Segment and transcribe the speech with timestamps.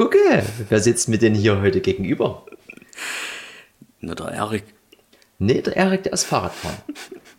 [0.00, 2.46] Gucke, wer sitzt mir denn hier heute gegenüber?
[4.00, 4.64] Na, der Erik.
[5.38, 6.78] Nee, der Erik, der ist Fahrradfahren.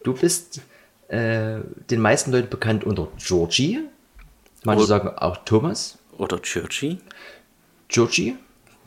[0.04, 0.62] Du bist
[1.08, 3.80] äh, den meisten Leuten bekannt unter Georgie.
[4.64, 4.86] Manche Oh.
[4.86, 5.98] sagen auch Thomas.
[6.20, 7.00] Oder Churchy.
[7.88, 8.36] Georgie,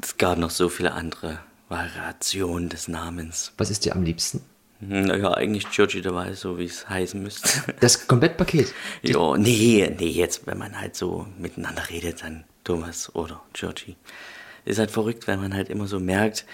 [0.01, 3.55] Es gab noch so viele andere Variationen des Namens.
[3.59, 4.41] was ist dir am liebsten?
[4.79, 7.49] Naja, eigentlich Churchy dabei, so wie es heißen müsste.
[7.81, 8.73] Das Komplettpaket.
[9.03, 13.97] Jo, nee, nee, jetzt, wenn man halt so miteinander redet, dann Thomas oder Georgie.
[14.65, 16.47] Ist halt verrückt, wenn man halt immer so merkt,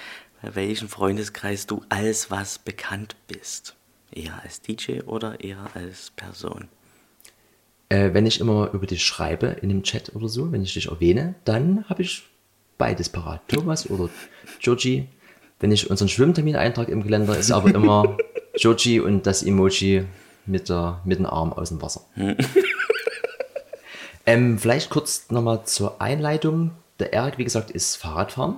[0.42, 3.76] bei welchem Freundeskreis du als was bekannt bist.
[4.12, 6.68] Eher als DJ oder eher als Person.
[7.88, 10.88] Äh, wenn ich immer über dich schreibe in einem Chat oder so, wenn ich dich
[10.88, 12.24] erwähne, dann habe ich
[12.78, 13.42] beides parat.
[13.48, 14.10] Thomas oder
[14.60, 15.06] Georgie.
[15.60, 18.16] Wenn ich unseren Schwimmtermin eintrage im Kalender, ist aber immer
[18.54, 20.06] Georgie und das Emoji
[20.46, 22.02] mit, der, mit dem Arm aus dem Wasser.
[24.26, 26.72] ähm, vielleicht kurz nochmal zur Einleitung.
[26.98, 28.56] Der Erik, wie gesagt, ist Fahrradfahren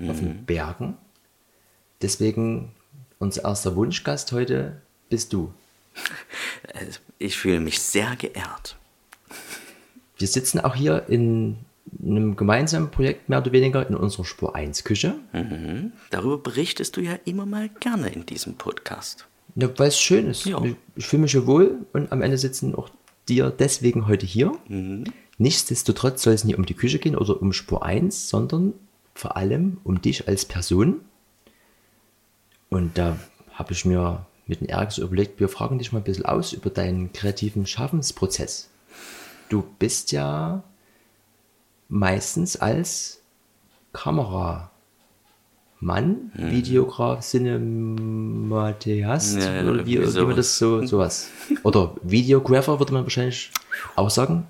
[0.00, 0.96] auf den Bergen.
[2.02, 2.72] Deswegen
[3.18, 5.52] unser erster Wunschgast heute bist du.
[7.20, 8.76] Ich fühle mich sehr geehrt.
[10.18, 11.56] Wir sitzen auch hier in
[12.00, 15.16] einem gemeinsamen Projekt, mehr oder weniger, in unserer Spur 1 Küche.
[16.10, 19.26] Darüber berichtest du ja immer mal gerne in diesem Podcast.
[19.56, 20.44] Ja, weil es schön ist.
[20.44, 20.62] Ja.
[20.62, 22.90] Ich, ich fühle mich hier wohl und am Ende sitzen auch
[23.28, 24.52] dir deswegen heute hier.
[25.38, 28.74] Nichtsdestotrotz soll es nicht um die Küche gehen oder um Spur 1, sondern
[29.14, 31.00] vor allem um dich als Person.
[32.68, 33.18] Und da
[33.52, 36.52] habe ich mir mit dem Erik so überlegt, wir fragen dich mal ein bisschen aus
[36.52, 38.70] über deinen kreativen Schaffensprozess.
[39.48, 40.62] Du bist ja
[41.88, 43.20] meistens als
[45.80, 51.28] Kameramann, Videograf, Cinematiast, Ja, oder wie, wie man das so, sowas.
[51.62, 53.50] Oder Videographer würde man wahrscheinlich
[53.96, 54.46] auch sagen.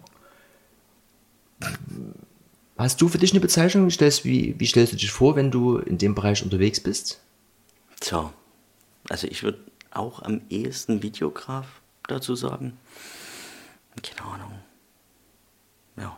[2.77, 3.91] Hast du für dich eine Bezeichnung?
[3.91, 7.21] Stellst, wie, wie stellst du dich vor, wenn du in dem Bereich unterwegs bist?
[8.03, 8.31] So,
[9.09, 9.59] also ich würde
[9.91, 11.67] auch am ehesten Videograf
[12.07, 12.79] dazu sagen.
[14.03, 14.53] Keine Ahnung.
[15.97, 16.17] Ja.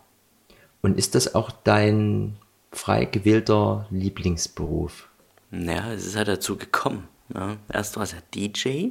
[0.83, 2.37] Und ist das auch dein
[2.73, 5.09] frei gewählter Lieblingsberuf?
[5.51, 7.09] Naja, es ist halt dazu gekommen.
[7.35, 7.57] Ja.
[7.73, 8.89] Erst war es ja DJ.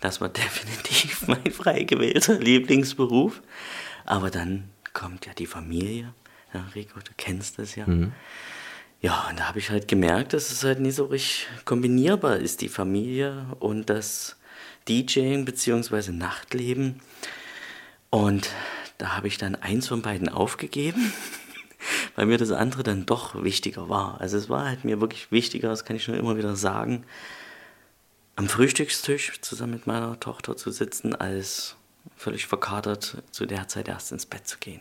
[0.00, 3.42] Das war definitiv mein frei gewählter Lieblingsberuf.
[4.04, 6.14] Aber dann kommt ja die Familie.
[6.52, 7.86] Ja, Rico, du kennst das ja.
[9.00, 12.62] Ja, und da habe ich halt gemerkt, dass es halt nicht so richtig kombinierbar ist,
[12.62, 14.36] die Familie und das
[14.88, 16.10] DJing bzw.
[16.12, 17.00] Nachtleben.
[18.08, 18.48] Und
[18.96, 21.12] da habe ich dann eins von beiden aufgegeben,
[22.16, 24.20] weil mir das andere dann doch wichtiger war.
[24.20, 27.04] Also es war halt mir wirklich wichtiger, das kann ich schon immer wieder sagen,
[28.36, 31.76] am Frühstückstisch zusammen mit meiner Tochter zu sitzen, als
[32.16, 34.80] völlig verkatert zu der Zeit erst ins Bett zu gehen.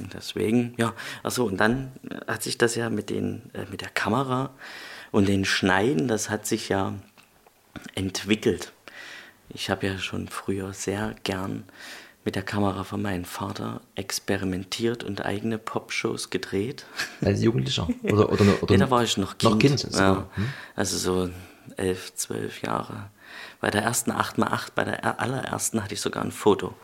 [0.00, 0.92] Und deswegen, ja,
[1.22, 1.92] achso, und dann
[2.26, 4.50] hat sich das ja mit, den, äh, mit der Kamera
[5.12, 6.94] und den Schneiden, das hat sich ja
[7.94, 8.72] entwickelt.
[9.50, 11.64] Ich habe ja schon früher sehr gern
[12.24, 16.86] mit der Kamera von meinem Vater experimentiert und eigene Popshows gedreht.
[17.20, 17.88] Als Jugendlicher?
[18.02, 19.52] Oder, oder, oder Nee, da war ich noch Kind.
[19.52, 20.26] Noch Kind, ja.
[20.34, 20.48] Hm?
[20.74, 21.30] Also so
[21.76, 23.10] elf, zwölf Jahre.
[23.60, 26.74] Bei der ersten 8x8, bei der allerersten hatte ich sogar ein Foto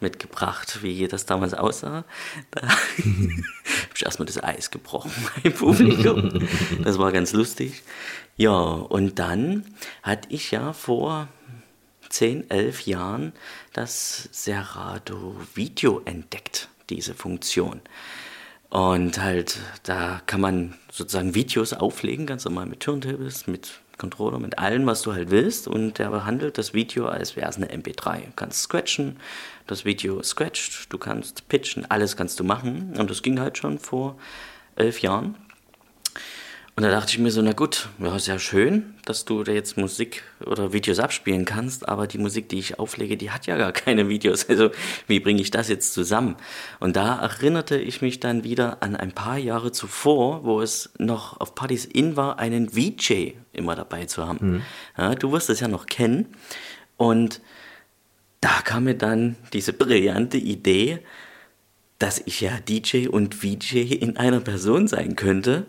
[0.00, 2.04] mitgebracht, wie das damals aussah.
[2.50, 5.12] Da habe ich erstmal das Eis gebrochen
[5.42, 6.48] im Publikum.
[6.82, 7.82] Das war ganz lustig.
[8.36, 9.64] Ja, und dann
[10.02, 11.28] hatte ich ja vor
[12.10, 13.32] 10, 11 Jahren
[13.72, 17.80] das Serato Video entdeckt, diese Funktion.
[18.68, 24.58] Und halt, da kann man sozusagen Videos auflegen, ganz normal mit Turntables, mit Controller, mit
[24.58, 25.66] allem, was du halt willst.
[25.66, 28.26] Und der behandelt das Video, als wäre es eine MP3.
[28.26, 29.16] Du kannst scratchen,
[29.66, 32.94] das Video scratcht, du kannst pitchen, alles kannst du machen.
[32.96, 34.16] Und das ging halt schon vor
[34.76, 35.36] elf Jahren.
[36.76, 39.52] Und da dachte ich mir so, na gut, ja, ist ja schön, dass du da
[39.52, 43.56] jetzt Musik oder Videos abspielen kannst, aber die Musik, die ich auflege, die hat ja
[43.56, 44.46] gar keine Videos.
[44.48, 44.70] Also
[45.06, 46.36] wie bringe ich das jetzt zusammen?
[46.78, 51.40] Und da erinnerte ich mich dann wieder an ein paar Jahre zuvor, wo es noch
[51.40, 54.62] auf Partys in war, einen VJ immer dabei zu haben.
[54.96, 56.26] Ja, du wirst es ja noch kennen.
[56.96, 57.40] Und
[58.40, 61.00] da kam mir dann diese brillante Idee,
[61.98, 65.66] dass ich ja DJ und VJ in einer Person sein könnte.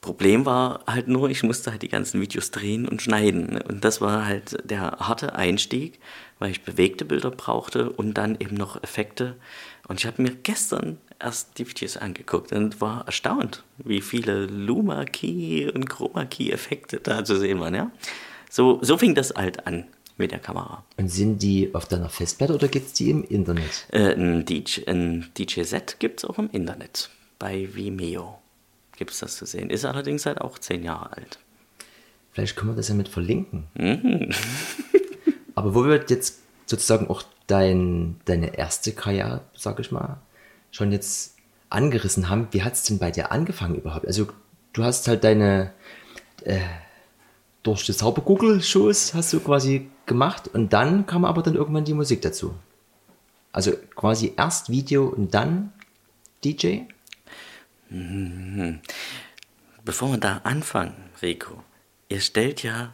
[0.00, 3.60] Problem war halt nur, ich musste halt die ganzen Videos drehen und schneiden.
[3.60, 5.98] Und das war halt der harte Einstieg,
[6.38, 9.36] weil ich bewegte Bilder brauchte und dann eben noch Effekte.
[9.88, 15.04] Und ich habe mir gestern erst die Videos angeguckt und war erstaunt, wie viele Luma
[15.04, 17.74] Key und Chroma Key Effekte da zu sehen waren.
[17.74, 17.90] Ja?
[18.50, 19.84] So, so fing das halt an.
[20.16, 20.84] mit der Kamera.
[20.96, 23.86] Und sind die auf deiner Festplatte oder gibt es die im Internet?
[23.90, 27.10] Äh, ein, DJ, ein DJ-Set gibt es auch im Internet.
[27.38, 28.38] Bei Vimeo
[28.98, 29.70] gibt es das zu sehen.
[29.70, 31.38] Ist allerdings halt auch zehn Jahre alt.
[32.32, 33.68] Vielleicht können wir das ja mit verlinken.
[35.54, 40.18] Aber wo wir jetzt sozusagen auch dein, deine erste Karriere, sag ich mal,
[40.70, 41.36] schon jetzt
[41.70, 44.06] angerissen haben, wie hat es denn bei dir angefangen überhaupt?
[44.06, 44.28] Also
[44.72, 45.72] du hast halt deine
[46.44, 46.60] äh,
[47.62, 52.22] durch das Zauber-Google-Shows hast du quasi gemacht und dann kam aber dann irgendwann die Musik
[52.22, 52.54] dazu.
[53.52, 55.72] Also quasi erst Video und dann
[56.44, 56.82] DJ?
[59.84, 61.62] Bevor wir da anfangen, Rico,
[62.08, 62.92] ihr stellt ja,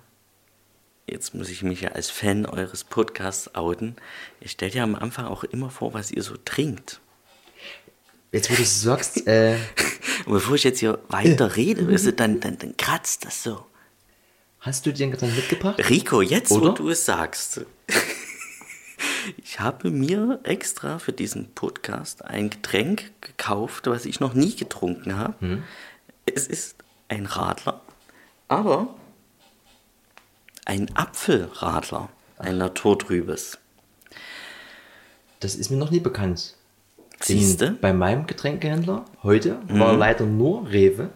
[1.07, 3.97] jetzt muss ich mich ja als Fan eures Podcasts outen,
[4.41, 7.01] ihr stellt ja am Anfang auch immer vor, was ihr so trinkt.
[8.31, 9.57] Jetzt, wo du es sagst, äh,
[10.27, 13.65] Und bevor ich jetzt hier weiter rede, weißt du, dann, dann, dann kratzt das so.
[14.61, 15.89] hast du dir den Getränk mitgebracht?
[15.91, 16.73] Rico, jetzt wo Oder?
[16.75, 17.61] du es sagst.
[19.37, 25.17] Ich habe mir extra für diesen Podcast ein Getränk gekauft, was ich noch nie getrunken
[25.17, 25.63] habe.
[26.27, 26.77] Es ist
[27.09, 27.81] ein Radler,
[28.49, 28.95] aber
[30.65, 33.59] ein Apfelradler, ein naturtrübes.
[35.41, 36.57] Das ist mir noch nie bekannt.
[37.21, 37.73] Siehste?
[37.81, 41.11] Bei meinem Getränkehändler heute war leider nur Rewe.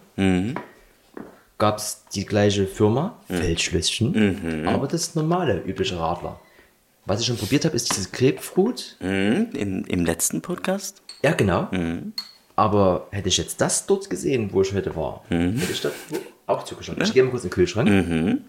[1.57, 6.39] Gab es die gleiche Firma, Feldschlösschen, aber das normale, übliche Radler.
[7.05, 8.97] Was ich schon probiert habe, ist dieses Grapefruit.
[8.99, 11.01] Mhm, im, Im letzten Podcast?
[11.23, 11.69] Ja, genau.
[12.55, 16.17] Aber hätte ich jetzt das dort gesehen, wo ich heute war, hätte ich das wo-
[16.45, 17.01] auch zugeschaut.
[17.01, 18.41] Ich gehe mal kurz in den Kühlschrank.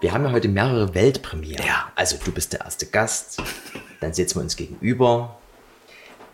[0.00, 1.64] Wir haben ja heute mehrere Weltpremieren.
[1.66, 1.92] Ja.
[1.94, 3.42] Also du bist der erste Gast,
[4.00, 5.38] dann sitzen wir uns gegenüber,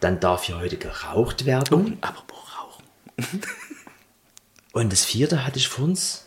[0.00, 1.98] dann darf hier heute geraucht werden.
[2.00, 3.40] Apropos Rauchen.
[4.72, 6.26] Und das vierte hatte ich vor uns,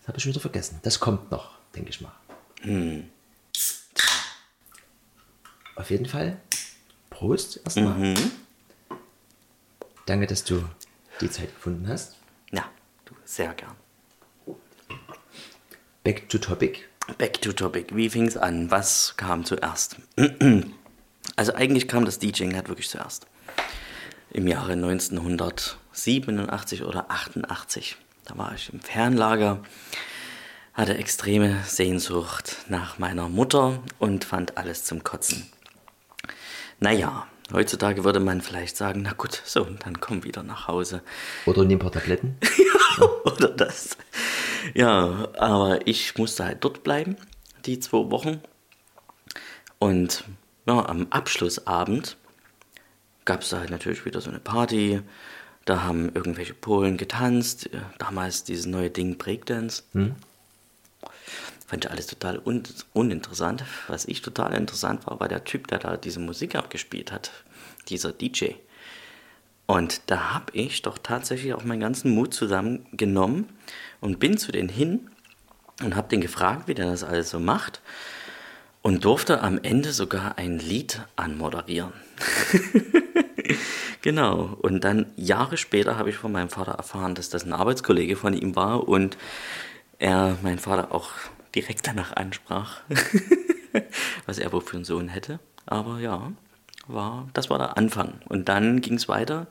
[0.00, 0.80] das habe ich schon wieder vergessen.
[0.82, 2.12] Das kommt noch, denke ich mal.
[5.76, 6.40] Auf jeden Fall,
[7.10, 8.14] Prost erstmal.
[10.06, 10.64] Danke, dass du
[11.20, 12.16] die Zeit gefunden hast.
[12.50, 12.64] Ja,
[13.04, 13.76] du, sehr gern.
[16.04, 16.80] Back to topic.
[17.18, 17.94] Back to topic.
[17.94, 18.70] Wie fing es an?
[18.70, 19.96] Was kam zuerst?
[21.36, 23.26] Also eigentlich kam das DJing halt wirklich zuerst.
[24.30, 27.96] Im Jahre 1987 oder 88.
[28.24, 29.62] Da war ich im Fernlager,
[30.74, 35.46] hatte extreme Sehnsucht nach meiner Mutter und fand alles zum Kotzen.
[36.80, 41.02] Naja, heutzutage würde man vielleicht sagen, na gut, so, dann komm wieder nach Hause.
[41.46, 42.38] Oder nimm ein paar Tabletten.
[43.24, 43.96] oder das.
[44.74, 47.16] Ja, aber ich musste halt dort bleiben,
[47.66, 48.40] die zwei Wochen.
[49.78, 50.24] Und
[50.66, 52.16] ja, am Abschlussabend
[53.24, 55.02] gab es da halt natürlich wieder so eine Party.
[55.64, 57.68] Da haben irgendwelche Polen getanzt.
[57.98, 59.84] Damals dieses neue Ding Breakdance.
[61.72, 63.64] Fand ich alles total un uninteressant.
[63.88, 67.30] Was ich total interessant war, war der Typ, der da diese Musik abgespielt hat.
[67.88, 68.56] Dieser DJ.
[69.64, 73.48] Und da habe ich doch tatsächlich auch meinen ganzen Mut zusammengenommen
[74.02, 75.08] und bin zu denen hin
[75.82, 77.80] und habe den gefragt, wie der das alles so macht.
[78.82, 81.94] Und durfte am Ende sogar ein Lied anmoderieren.
[84.02, 84.58] genau.
[84.60, 88.34] Und dann Jahre später habe ich von meinem Vater erfahren, dass das ein Arbeitskollege von
[88.34, 89.16] ihm war und
[89.98, 91.12] er mein Vater auch
[91.54, 92.80] direkt danach ansprach,
[94.26, 95.38] was er wohl für einen Sohn hätte.
[95.66, 96.32] Aber ja,
[96.86, 98.14] war, das war der Anfang.
[98.28, 99.46] Und dann ging es weiter.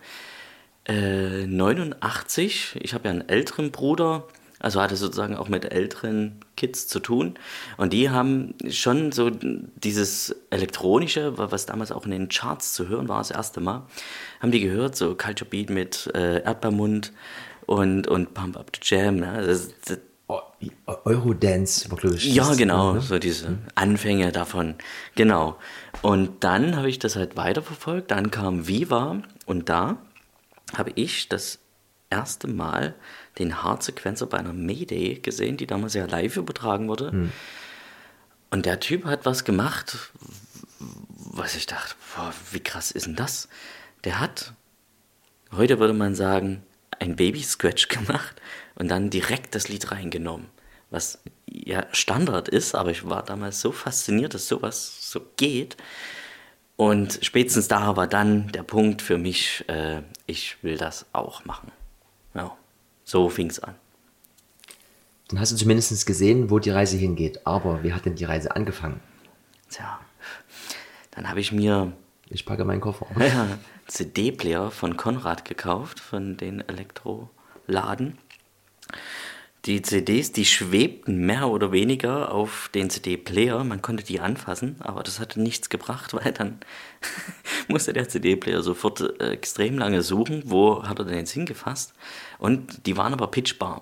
[0.86, 4.28] Äh, 89, ich habe ja einen älteren Bruder,
[4.60, 7.36] also hatte sozusagen auch mit älteren Kids zu tun.
[7.78, 13.08] Und die haben schon so dieses elektronische, was damals auch in den Charts zu hören
[13.08, 13.88] war, das erste Mal,
[14.40, 17.12] haben die gehört, so Culture Beat mit äh, Erdbeermund
[17.66, 19.18] und, und Pump Up the Jam.
[19.18, 19.44] Ne?
[19.46, 20.00] Das, das,
[20.86, 22.34] Eurodance glaube ich.
[22.34, 23.02] ja, genau, ne?
[23.02, 24.76] so diese Anfänge davon.
[25.16, 25.58] Genau.
[26.02, 28.12] Und dann habe ich das halt weiterverfolgt.
[28.12, 29.98] Dann kam Viva und da
[30.76, 31.60] habe ich das
[32.10, 32.96] erste Mal
[33.40, 37.30] den Haarsequenzer bei einer Mayday gesehen, die damals ja live übertragen wurde.
[38.52, 40.12] Und der Typ hat was gemacht,
[40.80, 43.48] was ich dachte, boah, wie krass ist denn das?
[44.04, 44.54] Der hat,
[45.54, 46.64] heute würde man sagen,
[47.00, 48.42] ein Baby-Scratch gemacht
[48.82, 50.48] und dann direkt das Lied reingenommen.
[50.90, 55.78] Was ja Standard ist, aber ich war damals so fasziniert, dass sowas so geht.
[56.78, 61.72] Und spätestens da war dann der Punkt für mich, äh, ich will das auch machen.
[62.34, 62.58] Ja,
[63.04, 63.76] so fing es an.
[65.28, 67.46] Dann hast du zumindest gesehen, wo die Reise hingeht.
[67.46, 69.00] Aber wie hat denn die Reise angefangen?
[69.70, 70.00] Tja,
[71.12, 71.94] dann habe ich mir
[72.30, 73.06] Ich packe meinen Koffer.
[73.20, 78.18] ja, CD-Player von Konrad gekauft, von den Elektroladen.
[79.66, 83.64] Die CDs, die schwebten mehr oder weniger auf den CD-Player.
[83.64, 86.60] Man konnte die anfassen, aber das hatte nichts gebracht, weil dann
[87.68, 91.94] musste der CD-Player sofort äh, extrem lange suchen, wo hat er denn jetzt hingefasst.
[92.40, 93.82] Und die waren aber pitchbar.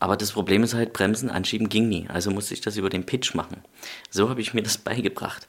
[0.00, 2.06] Aber das Problem ist halt, Bremsen anschieben ging nie.
[2.08, 3.62] Also musste ich das über den Pitch machen.
[4.10, 5.48] So habe ich mir das beigebracht.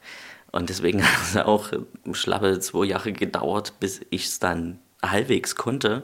[0.52, 1.72] Und deswegen hat es auch
[2.14, 6.04] schlappe zwei Jahre gedauert, bis ich es dann halbwegs konnte.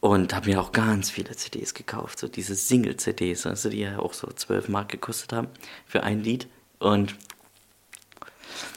[0.00, 4.14] Und habe mir auch ganz viele CDs gekauft, so diese Single-CDs, also die ja auch
[4.14, 5.48] so 12 Mark gekostet haben
[5.86, 6.46] für ein Lied.
[6.78, 7.16] Und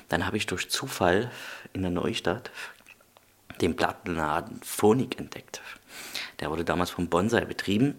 [0.09, 1.29] dann habe ich durch Zufall
[1.73, 2.49] in der Neustadt
[3.61, 5.61] den Plattenladen Phonik entdeckt.
[6.39, 7.95] Der wurde damals vom Bonsai betrieben.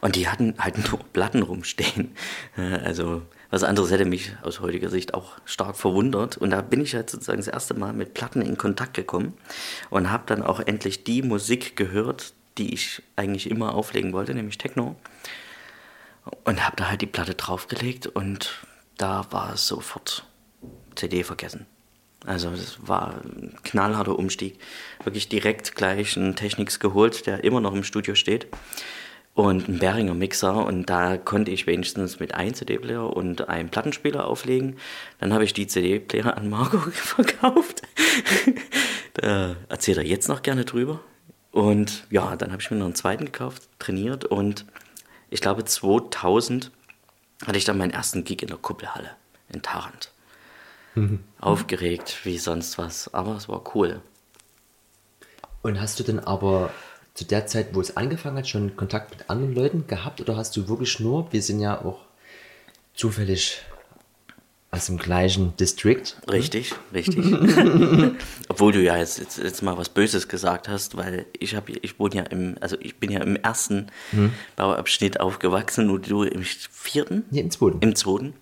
[0.00, 2.14] Und die hatten halt nur Platten rumstehen.
[2.56, 3.22] Also
[3.54, 6.36] was anderes hätte mich aus heutiger Sicht auch stark verwundert.
[6.36, 9.34] Und da bin ich halt sozusagen das erste Mal mit Platten in Kontakt gekommen
[9.90, 14.58] und habe dann auch endlich die Musik gehört, die ich eigentlich immer auflegen wollte, nämlich
[14.58, 14.96] Techno.
[16.42, 20.26] Und habe da halt die Platte draufgelegt und da war es sofort
[20.96, 21.66] CD vergessen.
[22.26, 24.58] Also das war ein knallharter Umstieg.
[25.04, 28.48] Wirklich direkt gleich einen Technics geholt, der immer noch im Studio steht
[29.34, 34.26] und ein Behringer Mixer und da konnte ich wenigstens mit einem CD-Player und einem Plattenspieler
[34.26, 34.76] auflegen.
[35.18, 37.82] Dann habe ich die CD-Player an Marco verkauft.
[39.14, 41.00] da erzählt er jetzt noch gerne drüber.
[41.50, 44.66] Und ja, dann habe ich mir noch einen zweiten gekauft, trainiert und
[45.30, 46.70] ich glaube 2000
[47.46, 49.10] hatte ich dann meinen ersten Gig in der Kuppelhalle
[49.52, 50.10] in Tarant.
[50.94, 51.24] Mhm.
[51.40, 54.00] Aufgeregt wie sonst was, aber es war cool.
[55.62, 56.70] Und hast du denn aber
[57.14, 60.56] zu der Zeit, wo es angefangen hat, schon Kontakt mit anderen Leuten gehabt oder hast
[60.56, 62.00] du wirklich nur, wir sind ja auch
[62.94, 63.62] zufällig
[64.74, 66.02] aus dem gleichen District.
[66.28, 67.24] Richtig, richtig.
[68.48, 72.00] Obwohl du ja jetzt, jetzt, jetzt, mal was Böses gesagt hast, weil ich habe, ich
[72.00, 74.32] wohne ja im, also ich bin ja im ersten hm.
[74.56, 77.24] Bauabschnitt aufgewachsen und du im vierten?
[77.30, 77.78] Nee, im zweiten.
[77.80, 78.34] Im zweiten.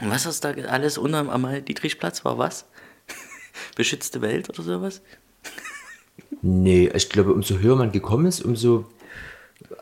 [0.00, 2.64] Und was ist da alles unterm am Dietrichplatz war was?
[3.76, 5.02] Beschützte Welt oder sowas?
[6.42, 8.86] Nee, ich glaube, umso höher man gekommen ist, umso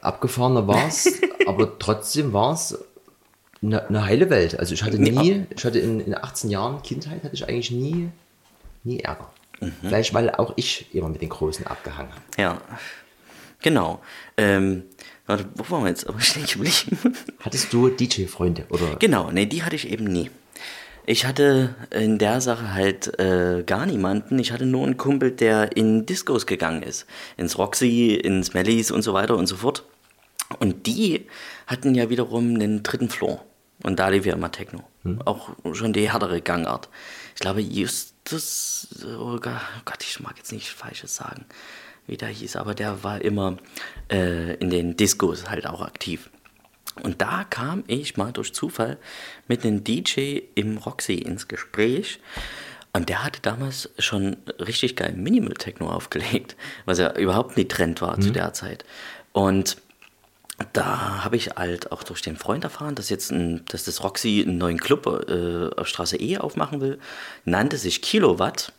[0.00, 1.20] abgefahrener war es.
[1.46, 2.78] aber trotzdem war es
[3.62, 4.58] eine, eine, heile Welt.
[4.58, 8.08] Also ich hatte nie, ich hatte in, in 18 Jahren Kindheit, hatte ich eigentlich nie,
[8.84, 9.30] nie Ärger.
[9.60, 9.72] Mhm.
[9.80, 12.22] Vielleicht, weil auch ich immer mit den Großen abgehangen habe.
[12.36, 12.60] Ja,
[13.60, 14.00] genau.
[14.36, 14.84] Ähm,
[15.26, 17.16] warte, wo waren wir jetzt aber stehen geblieben?
[17.40, 18.96] Hattest du DJ-Freunde, oder?
[18.98, 20.30] Genau, nee, die hatte ich eben nie.
[21.10, 24.38] Ich hatte in der Sache halt äh, gar niemanden.
[24.38, 27.06] Ich hatte nur einen Kumpel, der in Discos gegangen ist.
[27.38, 29.84] Ins Roxy, ins Mellies und so weiter und so fort.
[30.58, 31.26] Und die
[31.66, 33.42] hatten ja wiederum einen dritten Floor.
[33.84, 34.84] Und da lief ja immer Techno.
[35.04, 35.22] Hm.
[35.22, 36.90] Auch schon die härtere Gangart.
[37.34, 38.88] Ich glaube, Justus,
[39.18, 41.46] oh Gott, ich mag jetzt nicht Falsches sagen,
[42.06, 43.56] wie der hieß, aber der war immer
[44.12, 46.28] äh, in den Discos halt auch aktiv.
[47.02, 48.98] Und da kam ich mal durch Zufall
[49.46, 52.20] mit einem DJ im Roxy ins Gespräch.
[52.92, 58.00] Und der hatte damals schon richtig geil Minimal Techno aufgelegt, was ja überhaupt nicht Trend
[58.00, 58.22] war mhm.
[58.22, 58.84] zu der Zeit.
[59.32, 59.76] Und
[60.72, 64.42] da habe ich halt auch durch den Freund erfahren, dass jetzt ein, dass das Roxy
[64.44, 66.98] einen neuen Club äh, auf Straße E aufmachen will.
[67.44, 68.72] Nannte sich Kilowatt.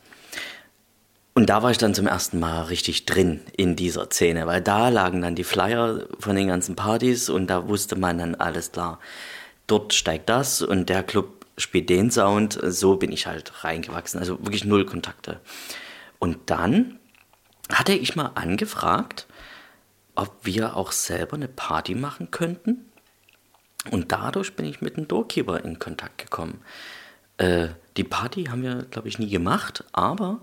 [1.32, 4.88] Und da war ich dann zum ersten Mal richtig drin in dieser Szene, weil da
[4.88, 8.98] lagen dann die Flyer von den ganzen Partys und da wusste man dann alles klar.
[9.66, 12.58] Dort steigt das und der Club spielt den Sound.
[12.62, 15.40] So bin ich halt reingewachsen, also wirklich null Kontakte.
[16.18, 16.98] Und dann
[17.72, 19.26] hatte ich mal angefragt,
[20.16, 22.86] ob wir auch selber eine Party machen könnten.
[23.90, 26.60] Und dadurch bin ich mit dem Doorkeeper in Kontakt gekommen.
[27.38, 30.40] Äh, die Party haben wir, glaube ich, nie gemacht, aber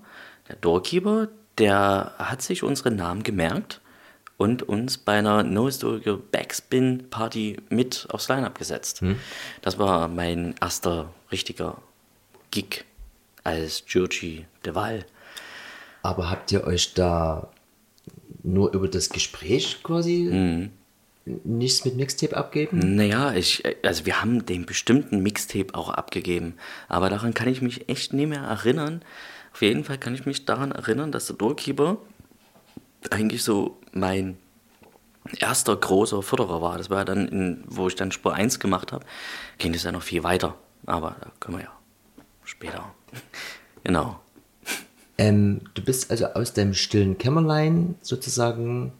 [0.47, 3.81] der Doorkeeper, der hat sich unseren Namen gemerkt
[4.37, 9.01] und uns bei einer No Historical Backspin Party mit aufs Line-Up gesetzt.
[9.01, 9.19] Hm.
[9.61, 11.81] Das war mein erster richtiger
[12.51, 12.85] Gig
[13.43, 15.05] als Georgie de Val.
[16.03, 17.49] Aber habt ihr euch da
[18.43, 20.71] nur über das Gespräch quasi mhm.
[21.43, 22.95] nichts mit Mixtape abgeben?
[22.95, 26.55] Naja, ich, also wir haben den bestimmten Mixtape auch abgegeben.
[26.87, 29.01] Aber daran kann ich mich echt nicht mehr erinnern.
[29.57, 31.97] Auf jeden Fall kann ich mich daran erinnern, dass der Doorkeeper
[33.09, 34.37] eigentlich so mein
[35.39, 36.77] erster großer Förderer war.
[36.77, 39.03] Das war dann, in, wo ich dann Spur 1 gemacht habe,
[39.57, 40.53] ging das ja noch viel weiter.
[40.85, 41.71] Aber da können wir ja
[42.43, 42.93] später.
[43.83, 44.19] genau.
[45.17, 48.91] Ähm, du bist also aus deinem stillen Kämmerlein sozusagen,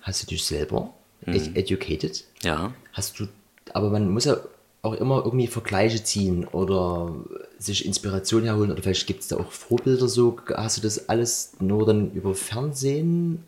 [0.00, 0.94] hast du dich selber
[1.26, 1.54] mhm.
[1.56, 2.24] educated?
[2.42, 2.72] Ja.
[2.94, 3.28] Hast du,
[3.74, 4.38] aber man muss ja
[4.82, 7.14] auch immer irgendwie Vergleiche ziehen oder
[7.58, 10.38] sich Inspiration herholen oder vielleicht gibt es da auch Vorbilder so.
[10.54, 13.44] Hast du das alles nur dann über Fernsehen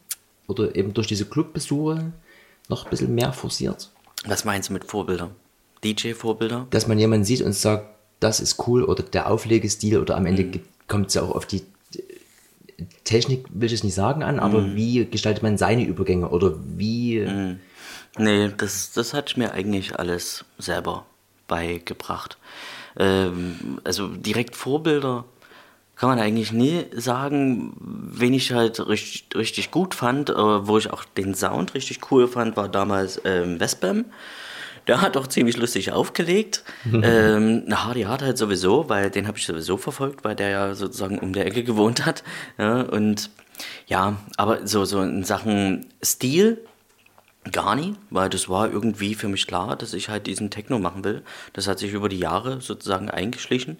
[0.46, 2.12] oder eben durch diese Clubbesuche
[2.68, 3.90] noch ein bisschen mehr forciert.
[4.26, 5.30] Was meinst du mit Vorbilder?
[5.82, 6.68] DJ-Vorbilder?
[6.70, 7.86] Dass man jemanden sieht und sagt,
[8.20, 11.62] das ist cool oder der Auflegestil oder am Ende kommt es ja auch auf die
[13.02, 17.26] Technik, will ich es nicht sagen, an, aber wie gestaltet man seine Übergänge oder wie.
[18.16, 21.04] Nee, das, das hat ich mir eigentlich alles selber
[21.46, 22.38] beigebracht.
[22.98, 25.24] Ähm, also direkt Vorbilder
[25.96, 27.74] kann man eigentlich nie sagen.
[27.80, 32.28] Wen ich halt richtig, richtig gut fand, äh, wo ich auch den Sound richtig cool
[32.28, 34.06] fand, war damals ähm, Westbam.
[34.86, 36.62] Der hat auch ziemlich lustig aufgelegt.
[36.84, 40.74] ähm, na, Hardy Hard halt sowieso, weil den habe ich sowieso verfolgt, weil der ja
[40.74, 42.22] sozusagen um der Ecke gewohnt hat.
[42.58, 43.30] Ja, und
[43.86, 46.58] ja, aber so, so in Sachen Stil
[47.52, 51.04] gar nie, weil das war irgendwie für mich klar, dass ich halt diesen Techno machen
[51.04, 51.22] will.
[51.52, 53.78] Das hat sich über die Jahre sozusagen eingeschlichen.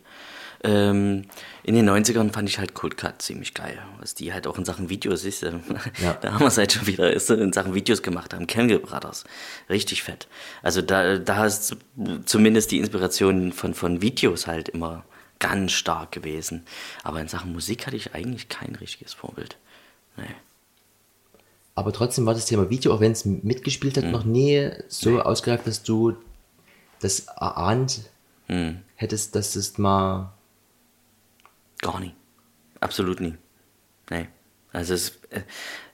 [0.64, 1.26] Ähm,
[1.62, 4.64] in den 90ern fand ich halt Cold Cut ziemlich geil, was die halt auch in
[4.64, 5.42] Sachen Videos ist.
[5.42, 5.52] Ja.
[6.22, 8.46] Da haben wir es halt schon wieder ist, in Sachen Videos gemacht haben.
[8.46, 9.24] Campbell Brothers.
[9.68, 10.26] Richtig fett.
[10.62, 11.76] Also da, da ist
[12.24, 15.04] zumindest die Inspiration von, von Videos halt immer
[15.38, 16.64] ganz stark gewesen.
[17.02, 19.58] Aber in Sachen Musik hatte ich eigentlich kein richtiges Vorbild.
[20.16, 20.24] Nee.
[21.74, 25.66] Aber trotzdem war das Thema Video, auch wenn es mitgespielt hat, noch nie so ausgereift,
[25.66, 26.16] dass du
[27.00, 28.02] das erahnt
[28.94, 30.32] hättest, dass es mal.
[31.78, 32.14] Gar nie.
[32.80, 33.34] Absolut nie.
[34.10, 34.28] Nee.
[34.72, 35.40] Also es, äh,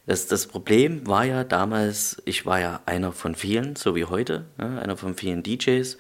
[0.06, 4.46] das, das Problem war ja damals, ich war ja einer von vielen, so wie heute,
[4.58, 5.96] ne, einer von vielen DJs,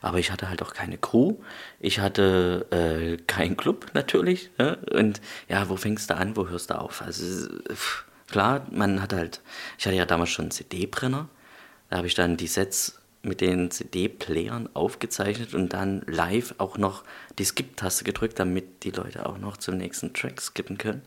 [0.00, 1.34] aber ich hatte halt auch keine Crew.
[1.78, 4.50] Ich hatte äh, keinen Club natürlich.
[4.58, 4.78] Ne?
[4.92, 7.02] Und ja, wo fängst du an, wo hörst du auf?
[7.02, 9.40] Also pff, klar, man hat halt,
[9.78, 11.28] ich hatte ja damals schon einen CD-Brenner.
[11.88, 17.04] Da habe ich dann die Sets mit den CD-Playern aufgezeichnet und dann live auch noch
[17.38, 21.02] die Skip-Taste gedrückt, damit die Leute auch noch zum nächsten Track skippen können.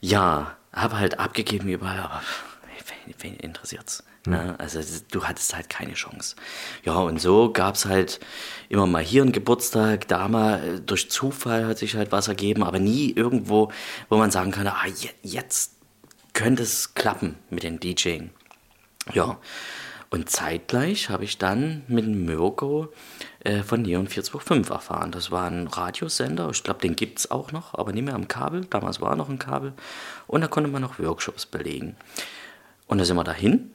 [0.00, 2.22] Ja, habe halt abgegeben überall, aber
[3.06, 4.04] wen, wen interessiert's?
[4.26, 4.54] Ne?
[4.58, 6.36] Also du hattest halt keine Chance.
[6.84, 8.20] Ja, und so gab's halt
[8.68, 12.62] immer mal hier einen Geburtstag, da mal äh, durch Zufall hat sich halt was ergeben,
[12.62, 13.72] aber nie irgendwo,
[14.10, 15.77] wo man sagen kann, ah, je, jetzt
[16.38, 18.30] könnte es klappen mit den DJing.
[19.12, 19.38] Ja,
[20.08, 22.92] und zeitgleich habe ich dann mit dem Mirko
[23.40, 25.10] äh, von Neon 425 erfahren.
[25.10, 28.28] Das war ein Radiosender, ich glaube, den gibt es auch noch, aber nicht mehr am
[28.28, 28.64] Kabel.
[28.66, 29.72] Damals war noch ein Kabel.
[30.28, 31.96] Und da konnte man noch Workshops belegen.
[32.86, 33.72] Und da sind wir dahin.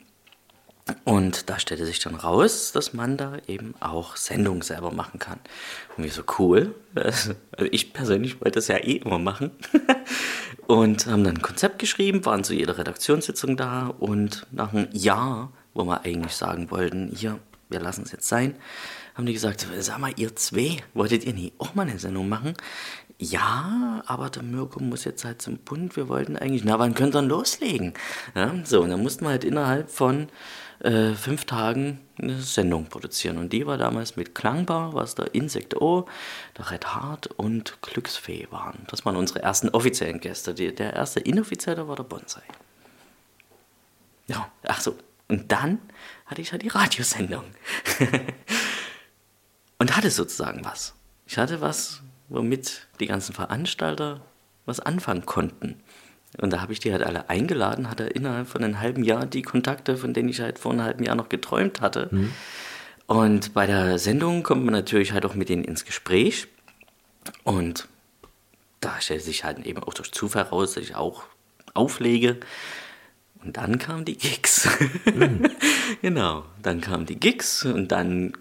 [1.05, 5.39] Und da stellte sich dann raus, dass man da eben auch Sendungen selber machen kann.
[5.95, 6.75] Und wir so cool.
[7.55, 9.51] Also ich persönlich wollte das ja eh immer machen.
[10.67, 15.51] Und haben dann ein Konzept geschrieben, waren zu jeder Redaktionssitzung da und nach einem Jahr,
[15.73, 17.37] wo wir eigentlich sagen wollten, hier,
[17.69, 18.55] wir lassen es jetzt sein,
[19.15, 22.53] haben die gesagt, sag mal, ihr zwei, wolltet ihr nie auch mal eine Sendung machen?
[23.19, 27.15] Ja, aber der Mirko muss jetzt halt zum Bund, wir wollten eigentlich, na, wann könnt
[27.15, 27.93] ihr denn loslegen?
[28.33, 30.29] Ja, so, und dann mussten wir halt innerhalb von
[30.83, 33.37] äh, fünf Tagen eine Sendung produzieren.
[33.37, 36.05] Und die war damals mit Klangbar, was der Insect O,
[36.57, 38.85] der Red Hart und Glücksfee waren.
[38.89, 40.53] Das waren unsere ersten offiziellen Gäste.
[40.53, 42.43] Die, der erste inoffizielle war der Bonsai.
[44.27, 44.95] Ja, ach so.
[45.29, 45.79] Und dann
[46.25, 47.45] hatte ich halt die Radiosendung.
[49.79, 50.93] und hatte sozusagen was.
[51.25, 54.21] Ich hatte was, womit die ganzen Veranstalter
[54.65, 55.81] was anfangen konnten.
[56.39, 59.43] Und da habe ich die halt alle eingeladen, hatte innerhalb von einem halben Jahr die
[59.43, 62.09] Kontakte, von denen ich halt vor einem halben Jahr noch geträumt hatte.
[63.05, 66.47] Und bei der Sendung kommt man natürlich halt auch mit denen ins Gespräch.
[67.43, 67.87] Und
[68.79, 71.23] da stellt sich halt eben auch durch Zufall raus, dass ich auch
[71.73, 72.39] auflege.
[73.43, 74.69] Und dann kamen die Gigs.
[76.01, 78.33] genau, dann kamen die Gigs und dann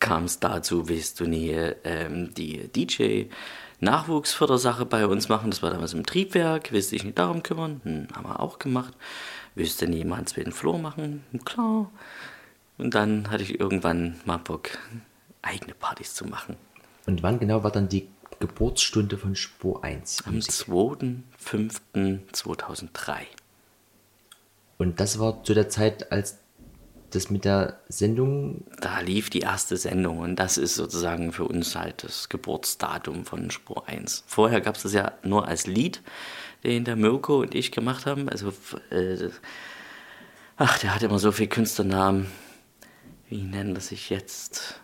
[0.00, 1.50] kam es dazu, willst du nie
[1.84, 2.68] ähm, die
[3.80, 5.50] DJ-Nachwuchsfördersache bei uns machen?
[5.50, 6.72] Das war damals im Triebwerk.
[6.72, 7.80] Willst du dich nicht darum kümmern?
[7.84, 8.94] Hm, haben wir auch gemacht.
[9.54, 11.24] Willst du mal einen zweiten Floor machen?
[11.32, 11.90] Hm, Klar.
[12.76, 14.68] Und dann hatte ich irgendwann mal Bock,
[15.42, 16.56] eigene Partys zu machen.
[17.06, 20.22] Und wann genau war dann die Geburtsstunde von Spur 1?
[20.26, 23.14] Am 2.5.2003.
[24.78, 26.38] Und das war zu der Zeit, als
[27.10, 28.64] das mit der Sendung.
[28.80, 33.50] Da lief die erste Sendung und das ist sozusagen für uns halt das Geburtsdatum von
[33.50, 34.24] Spur 1.
[34.26, 36.02] Vorher gab es das ja nur als Lied,
[36.64, 38.28] den der Mirko und ich gemacht haben.
[38.28, 38.52] Also,
[38.90, 39.30] äh,
[40.56, 42.26] ach, der hat immer so viele Künstlernamen.
[43.28, 44.80] Wie nennen das sich jetzt?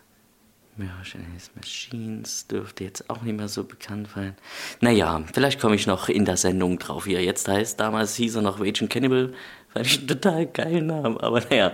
[0.77, 4.35] Merchandise Machines dürfte jetzt auch nicht mehr so bekannt sein.
[4.81, 7.79] Naja, vielleicht komme ich noch in der Sendung drauf, wie er jetzt heißt.
[7.79, 9.33] Damals hieß er noch Raging Cannibal.
[9.75, 11.73] Fand ich einen total geilen Namen, aber naja.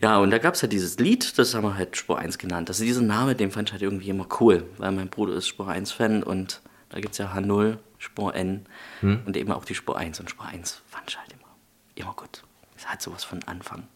[0.00, 2.70] Ja, und da gab es halt dieses Lied, das haben wir halt Spur 1 genannt.
[2.70, 5.68] Also dieser Name, den fand ich halt irgendwie immer cool, weil mein Bruder ist Spur
[5.68, 8.66] 1-Fan und da gibt es ja H0, Spur N
[9.00, 10.20] und eben auch die Spur 1.
[10.20, 11.48] Und Spur 1 fand ich halt immer,
[11.96, 12.44] immer gut.
[12.76, 13.88] Es hat sowas von Anfang.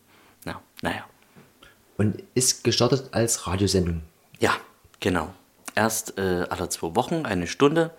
[0.45, 1.05] Ja, naja.
[1.97, 4.03] Und ist gestartet als Radiosendung.
[4.41, 4.57] Ja,
[4.99, 5.33] genau.
[5.77, 7.93] Erst äh, alle zwei Wochen eine Stunde.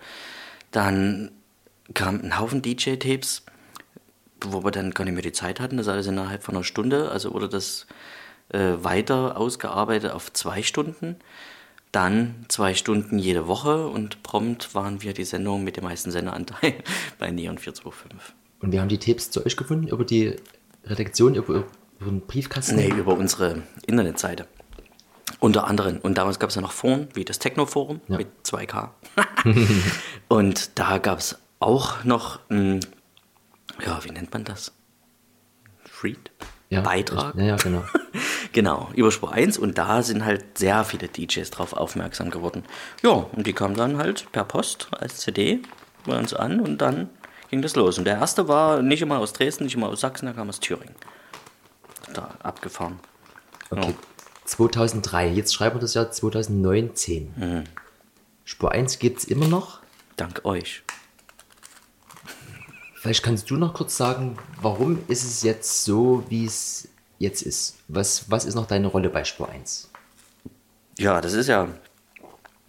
[0.72, 1.30] Dann
[1.94, 3.44] kam ein Haufen DJ-Tapes,
[4.44, 5.76] wo wir dann gar nicht mehr die Zeit hatten.
[5.76, 7.10] Das alles innerhalb von einer Stunde.
[7.10, 7.86] Also wurde das
[8.50, 11.16] äh, weiter ausgearbeitet auf zwei Stunden.
[11.92, 16.74] Dann zwei Stunden jede Woche und prompt waren wir die Sendung mit dem meisten Senderanteil
[17.18, 18.34] bei Neon 425.
[18.60, 20.36] Und wir haben die Tapes zu euch gefunden über die
[20.84, 21.64] Redaktion, über,
[22.00, 22.76] über einen Briefkasten?
[22.76, 24.46] Nee, über unsere Internetseite.
[25.40, 25.98] Unter anderem.
[25.98, 28.16] Und damals gab es ja noch Foren, wie das Techno-Forum Ja.
[28.16, 28.88] mit 2K.
[30.28, 32.80] und da gab es auch noch, ein,
[33.84, 34.72] ja, wie nennt man das?
[35.84, 36.30] Freed?
[36.70, 37.34] Ja, Beitrag?
[37.36, 37.84] Ja, ja, genau.
[38.52, 42.64] Genau, über Spur 1 und da sind halt sehr viele DJs drauf aufmerksam geworden.
[43.02, 45.60] Ja, und die kamen dann halt per Post als CD
[46.06, 47.10] bei uns an und dann
[47.50, 47.98] ging das los.
[47.98, 50.60] Und der erste war nicht immer aus Dresden, nicht immer aus Sachsen, der kam aus
[50.60, 50.94] Thüringen.
[52.14, 52.98] Da abgefahren.
[53.70, 53.94] Okay.
[54.46, 57.34] 2003, jetzt schreiben wir das Jahr 2019.
[57.36, 57.64] Mhm.
[58.44, 59.80] Spur 1 gibt es immer noch.
[60.16, 60.82] Dank euch.
[63.08, 67.76] Vielleicht kannst du noch kurz sagen, warum ist es jetzt so, wie es jetzt ist?
[67.88, 69.88] Was, was ist noch deine Rolle bei Spur 1?
[70.98, 71.68] Ja, das ist ja,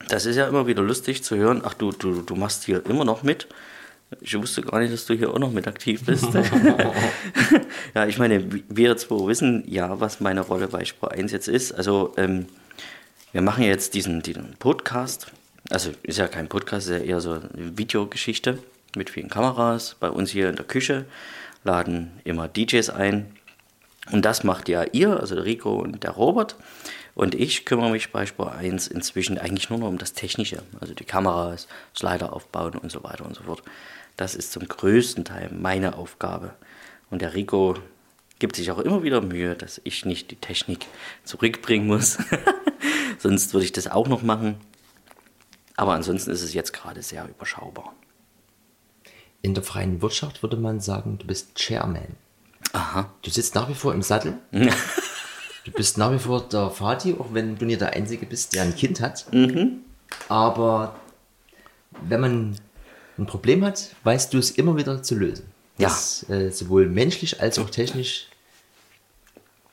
[0.07, 1.61] das ist ja immer wieder lustig zu hören.
[1.65, 3.49] Ach, du, du, du machst hier immer noch mit.
[4.21, 6.29] Ich wusste gar nicht, dass du hier auch noch mit aktiv bist.
[7.93, 11.73] ja, ich meine, wir zwei wissen ja, was meine Rolle bei Spur 1 jetzt ist.
[11.73, 12.45] Also, ähm,
[13.33, 15.33] wir machen jetzt diesen, diesen Podcast.
[15.69, 18.59] Also, ist ja kein Podcast, ist ja eher so eine Videogeschichte
[18.95, 19.95] mit vielen Kameras.
[19.99, 21.05] Bei uns hier in der Küche
[21.63, 23.35] laden immer DJs ein.
[24.11, 26.55] Und das macht ja ihr, also der Rico und der Robert.
[27.15, 30.93] Und ich kümmere mich bei Spur 1 inzwischen eigentlich nur noch um das Technische, also
[30.93, 33.61] die Kameras, Slider aufbauen und so weiter und so fort.
[34.15, 36.53] Das ist zum größten Teil meine Aufgabe.
[37.09, 37.75] Und der Rico
[38.39, 40.87] gibt sich auch immer wieder Mühe, dass ich nicht die Technik
[41.25, 42.17] zurückbringen muss.
[43.17, 44.55] Sonst würde ich das auch noch machen.
[45.75, 47.93] Aber ansonsten ist es jetzt gerade sehr überschaubar.
[49.41, 52.15] In der freien Wirtschaft würde man sagen, du bist Chairman.
[52.73, 53.09] Aha.
[53.21, 54.37] Du sitzt nach wie vor im Sattel.
[55.65, 58.63] Du bist nach wie vor der Vati, auch wenn du nicht der Einzige bist, der
[58.63, 59.25] ein Kind hat.
[60.29, 60.95] Aber
[62.07, 62.55] wenn man
[63.17, 65.45] ein Problem hat, weißt du es immer wieder zu lösen.
[65.77, 65.89] Ja.
[65.89, 68.27] Das, äh, sowohl menschlich als auch technisch.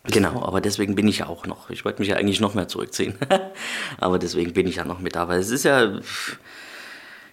[0.04, 1.70] Genau, aber deswegen bin ich ja auch noch.
[1.70, 3.14] Ich wollte mich ja eigentlich noch mehr zurückziehen.
[3.98, 6.00] aber deswegen bin ich ja noch mit da, weil es ist ja,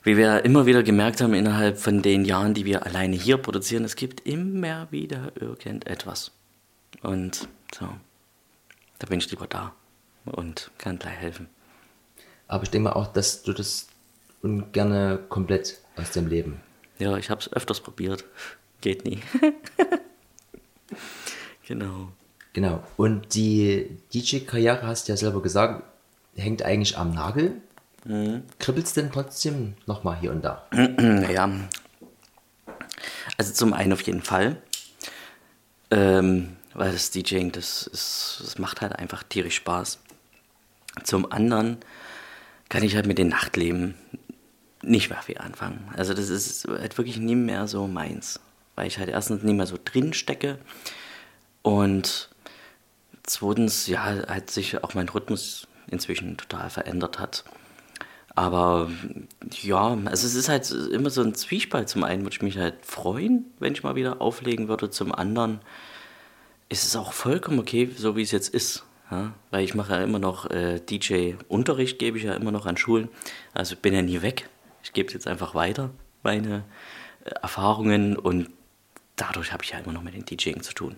[0.03, 3.85] wie wir immer wieder gemerkt haben, innerhalb von den Jahren, die wir alleine hier produzieren,
[3.85, 6.31] es gibt immer wieder irgendetwas.
[7.01, 7.87] Und so,
[8.99, 9.73] da bin ich lieber da
[10.25, 11.47] und kann gleich helfen.
[12.47, 13.87] Aber ich denke mal auch, dass du das
[14.41, 16.59] ungerne komplett aus dem Leben.
[16.99, 18.25] Ja, ich habe es öfters probiert.
[18.81, 19.19] Geht nie.
[21.67, 22.09] genau.
[22.51, 22.83] Genau.
[22.97, 25.83] Und die DJ-Karriere, hast du ja selber gesagt,
[26.35, 27.61] hängt eigentlich am Nagel.
[28.59, 30.67] Kribbelt es denn trotzdem nochmal hier und da?
[30.71, 31.49] Naja,
[33.37, 34.61] also zum einen auf jeden Fall,
[35.91, 39.99] ähm, weil das DJing, das, ist, das macht halt einfach tierisch Spaß.
[41.03, 41.77] Zum anderen
[42.69, 43.95] kann ich halt mit dem Nachtleben
[44.81, 45.89] nicht mehr viel anfangen.
[45.95, 48.39] Also das ist halt wirklich nie mehr so meins,
[48.75, 50.59] weil ich halt erstens nicht mehr so drin stecke
[51.61, 52.29] und
[53.23, 57.45] zweitens, ja, halt sich auch mein Rhythmus inzwischen total verändert hat.
[58.35, 58.89] Aber
[59.61, 61.89] ja, also es ist halt immer so ein Zwiespalt.
[61.89, 64.89] Zum einen würde ich mich halt freuen, wenn ich mal wieder auflegen würde.
[64.89, 65.59] Zum anderen
[66.69, 68.85] ist es auch vollkommen okay, so wie es jetzt ist.
[69.11, 69.33] Ja?
[69.51, 73.09] Weil ich mache ja immer noch äh, DJ-Unterricht, gebe ich ja immer noch an Schulen.
[73.53, 74.49] Also bin ja nie weg.
[74.81, 75.91] Ich gebe jetzt einfach weiter,
[76.23, 76.63] meine
[77.25, 78.17] äh, Erfahrungen.
[78.17, 78.49] Und
[79.15, 80.95] dadurch habe ich ja immer noch mit dem DJing zu tun.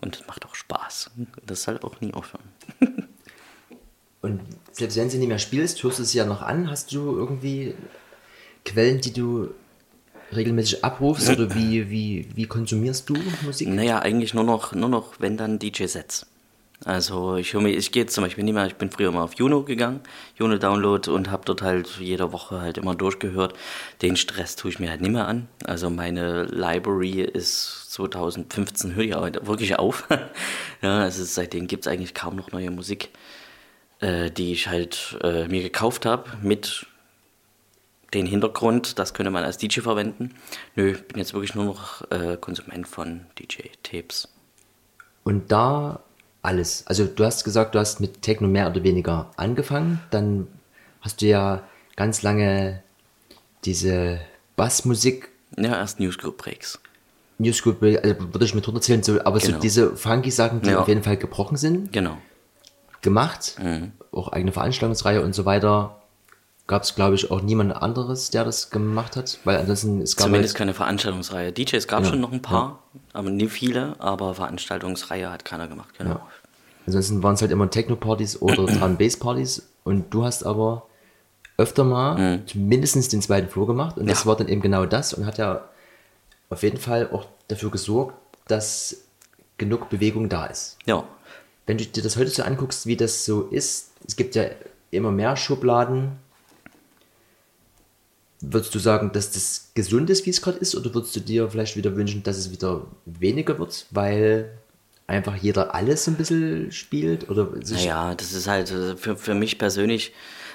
[0.00, 1.12] Und es macht auch Spaß.
[1.46, 2.48] Das soll auch nie aufhören.
[4.24, 4.40] Und
[4.72, 6.70] selbst wenn sie nicht mehr spielst, hörst du es ja noch an.
[6.70, 7.74] Hast du irgendwie
[8.64, 9.50] Quellen, die du
[10.34, 13.68] regelmäßig abrufst oder wie, wie, wie konsumierst du Musik?
[13.68, 16.24] Naja, eigentlich nur noch, nur noch wenn dann DJ-Sets.
[16.86, 19.34] Also ich höre mir, ich gehe zum Beispiel nicht mehr, ich bin früher mal auf
[19.34, 20.00] Juno gegangen,
[20.36, 23.54] Juno Download und habe dort halt jede Woche halt immer durchgehört.
[24.00, 25.48] Den Stress tue ich mir halt nicht mehr an.
[25.64, 30.08] Also meine Library ist 2015, höre ich auch wirklich auf.
[30.82, 33.10] ja, also seitdem gibt es eigentlich kaum noch neue Musik,
[34.00, 36.86] äh, die ich halt äh, mir gekauft habe mit
[38.12, 40.34] den Hintergrund, das könnte man als DJ verwenden.
[40.76, 44.28] Nö, bin jetzt wirklich nur noch äh, Konsument von DJ-Tapes.
[45.24, 46.00] Und da
[46.42, 46.86] alles.
[46.86, 50.00] Also du hast gesagt, du hast mit Techno mehr oder weniger angefangen.
[50.10, 50.46] Dann
[51.00, 51.62] hast du ja
[51.96, 52.82] ganz lange
[53.64, 54.20] diese
[54.56, 55.30] Bassmusik.
[55.56, 56.78] Ja, erst News Group Breaks.
[57.38, 59.54] New School, also würde ich mit runterzählen, so, aber Genau.
[59.54, 60.80] so diese funky Sachen, die Ja.
[60.80, 62.18] auf jeden Fall gebrochen sind, Genau.
[63.04, 63.92] Gemacht, Mhm.
[64.10, 66.00] auch eigene Veranstaltungsreihe und so weiter,
[66.66, 70.26] gab es glaube ich auch niemand anderes, der das gemacht hat, weil ansonsten es gab
[70.26, 71.52] Zumindest halt, keine Veranstaltungsreihe.
[71.52, 72.80] DJs gab Ja, schon noch ein paar,
[73.12, 76.10] aber nie viele, aber Veranstaltungsreihe hat keiner gemacht, genau.
[76.14, 76.26] Ja.
[76.86, 80.86] ansonsten waren es halt immer Techno-Partys oder Drum-Bass-Partys und du hast aber
[81.56, 84.28] öfter mal mindestens den zweiten Flur gemacht und das Mhm.
[84.28, 84.30] Ja.
[84.30, 85.60] war dann eben genau das und hat ja
[86.50, 88.14] auf jeden Fall auch dafür gesorgt,
[88.48, 88.96] dass
[89.58, 90.78] genug Bewegung da ist.
[90.84, 91.04] Ja,
[91.66, 94.44] Wenn du dir das heute so anguckst, wie das so ist, es gibt ja
[94.90, 96.12] immer mehr Schubladen.
[98.40, 101.48] Würdest du sagen, dass das gesund ist, wie es gerade ist, oder würdest du dir
[101.48, 104.50] vielleicht wieder wünschen, dass es wieder weniger wird, weil
[105.06, 107.30] einfach jeder alles ein bisschen spielt?
[107.30, 110.12] Oder naja, das ist halt äh, für, für mich persönlich,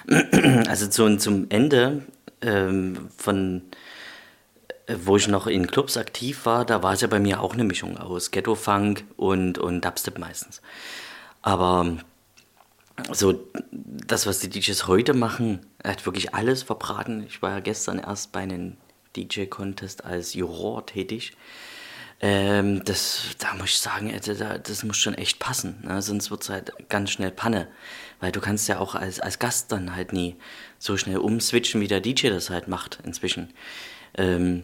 [0.67, 2.03] also zu, zum Ende
[2.41, 3.63] ähm, von,
[5.03, 7.63] wo ich noch in Clubs aktiv war, da war es ja bei mir auch eine
[7.63, 10.61] Mischung aus Ghetto-Funk und, und Dubstep meistens.
[11.41, 11.97] Aber
[13.11, 17.23] so das, was die DJs heute machen, hat wirklich alles verbraten.
[17.27, 18.77] Ich war ja gestern erst bei einem
[19.15, 21.33] DJ-Contest als Juror tätig.
[22.21, 25.81] Ähm, das, da muss ich sagen, also da, das muss schon echt passen.
[25.83, 26.01] Ne?
[26.01, 27.67] Sonst wird es halt ganz schnell Panne.
[28.19, 30.35] Weil du kannst ja auch als, als Gast dann halt nie
[30.77, 33.53] so schnell umswitchen, wie der DJ das halt macht inzwischen.
[34.17, 34.63] Ähm,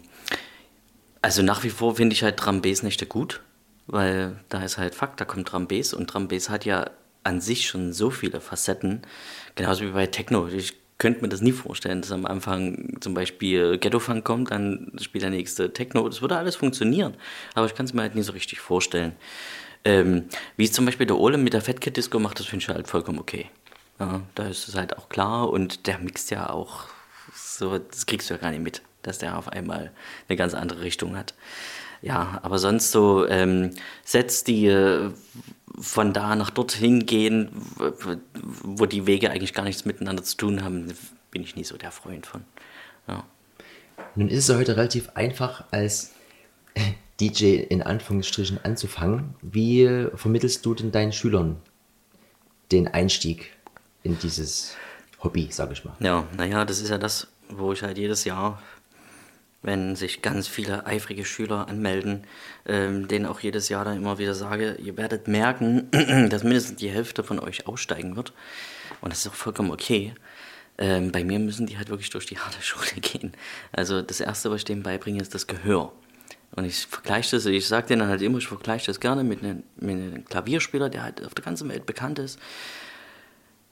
[1.25, 3.41] also nach wie vor finde ich halt Drum Bass Nächte gut,
[3.87, 6.91] weil da ist halt Fakt, da kommt Drum Bass und Drum Bass hat ja
[7.23, 9.01] an sich schon so viele Facetten,
[9.55, 10.47] genauso wie bei Techno.
[10.47, 14.91] Ich könnte mir das nie vorstellen, dass am Anfang zum Beispiel Ghetto Funk kommt, dann
[15.01, 16.07] spielt der nächste Techno.
[16.07, 17.15] Das würde alles funktionieren,
[17.55, 19.13] aber ich kann es mir halt nie so richtig vorstellen.
[19.83, 20.25] Ähm,
[20.57, 22.69] wie es zum Beispiel der Ole mit der Fat Kid Disco macht, das finde ich
[22.69, 23.49] halt vollkommen okay.
[23.99, 26.83] Ja, da ist es halt auch klar und der mixt ja auch
[27.33, 29.91] so, das kriegst du ja gar nicht mit, dass der auf einmal
[30.27, 31.33] eine ganz andere Richtung hat.
[32.01, 33.71] Ja, aber sonst so ähm,
[34.03, 35.09] Sets, die äh,
[35.79, 38.17] von da nach dorthin gehen, w- w-
[38.63, 40.93] wo die Wege eigentlich gar nichts miteinander zu tun haben,
[41.31, 42.43] bin ich nie so der Freund von.
[43.07, 43.23] Ja.
[44.15, 46.11] Nun ist es ja heute relativ einfach, als
[47.19, 49.35] DJ in Anführungsstrichen anzufangen.
[49.41, 51.57] Wie vermittelst du denn deinen Schülern
[52.71, 53.51] den Einstieg
[54.03, 54.75] in dieses
[55.23, 55.95] Hobby, sag ich mal?
[55.99, 58.61] Ja, naja, das ist ja das, wo ich halt jedes Jahr,
[59.65, 62.23] wenn sich ganz viele eifrige Schüler anmelden,
[62.65, 65.89] ähm, denen auch jedes Jahr dann immer wieder sage, ihr werdet merken,
[66.29, 68.31] dass mindestens die Hälfte von euch aussteigen wird.
[69.01, 70.13] Und das ist auch vollkommen okay.
[70.77, 73.33] Ähm, bei mir müssen die halt wirklich durch die harte Schule gehen.
[73.71, 75.91] Also das Erste, was ich denen beibringe, ist das Gehör.
[76.55, 79.63] Und ich vergleiche das, ich sage denen halt immer, ich vergleiche das gerne mit einem,
[79.77, 82.39] mit einem Klavierspieler, der halt auf der ganzen Welt bekannt ist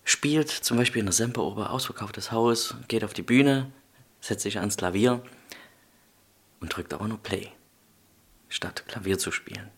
[0.05, 3.71] spielt, zum Beispiel in der Semperoper, ausverkauftes Haus, geht auf die Bühne,
[4.19, 5.21] setzt sich ans Klavier
[6.63, 7.49] und drückt aber nur Play,
[8.47, 9.69] statt Klavier zu spielen.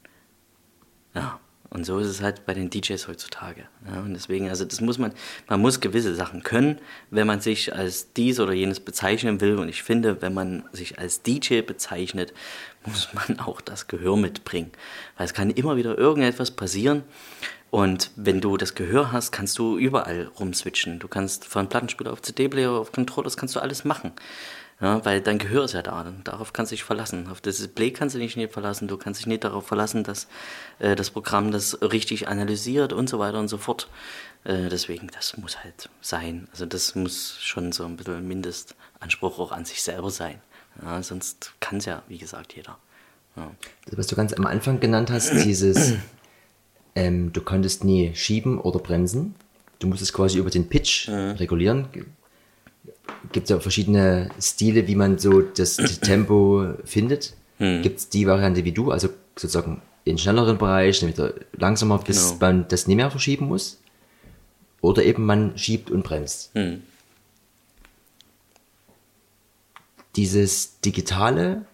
[1.15, 1.39] Ja,
[1.71, 3.67] und so ist es halt bei den DJs heutzutage.
[3.88, 5.12] Ja, und deswegen, also das muss man,
[5.48, 9.58] man muss gewisse Sachen können, wenn man sich als dies oder jenes bezeichnen will.
[9.58, 12.34] Und ich finde, wenn man sich als DJ bezeichnet,
[12.86, 14.71] muss man auch das Gehör mitbringen.
[15.17, 17.04] Weil es kann immer wieder irgendetwas passieren.
[17.71, 21.00] Und wenn du das Gehör hast, kannst du überall rumswitchen.
[21.00, 24.13] Du kannst von Plattenspieler auf CD-Player, auf Controllers, kannst du alles machen.
[24.82, 26.06] Ja, weil dein Gehör ist ja da.
[26.26, 27.30] Darauf kannst du dich verlassen.
[27.30, 28.90] Auf das Display kannst du dich nicht verlassen.
[28.90, 30.28] Du kannst dich nicht darauf verlassen, dass
[30.80, 33.88] äh, das Programm das richtig analysiert und so weiter und so fort.
[34.44, 36.50] Äh, deswegen, das muss halt sein.
[36.52, 40.42] Also das muss schon so ein bisschen ein Mindestanspruch auch an sich selber sein.
[40.82, 42.78] Ja, sonst kann es ja, wie gesagt, jeder.
[43.38, 43.52] Ja.
[43.86, 45.94] Das, was du ganz am Anfang genannt hast, dieses,
[46.96, 49.36] ähm, du konntest nie schieben oder bremsen.
[49.80, 51.88] Du musstest quasi über den Pitch regulieren.
[53.32, 57.34] Gibt ja verschiedene Stile, wie man so das Tempo findet.
[57.58, 62.28] Gibt es die Variante wie du, also sozusagen in schnelleren Bereich, dann wieder langsamer, bis
[62.34, 62.38] Genau.
[62.41, 63.80] man das nicht mehr verschieben muss.
[64.82, 66.52] Oder eben man schiebt und bremst.
[66.54, 66.84] Hm.
[70.15, 71.65] Dieses Digitale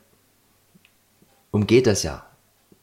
[1.51, 2.25] umgeht das ja,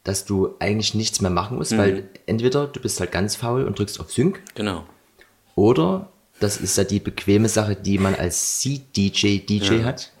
[0.03, 3.77] dass du eigentlich nichts mehr machen musst, weil entweder du bist halt ganz faul und
[3.77, 4.85] drückst auf Sync, Genau.
[5.55, 10.11] oder das ist ja die bequeme Sache, die man als C-DJ DJ hat.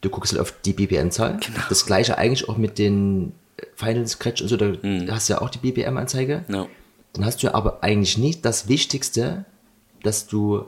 [0.00, 1.40] Du guckst halt auf die BPM-Zahl.
[1.68, 3.32] Das gleiche eigentlich auch mit den
[3.76, 4.74] Final Scratch und so, da
[5.08, 6.44] hast du ja auch die BPM-Anzeige.
[6.48, 6.66] Ja.
[7.12, 9.44] Dann hast du ja aber eigentlich nicht das Wichtigste,
[10.02, 10.66] dass du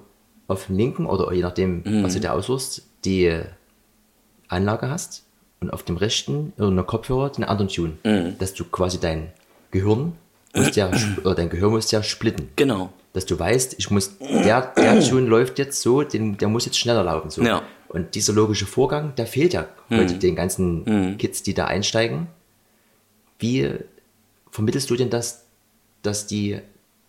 [0.48, 3.40] auf dem linken oder je nachdem, was du dir aussuchst, die
[4.48, 5.24] Anlage hast
[5.60, 8.34] und auf dem rechten oder einer Kopfhörer den anderen Tune.
[8.38, 9.32] Dass du quasi dein
[9.70, 10.12] Gehirn
[10.54, 10.90] musst ja,
[11.24, 12.48] oder dein Gehör musst ja splitten.
[12.56, 12.92] Genau.
[13.16, 16.78] Dass du weißt, ich muss, der, der Tune läuft jetzt so, den, der muss jetzt
[16.78, 17.30] schneller laufen.
[17.30, 17.42] So.
[17.42, 17.62] Ja.
[17.88, 22.26] Und dieser logische Vorgang, der fehlt ja heute den ganzen Kids, die da einsteigen.
[23.38, 23.70] Wie
[24.50, 25.46] vermittelst du denn das,
[26.02, 26.60] dass die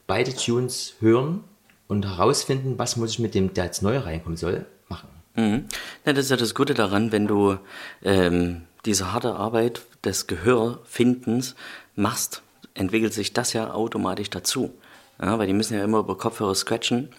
[0.05, 1.43] beide Tunes hören
[1.89, 5.09] und herausfinden, was muss ich mit dem, der jetzt neu reinkommen soll, machen?
[5.35, 5.65] Mhm.
[6.05, 7.57] Ja, das ist ja das Gute daran, wenn du
[8.01, 11.55] ähm, diese harte Arbeit des Gehörfindens
[11.97, 12.43] machst,
[12.75, 14.73] entwickelt sich das ja automatisch dazu.
[15.21, 17.09] Ja, weil die müssen ja immer über Kopfhörer scratchen.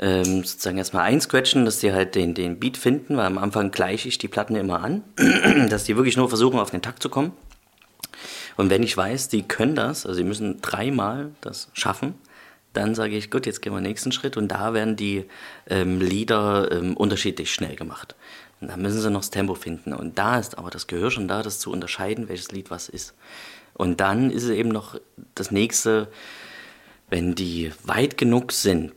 [0.00, 4.08] Ähm, sozusagen erstmal einscratchen, dass die halt den, den Beat finden, weil am Anfang gleiche
[4.08, 5.02] ich die Platten immer an,
[5.68, 7.32] dass die wirklich nur versuchen, auf den Takt zu kommen.
[8.56, 12.14] Und wenn ich weiß, die können das, also sie müssen dreimal das schaffen,
[12.72, 15.24] dann sage ich, gut, jetzt gehen wir den nächsten Schritt und da werden die
[15.68, 18.14] ähm, Lieder ähm, unterschiedlich schnell gemacht.
[18.60, 19.92] Und da müssen sie noch das Tempo finden.
[19.92, 23.14] Und da ist aber das Gehör schon da, das zu unterscheiden, welches Lied was ist.
[23.74, 25.00] Und dann ist es eben noch
[25.34, 26.08] das nächste,
[27.10, 28.92] wenn die weit genug sind,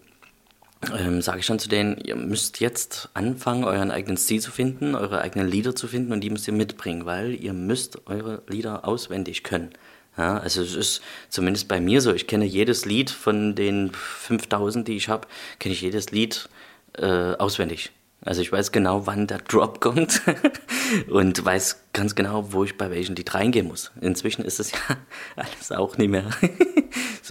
[0.97, 4.95] ähm, sage ich dann zu denen, ihr müsst jetzt anfangen, euren eigenen Stil zu finden,
[4.95, 8.87] eure eigenen Lieder zu finden und die müsst ihr mitbringen, weil ihr müsst eure Lieder
[8.87, 9.69] auswendig können.
[10.17, 14.87] Ja, also es ist zumindest bei mir so, ich kenne jedes Lied von den 5000,
[14.87, 15.27] die ich habe,
[15.59, 16.49] kenne ich jedes Lied
[16.97, 17.91] äh, auswendig.
[18.23, 20.21] Also ich weiß genau, wann der Drop kommt
[21.09, 23.91] und weiß ganz genau, wo ich bei welchem Lied reingehen muss.
[24.01, 24.79] Inzwischen ist es ja
[25.35, 26.29] alles auch nicht mehr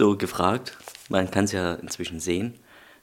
[0.01, 0.77] so gefragt.
[1.09, 2.55] Man kann es ja inzwischen sehen.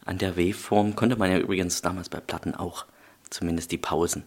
[0.05, 2.87] An der W-Form konnte man ja übrigens damals bei Platten auch,
[3.31, 4.25] zumindest die Pausen.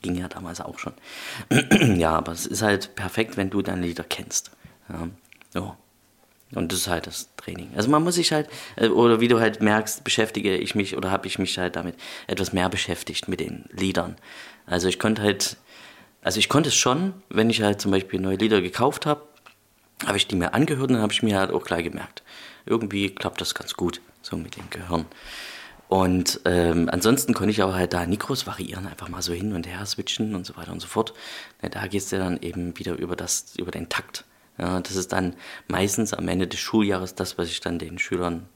[0.00, 0.94] Ging ja damals auch schon.
[1.98, 4.52] ja, aber es ist halt perfekt, wenn du deine Lieder kennst.
[4.88, 5.08] Ja,
[5.52, 5.76] so.
[6.54, 7.72] Und das ist halt das Training.
[7.76, 11.10] Also man muss sich halt, äh, oder wie du halt merkst, beschäftige ich mich oder
[11.10, 11.94] habe ich mich halt damit
[12.26, 14.16] etwas mehr beschäftigt mit den Liedern.
[14.64, 15.58] Also ich konnte halt,
[16.22, 19.27] also ich konnte es schon, wenn ich halt zum Beispiel neue Lieder gekauft habe,
[20.06, 22.22] habe ich die mir angehört und dann habe ich mir halt auch gleich gemerkt,
[22.66, 25.06] irgendwie klappt das ganz gut, so mit dem Gehirn.
[25.88, 29.66] Und ähm, ansonsten konnte ich aber halt da Nikros variieren, einfach mal so hin und
[29.66, 31.14] her switchen und so weiter und so fort.
[31.62, 34.24] Ja, da es ja dann eben wieder über, das, über den Takt.
[34.58, 35.34] Ja, das ist dann
[35.66, 38.48] meistens am Ende des Schuljahres das, was ich dann den Schülern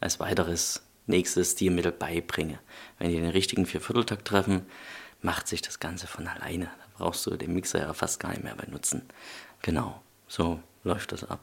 [0.00, 2.58] als weiteres nächstes Stilmittel beibringe.
[2.98, 4.62] Wenn die den richtigen Viervierteltakt treffen,
[5.20, 6.64] macht sich das Ganze von alleine.
[6.64, 9.02] Da brauchst du den Mixer ja fast gar nicht mehr benutzen.
[9.62, 11.40] Genau, so läuft das ab.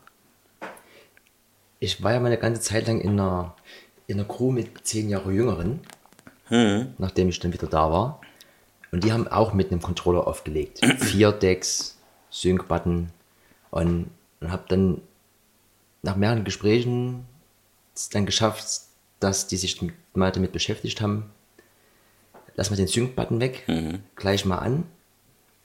[1.80, 3.56] Ich war ja mal eine ganze Zeit lang in einer,
[4.08, 5.82] in einer Crew mit zehn Jahre Jüngeren,
[6.98, 8.22] nachdem ich dann wieder da war.
[8.92, 10.80] Und die haben auch mit einem Controller aufgelegt.
[11.00, 11.98] Vier Decks,
[12.30, 13.10] Sync-Button
[13.72, 15.02] und, und habe dann
[16.04, 17.26] nach mehreren Gesprächen
[17.96, 18.82] es dann geschafft,
[19.20, 19.82] dass die sich
[20.14, 21.32] mal damit beschäftigt haben.
[22.56, 23.66] Lass mal den Sync-Button weg,
[24.16, 24.84] gleich mal an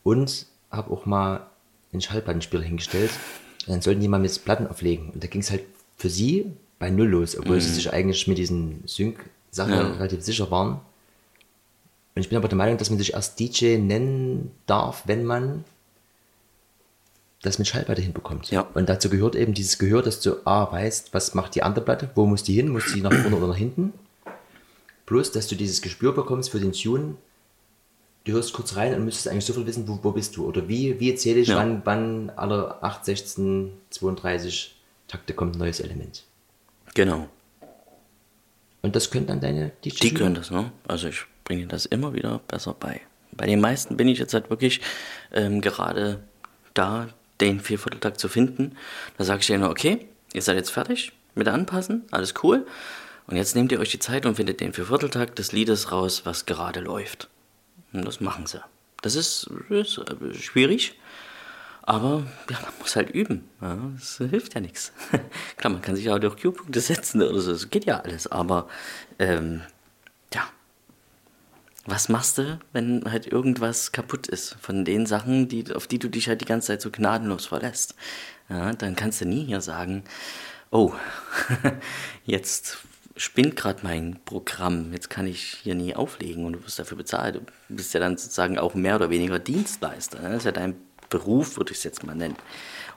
[0.05, 1.47] und habe auch mal
[1.93, 3.11] einen Schallplattenspieler hingestellt.
[3.67, 5.11] Und dann sollten die mal mit Platten auflegen.
[5.11, 5.63] Und da ging es halt
[5.97, 9.93] für sie bei Null los, obwohl sie sich eigentlich mit diesen Sync-Sachen Ja.
[9.93, 10.81] relativ sicher waren.
[12.15, 15.65] Und ich bin aber der Meinung, dass man sich erst DJ nennen darf, wenn man
[17.43, 18.51] das mit Schallplatte hinbekommt.
[18.51, 18.63] Ja.
[18.75, 22.11] Und dazu gehört eben dieses Gehör, dass du A weißt, was macht die andere Platte,
[22.15, 23.93] wo muss die hin, muss die nach vorne oder nach hinten.
[25.07, 27.15] Plus, dass du dieses Gespür bekommst für den Tune.
[28.29, 30.47] Du hörst kurz rein und müsstest eigentlich sofort wissen, wo, wo bist du.
[30.47, 31.57] Oder wie, wie erzähle ich, Ja.
[31.57, 36.25] wann, wann alle 8, 16, 32 Takte kommt ein neues Element.
[36.93, 37.27] Genau.
[38.83, 40.71] Und das können dann deine DJ Die können das, ne?
[40.87, 43.01] Also ich bringe das immer wieder besser bei.
[43.33, 44.83] Bei den meisten bin ich jetzt halt wirklich
[45.33, 46.23] ähm, gerade
[46.75, 47.09] da,
[47.41, 48.77] den Viervierteltakt zu finden.
[49.17, 52.67] Da sage ich denen, okay, ihr seid jetzt fertig mit der Anpassen, alles cool.
[53.27, 56.45] Und jetzt nehmt ihr euch die Zeit und findet den Viervierteltakt des Liedes raus, was
[56.45, 57.31] gerade läuft.
[57.93, 58.61] Und das machen sie.
[59.03, 60.99] Das ist, ist äh, schwierig,
[61.83, 63.49] aber ja, man muss halt üben.
[63.61, 64.93] Ja, das hilft ja nichts.
[65.57, 68.69] Klar, man kann sich auch durch Q-Punkte setzen oder so, das geht ja alles, aber
[69.19, 69.63] ähm,
[70.35, 70.43] ja.
[71.87, 76.09] Was machst du, wenn halt irgendwas kaputt ist von den Sachen, die, auf die du
[76.09, 77.95] dich halt die ganze Zeit so gnadenlos verlässt?
[78.51, 80.05] Ja, dann kannst du nie hier sagen,
[80.71, 80.93] oh,
[82.27, 82.79] jetzt
[83.19, 87.35] spinnt gerade mein Programm, jetzt kann ich hier nie auflegen und du wirst dafür bezahlt.
[87.35, 90.21] Du bist ja dann sozusagen auch mehr oder weniger Dienstleister.
[90.21, 90.31] ne?
[90.31, 90.77] Das ist ja dein
[91.11, 92.37] Beruf, würde ich es jetzt mal nennen.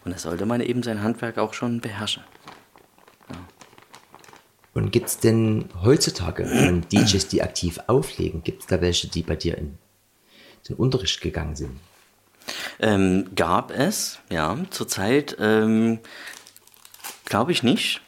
[0.05, 2.23] Und da sollte man eben sein Handwerk auch schon beherrschen.
[4.73, 9.23] Und gibt es denn heutzutage von DJs, die aktiv auflegen, gibt es da welche, die
[9.23, 9.77] bei dir in
[10.69, 11.79] den Unterricht gegangen sind?
[12.79, 15.99] Ähm, gab es, ja, zurzeit ähm,
[17.25, 18.01] glaube ich nicht,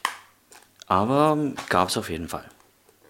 [0.94, 1.38] aber
[1.70, 2.46] gab es auf jeden Fall.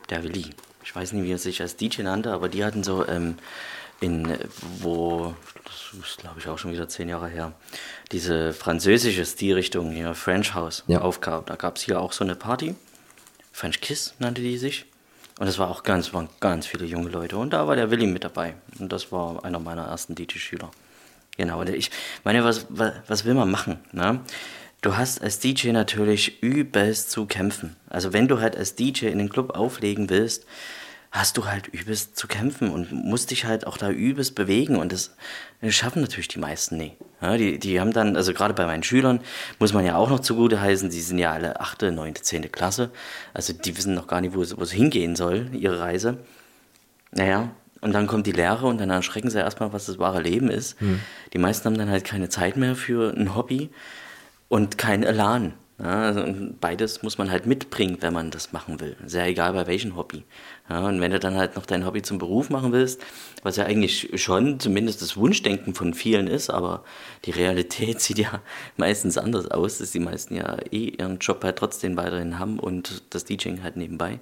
[0.09, 0.51] Der Willi.
[0.83, 3.37] Ich weiß nicht, wie er sich als DJ nannte, aber die hatten so ähm,
[3.99, 4.37] in,
[4.79, 7.53] wo, das ist glaube ich auch schon wieder zehn Jahre her,
[8.11, 11.01] diese französische Stilrichtung hier, French House, Ja.
[11.01, 11.43] aufkam.
[11.45, 12.75] Da gab es hier auch so eine Party
[13.51, 14.85] French Kiss nannte die sich.
[15.39, 17.37] Und es war auch ganz, waren ganz viele junge Leute.
[17.37, 18.55] Und da war der Willi mit dabei.
[18.79, 20.69] Und das war einer meiner ersten DJ-Schüler.
[21.37, 21.59] Genau.
[21.61, 21.89] Und ich
[22.23, 23.79] meine, was, was, was will man machen?
[23.91, 24.21] Ne?
[24.83, 27.77] Du hast als DJ natürlich übelst zu kämpfen.
[27.89, 30.45] Also wenn du halt als DJ in den Club auflegen willst,
[31.09, 34.91] hast du halt übelst zu kämpfen und musst dich halt auch da übelst bewegen und
[34.91, 35.15] das,
[35.69, 36.91] schaffen natürlich die meisten nie.
[37.21, 39.21] Ja, die, die haben dann, also gerade bei meinen Schülern,
[39.57, 42.51] muss man ja auch noch zugute heißen, die sind ja alle 8., 9., 10.
[42.51, 42.89] Klasse,
[43.33, 46.17] also die wissen noch gar nicht, wo es, wo es hingehen soll, ihre Reise.
[47.11, 50.49] Naja, und dann kommt die Lehre und dann erschrecken sie erstmal, was das wahre Leben
[50.49, 50.81] ist.
[50.81, 50.99] Mhm.
[51.31, 53.69] Die meisten haben dann halt keine Zeit mehr für ein Hobby
[54.53, 55.53] und kein Elan.
[55.79, 56.23] Ja, also
[56.61, 58.95] beides muss man halt mitbringen, wenn man das machen will.
[59.03, 60.25] Sehr egal bei welchem Hobby.
[60.69, 63.01] Ja, und wenn du dann halt noch dein Hobby zum Beruf machen willst,
[63.41, 66.83] was ja eigentlich schon zumindest das Wunschdenken von vielen ist, aber
[67.25, 68.43] die Realität sieht ja
[68.77, 73.01] meistens anders aus, dass die meisten ja eh ihren Job halt trotzdem weiterhin haben und
[73.09, 74.19] das DJing halt nebenbei.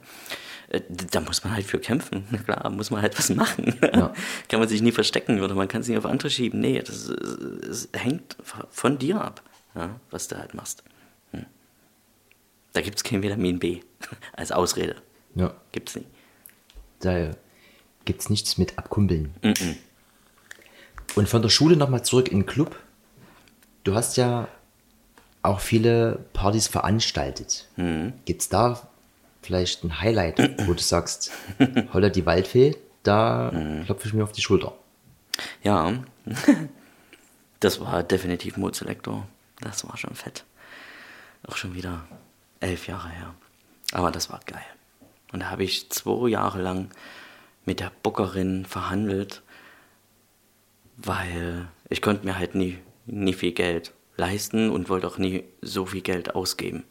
[0.69, 0.79] Äh,
[1.11, 2.23] da muss man halt für kämpfen.
[2.45, 3.75] Klar, muss man halt was machen.
[3.93, 4.13] Ja.
[4.47, 6.61] kann man sich nie verstecken oder man kann es nicht auf andere schieben.
[6.61, 7.11] Nee, das,
[7.67, 8.37] das hängt
[8.69, 9.41] von dir ab,
[9.75, 10.83] ja, was du halt machst.
[12.73, 13.81] Da gibt es kein Vitamin B
[14.33, 14.95] als Ausrede.
[15.35, 15.53] Ja.
[15.71, 16.07] Gibt's nicht.
[16.99, 17.31] Da
[18.05, 19.33] gibt es nichts mit Abkumpeln.
[19.41, 19.75] Mm -mm.
[21.15, 22.77] Und von der Schule nochmal zurück in den Club.
[23.83, 24.47] Du hast ja
[25.41, 27.67] auch viele Partys veranstaltet.
[27.75, 28.13] Mhm.
[28.25, 28.87] Gibt es da
[29.41, 31.31] vielleicht ein Highlight, wo du sagst,
[31.93, 33.85] Holla die Waldfee, da mhm.
[33.85, 34.73] klopfe ich mir auf die Schulter?
[35.63, 35.93] Ja,
[37.59, 39.27] das war definitiv Moodselektor.
[39.61, 40.43] Das war schon fett.
[41.47, 42.05] Auch schon wieder
[42.59, 43.33] elf Jahre her.
[43.93, 44.65] Aber das war geil.
[45.31, 46.89] Und da habe ich zwei Jahre lang
[47.65, 49.41] mit der Bookerin verhandelt,
[50.97, 55.85] weil ich konnte mir halt nie, nie viel Geld leisten und wollte auch nie so
[55.85, 56.83] viel Geld ausgeben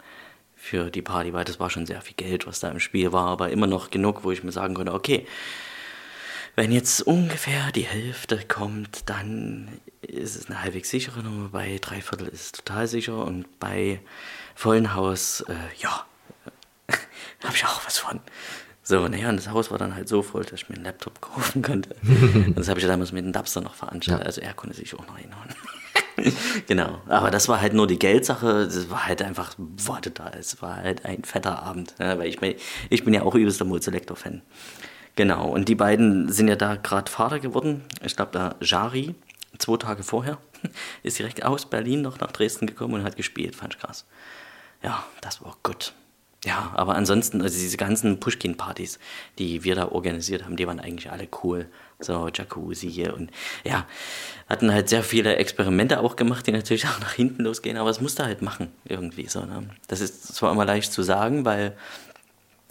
[0.56, 3.28] für die Party, weil das war schon sehr viel Geld, was da im Spiel war,
[3.28, 5.26] aber immer noch genug, wo ich mir sagen konnte, okay,
[6.60, 9.68] wenn jetzt ungefähr die Hälfte kommt, dann
[10.02, 14.00] ist es eine halbwegs sichere Nummer, bei drei Viertel ist es total sicher und bei
[14.54, 16.04] vollen Haus, äh, ja,
[17.44, 18.20] habe ich auch was von.
[18.82, 21.22] So, naja, und das Haus war dann halt so voll, dass ich mir einen Laptop
[21.22, 21.96] kaufen konnte.
[22.02, 24.26] und das habe ich ja damals mit dem Dubster noch veranstaltet, ja.
[24.26, 25.48] also er konnte sich auch noch hinhauen.
[26.66, 30.60] genau, aber das war halt nur die Geldsache, das war halt einfach Worte da, es
[30.60, 32.38] war halt ein fetter Abend, ja, weil ich,
[32.90, 34.42] ich bin ja auch übelster Multiselector-Fan.
[35.16, 37.82] Genau, und die beiden sind ja da gerade Vater geworden.
[38.02, 39.14] Ich glaube, da Jari,
[39.58, 40.38] zwei Tage vorher,
[41.02, 43.56] ist direkt aus Berlin noch nach Dresden gekommen und hat gespielt.
[43.56, 44.06] Fand ich krass.
[44.82, 45.92] Ja, das war gut.
[46.44, 48.98] Ja, aber ansonsten, also diese ganzen Pushkin-Partys,
[49.38, 51.68] die wir da organisiert haben, die waren eigentlich alle cool.
[51.98, 53.30] So, Jacuzzi hier und
[53.62, 53.86] ja,
[54.48, 58.00] hatten halt sehr viele Experimente auch gemacht, die natürlich auch nach hinten losgehen, aber es
[58.00, 59.40] musste halt machen, irgendwie so.
[59.40, 59.68] Ne?
[59.86, 61.76] Das ist zwar immer leicht zu sagen, weil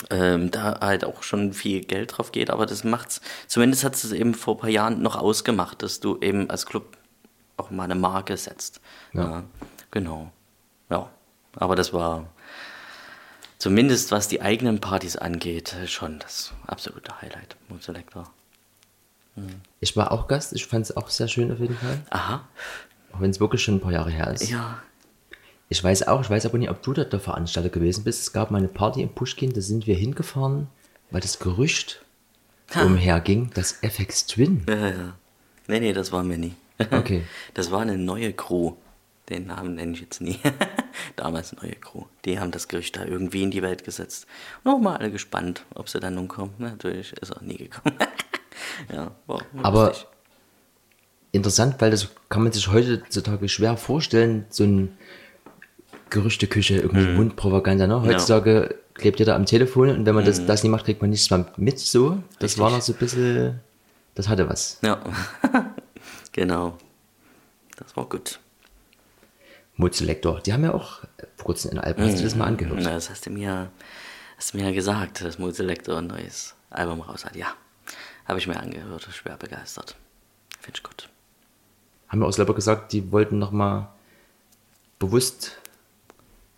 [0.10, 4.12] ähm, da halt auch schon viel Geld drauf geht, aber das macht's, zumindest hat es
[4.12, 6.98] eben vor ein paar Jahren noch ausgemacht, dass du eben als Club
[7.58, 8.80] auch mal eine Marke setzt.
[9.14, 9.24] Ja.
[9.24, 9.44] ja
[9.92, 10.32] genau.
[10.90, 11.10] Ja.
[11.56, 12.30] Aber das war
[13.58, 17.58] zumindest was die eigenen Partys angeht, schon das absolute Highlight.
[17.68, 18.32] Moon Selector.
[19.36, 19.62] Mhm.
[19.80, 22.02] Ich war auch Gast, ich fand es auch sehr schön auf jeden Fall.
[22.10, 22.48] Aha.
[23.12, 24.50] Auch wenn es wirklich schon ein paar Jahre her ist.
[24.50, 24.82] Ja,
[25.70, 28.22] ich weiß auch, ich weiß aber nicht, ob du da der Veranstalter gewesen bist.
[28.22, 30.68] Es gab mal eine Party in Pushkin, da sind wir hingefahren,
[31.12, 32.04] weil das Gerücht
[32.74, 32.84] ha.
[32.84, 34.66] umherging, das FX Twin.
[34.68, 35.14] Ja, ja.
[35.68, 36.56] Nee, nee, das waren wir nie.
[36.92, 37.24] Okay.
[37.54, 38.74] Das war eine neue Crew.
[39.30, 40.40] Den Namen nenne ich jetzt nie.
[41.16, 42.06] Damals neue Crew.
[42.26, 44.26] Die haben das Gerücht da irgendwie in die Welt gesetzt.
[44.64, 46.54] Und auch mal alle gespannt, ob sie dann nun kommen.
[46.58, 47.96] Natürlich ist er nie gekommen.
[48.92, 50.08] ja, war Aber lustig.
[51.32, 54.98] interessant, weil das kann man sich heutzutage schwer vorstellen, so ein
[56.10, 57.16] Gerüchteküche, irgendwie mhm.
[57.16, 57.88] Mundpropaganda.
[57.88, 58.02] Ne?
[58.02, 58.76] Heutzutage ja.
[58.94, 60.48] klebt jeder am Telefon und wenn man das, mhm.
[60.48, 61.80] das nicht macht, kriegt man nichts mehr mit.
[61.80, 62.64] So, das Richtig.
[62.64, 63.60] war noch so ein bisschen,
[64.16, 64.80] das hatte was.
[64.82, 65.00] Ja,
[66.32, 66.78] genau.
[67.78, 68.40] Das war gut.
[69.78, 71.00] Mozelektor, die haben ja auch
[71.38, 72.06] vor kurzem ein Album.
[72.06, 72.52] Hast du das mal mhm.
[72.52, 72.80] angehört?
[72.82, 73.72] Na, das hast du mir,
[74.38, 77.36] hast du mir ja gesagt, dass Mozelektor ein neues Album raus hat.
[77.36, 77.54] Ja,
[78.26, 79.96] habe ich mir angehört, schwer begeistert.
[80.60, 81.10] Finde ich gut.
[82.10, 83.88] Haben wir auch selber gesagt, die wollten nochmal
[85.00, 85.58] bewusst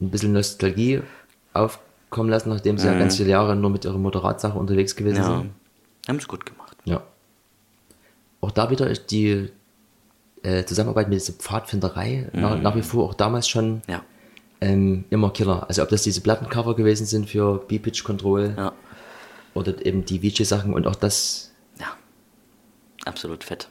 [0.02, 1.02] ein bisschen Nostalgie
[1.54, 2.94] aufkommen lassen, nachdem sie mhm.
[2.94, 5.38] ja ganz viele Jahre nur mit ihrer Motorradsache unterwegs gewesen ja.
[5.38, 5.52] sind.
[6.08, 6.76] Haben es gut gemacht.
[6.86, 7.04] Ja.
[8.42, 9.50] Auch da wieder ist die
[10.42, 12.42] äh, Zusammenarbeit mit dieser Pfadfinderei mhm.
[12.42, 14.04] nach, nach, wie vor auch damals schon ja.
[14.60, 15.68] ähm, immer Killer.
[15.68, 18.74] Also ob das diese Plattencover gewesen sind für B-Pitch Control ja.
[19.54, 21.52] oder eben die VJ-Sachen und auch das.
[21.80, 21.96] Ja,
[23.06, 23.70] absolut fett.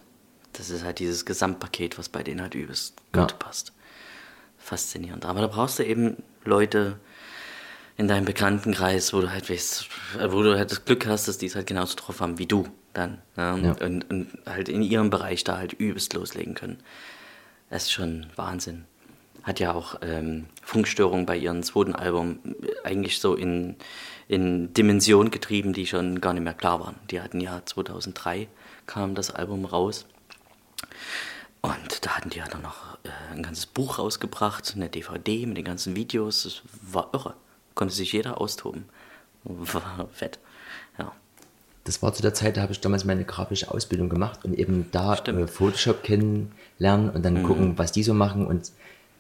[0.53, 3.73] Das ist halt dieses Gesamtpaket, was bei denen halt übelst gut passt
[4.71, 5.25] faszinierend.
[5.27, 6.99] Aber da brauchst du eben Leute,
[8.01, 9.87] in deinem Bekanntenkreis, wo du halt weißt,
[10.31, 12.67] wo du halt das Glück hast, dass die es halt genauso drauf haben wie du
[12.95, 13.19] dann.
[13.37, 13.75] Ne?
[13.79, 13.87] Ja.
[13.87, 16.79] Und, und halt in ihrem Bereich da halt übelst loslegen können.
[17.69, 18.87] Das ist schon Wahnsinn.
[19.43, 22.39] Hat ja auch ähm, Funkstörungen bei ihrem zweiten Album
[22.85, 23.77] eigentlich so in,
[24.29, 26.97] in Dimensionen getrieben, die schon gar nicht mehr klar waren.
[27.11, 28.49] Die hatten ja 2003
[28.87, 30.07] kam das Album raus.
[31.61, 32.90] Und da hatten die ja dann noch äh,
[33.33, 36.43] ein ganzes Buch rausgebracht, eine DVD mit den ganzen Videos.
[36.43, 37.35] Das war irre.
[37.75, 38.85] Konnte sich jeder austoben.
[39.45, 40.39] War fett.
[40.99, 41.13] Ja.
[41.85, 44.89] Das war zu der Zeit, da habe ich damals meine grafische Ausbildung gemacht und eben
[44.93, 47.43] da äh, Photoshop kennenlernen und dann mhm.
[47.45, 48.71] gucken, was die so machen und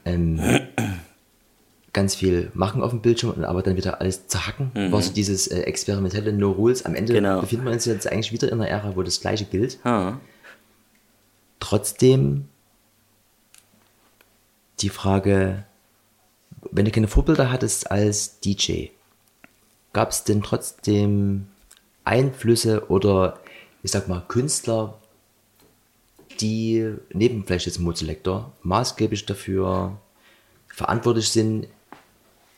[0.04, 0.40] ähm,
[1.92, 4.72] ganz viel machen auf dem Bildschirm und aber dann wieder alles zerhacken.
[4.74, 4.92] Mhm.
[4.92, 6.84] War so dieses äh, experimentelle No Rules.
[6.84, 7.40] Am Ende genau.
[7.40, 9.78] befinden wir uns jetzt eigentlich wieder in einer Ära, wo das Gleiche gilt.
[9.84, 10.18] Ah.
[11.60, 12.46] Trotzdem
[14.80, 15.64] die Frage,
[16.70, 18.86] wenn du keine Vorbilder hattest als DJ,
[19.92, 21.46] gab es denn trotzdem
[22.04, 23.38] Einflüsse oder
[23.82, 24.98] ich sag mal Künstler,
[26.40, 29.98] die neben vielleicht jetzt Mozelektor maßgeblich dafür
[30.68, 31.66] verantwortlich sind,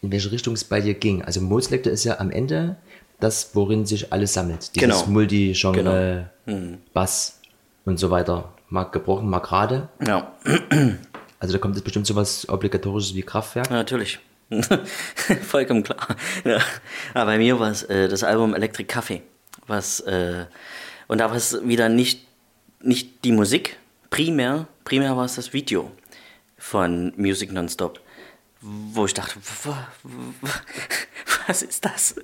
[0.03, 1.23] in welche Richtung es bei dir ging.
[1.23, 2.77] Also Mozelektor ist ja am Ende
[3.20, 4.75] das, worin sich alles sammelt.
[4.75, 5.07] Dieses genau.
[5.07, 6.79] Multi-Genre, genau.
[6.93, 7.41] Bass
[7.85, 9.89] und so weiter mal gebrochen, mal gerade.
[10.05, 10.33] Ja.
[11.43, 13.68] Also da kommt jetzt bestimmt so was Obligatorisches wie Kraftwerk.
[13.68, 14.20] Ja, natürlich.
[15.43, 16.07] Vollkommen klar.
[16.45, 16.61] Ja.
[17.14, 19.22] Aber bei mir war es äh, das Album Electric Coffee.
[19.66, 20.47] Was, äh,
[21.09, 22.28] und da war es wieder nicht,
[22.80, 23.76] nicht die Musik,
[24.09, 25.90] primär, primär war es das Video
[26.59, 27.99] von Music Nonstop.
[28.61, 29.34] Wo ich dachte,
[31.49, 32.14] was ist das?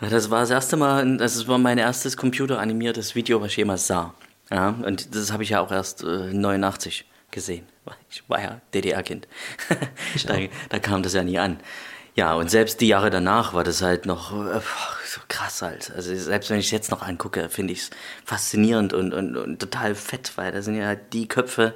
[0.00, 4.14] Das war das erste Mal, das war mein erstes computeranimiertes Video, was ich jemals sah.
[4.50, 7.66] Ja, und das habe ich ja auch erst äh, 89 gesehen.
[8.10, 9.28] Ich war ja DDR-Kind.
[10.26, 10.36] da,
[10.68, 11.58] da, kam das ja nie an.
[12.14, 14.60] Ja, und selbst die Jahre danach war das halt noch äh,
[15.06, 15.92] so krass halt.
[15.94, 17.90] Also selbst wenn ich es jetzt noch angucke, finde ich es
[18.24, 21.74] faszinierend und, und, und total fett, weil da sind ja halt die Köpfe,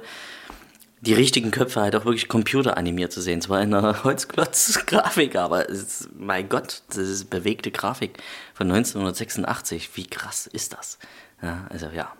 [1.01, 3.41] die richtigen Köpfe halt auch wirklich computeranimiert zu sehen.
[3.41, 8.21] Zwar in einer Holzklotz-Grafik, aber ist, mein Gott, das ist bewegte Grafik
[8.53, 9.91] von 1986.
[9.95, 10.99] Wie krass ist das?
[11.41, 12.11] Ja, also ja,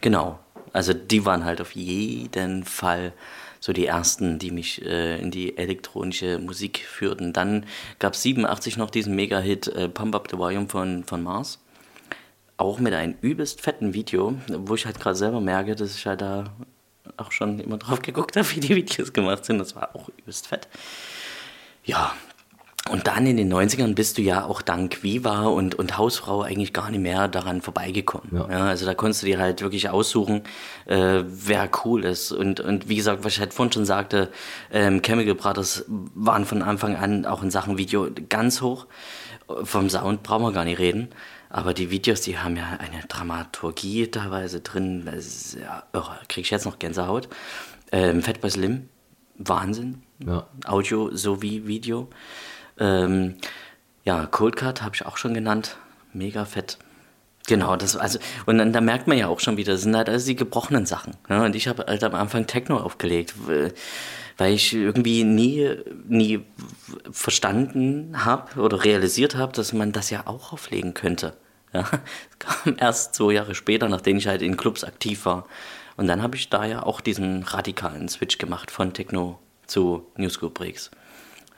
[0.00, 0.38] Genau.
[0.72, 3.12] Also die waren halt auf jeden Fall
[3.60, 7.32] so die ersten, die mich äh, in die elektronische Musik führten.
[7.32, 7.66] Dann
[7.98, 11.58] gab es 87 noch diesen Mega-Hit äh, Pump Up the Volume von, von Mars.
[12.56, 16.22] Auch mit einem übelst fetten Video, wo ich halt gerade selber merke, dass ich halt
[16.22, 16.44] da
[17.16, 19.58] auch schon immer drauf geguckt habe, wie die Videos gemacht sind.
[19.58, 20.68] Das war auch übelst fett.
[21.84, 22.14] Ja,
[22.88, 26.72] und dann in den 90ern bist du ja auch dank Viva und, und Hausfrau eigentlich
[26.72, 28.30] gar nicht mehr daran vorbeigekommen.
[28.32, 28.50] Ja.
[28.50, 30.42] ja also da konntest du dir halt wirklich aussuchen,
[30.86, 32.32] äh, wer cool ist.
[32.32, 34.30] Und, und wie gesagt, was ich halt vorhin schon sagte,
[34.72, 38.86] ähm, Chemical Brothers waren von Anfang an auch in Sachen Video ganz hoch.
[39.62, 41.10] Vom Sound brauchen wir gar nicht reden.
[41.50, 45.02] Aber die Videos, die haben ja eine Dramaturgie teilweise drin.
[45.04, 46.18] Das ist ja irre.
[46.28, 47.28] Krieg ich jetzt noch Gänsehaut.
[47.92, 48.88] Ähm, Fatboy Slim,
[49.36, 50.02] Wahnsinn.
[50.24, 50.46] Ja.
[50.66, 52.08] Audio sowie Video.
[52.80, 53.36] Ähm,
[54.04, 55.76] ja, Cold Cut habe ich auch schon genannt.
[56.12, 56.78] Mega fett.
[57.46, 60.08] Genau, das also und dann da merkt man ja auch schon wieder, das sind halt
[60.08, 61.16] alles die gebrochenen Sachen.
[61.28, 61.42] Ne?
[61.42, 63.34] Und ich habe halt am Anfang Techno aufgelegt,
[64.36, 65.76] weil ich irgendwie nie
[66.06, 66.44] nie
[67.10, 71.36] verstanden habe oder realisiert habe, dass man das ja auch auflegen könnte.
[71.72, 75.46] Ja, das kam erst zwei Jahre später, nachdem ich halt in Clubs aktiv war.
[75.96, 80.30] Und dann habe ich da ja auch diesen radikalen Switch gemacht von Techno zu New
[80.30, 80.90] School Breaks.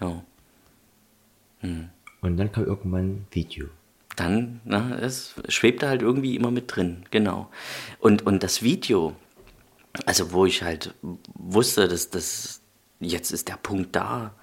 [0.00, 0.22] Ja.
[1.62, 1.88] Mhm.
[2.20, 3.66] Und dann kam irgendwann Video.
[4.16, 7.50] Dann, na, es schwebte halt irgendwie immer mit drin, genau.
[7.98, 9.16] Und, und das Video,
[10.04, 10.94] also wo ich halt
[11.34, 12.60] wusste, dass das
[13.00, 14.34] jetzt ist der Punkt da,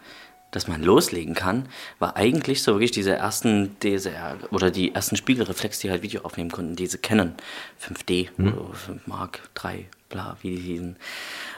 [0.51, 5.79] dass man loslegen kann, war eigentlich so wirklich diese ersten DSR oder die ersten Spiegelreflex,
[5.79, 7.35] die halt Video aufnehmen konnten, diese Canon
[7.79, 8.53] 5D mhm.
[8.53, 10.97] oder 5 Mark 3, bla, wie die hießen.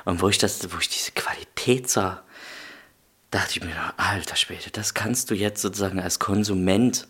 [0.05, 2.23] Und wo ich das, wo ich diese Qualität sah,
[3.31, 7.07] dachte ich mir, alter Schwede, das kannst du jetzt sozusagen als Konsument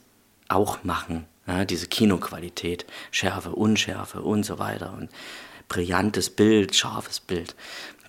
[0.47, 1.26] auch machen.
[1.47, 5.09] Ja, diese Kinoqualität, Schärfe, Unschärfe und so weiter und
[5.67, 7.55] brillantes Bild, scharfes Bild.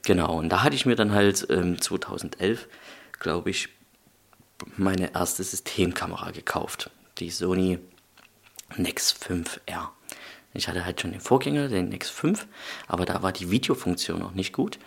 [0.03, 2.69] Genau, und da hatte ich mir dann halt ähm, 2011,
[3.19, 3.71] glaube ich,
[4.77, 7.79] meine erste Systemkamera gekauft, die Sony
[8.77, 9.89] Nex 5R.
[10.55, 12.47] Ich hatte halt schon den Vorgänger, den Nex 5,
[12.87, 14.79] aber da war die Videofunktion noch nicht gut.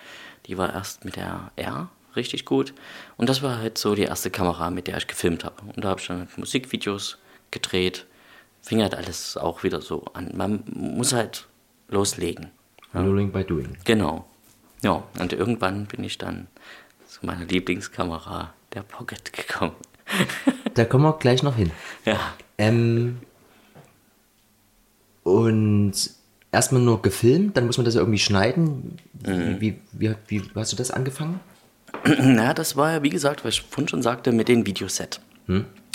[0.45, 2.74] Die war erst mit der R richtig gut.
[3.18, 5.55] Und das war halt so die erste Kamera, mit der ich gefilmt habe.
[5.76, 7.18] Und da habe ich dann halt Musikvideos
[7.51, 8.05] gedreht.
[8.61, 10.32] Fing halt alles auch wieder so an.
[10.36, 11.47] Man muss halt
[11.88, 12.51] loslegen.
[12.93, 13.01] Ja.
[13.01, 13.78] Learning by doing.
[13.84, 14.26] Genau.
[14.82, 16.47] Ja, und irgendwann bin ich dann
[17.07, 19.76] zu meiner Lieblingskamera, der Pocket, gekommen.
[20.74, 21.72] Da kommen wir gleich noch hin.
[22.05, 22.20] Ja.
[22.57, 23.18] Ähm,
[25.24, 25.93] und
[26.51, 28.97] erstmal nur gefilmt, dann muss man das ja irgendwie schneiden.
[29.26, 29.59] Mhm.
[29.59, 31.39] Wie, wie, wie, wie hast du das angefangen?
[32.19, 35.19] Na, das war ja, wie gesagt, was ich vorhin schon sagte, mit dem Videoset.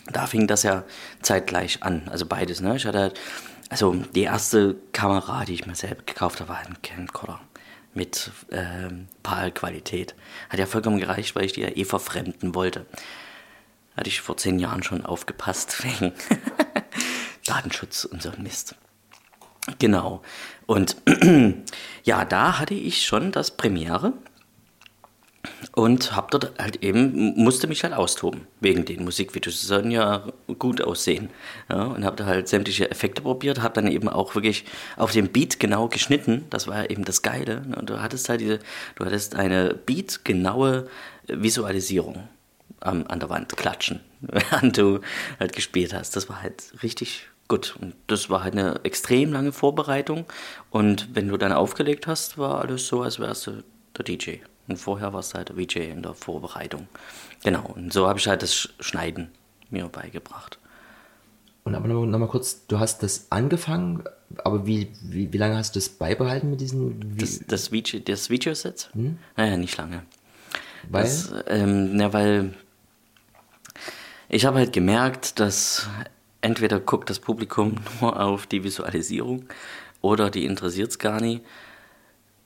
[0.07, 0.85] Da fing das ja
[1.23, 2.61] zeitgleich an, also beides.
[2.61, 2.77] Ne?
[2.77, 3.21] Ich hatte halt,
[3.69, 7.41] also die erste Kamera, die ich mir selber gekauft habe, war ein Camcorder
[7.95, 10.15] mit ähm, PAL-Qualität.
[10.49, 12.87] Hat ja vollkommen gereicht, weil ich die ja eh verfremden wollte.
[13.97, 16.13] Hatte ich vor zehn Jahren schon aufgepasst wegen
[17.47, 18.77] Datenschutz und so ein Mist.
[19.79, 20.23] Genau.
[20.67, 20.97] Und
[22.05, 24.13] ja, da hatte ich schon das Premiere
[25.75, 29.61] und hab dort halt eben, musste mich halt austoben, wegen den Musikvideos.
[29.61, 30.27] Die sollen ja
[30.59, 31.31] gut aussehen.
[31.71, 34.65] Ja, und hab da halt sämtliche Effekte probiert, hab dann eben auch wirklich
[34.97, 36.45] auf den Beat genau geschnitten.
[36.51, 37.63] Das war ja eben das Geile.
[37.77, 38.59] Und du hattest halt diese,
[38.97, 40.89] du hattest eine beatgenaue
[41.27, 42.29] Visualisierung
[42.81, 45.01] am, an der Wand klatschen, während du
[45.39, 46.17] halt gespielt hast.
[46.17, 47.77] Das war halt richtig gut.
[47.81, 50.27] Und das war halt eine extrem lange Vorbereitung.
[50.69, 53.63] Und wenn du dann aufgelegt hast, war alles so, als wärst du
[53.97, 54.39] der DJ.
[54.71, 56.87] Und vorher warst du halt der VJ in der Vorbereitung.
[57.43, 59.33] Genau, und so habe ich halt das Schneiden
[59.69, 60.61] mir beigebracht.
[61.65, 64.05] Und aber nochmal noch mal kurz, du hast das angefangen,
[64.45, 67.19] aber wie, wie, wie lange hast du das beibehalten mit diesen?
[67.19, 68.91] Das, das, VJ, das Videoset?
[69.37, 70.05] Naja, nicht lange.
[70.89, 71.03] weil?
[71.03, 72.55] Das, ähm, na, weil
[74.29, 75.89] ich habe halt gemerkt, dass
[76.43, 79.47] entweder guckt das Publikum nur auf die Visualisierung
[80.01, 81.43] oder die interessiert es gar nicht.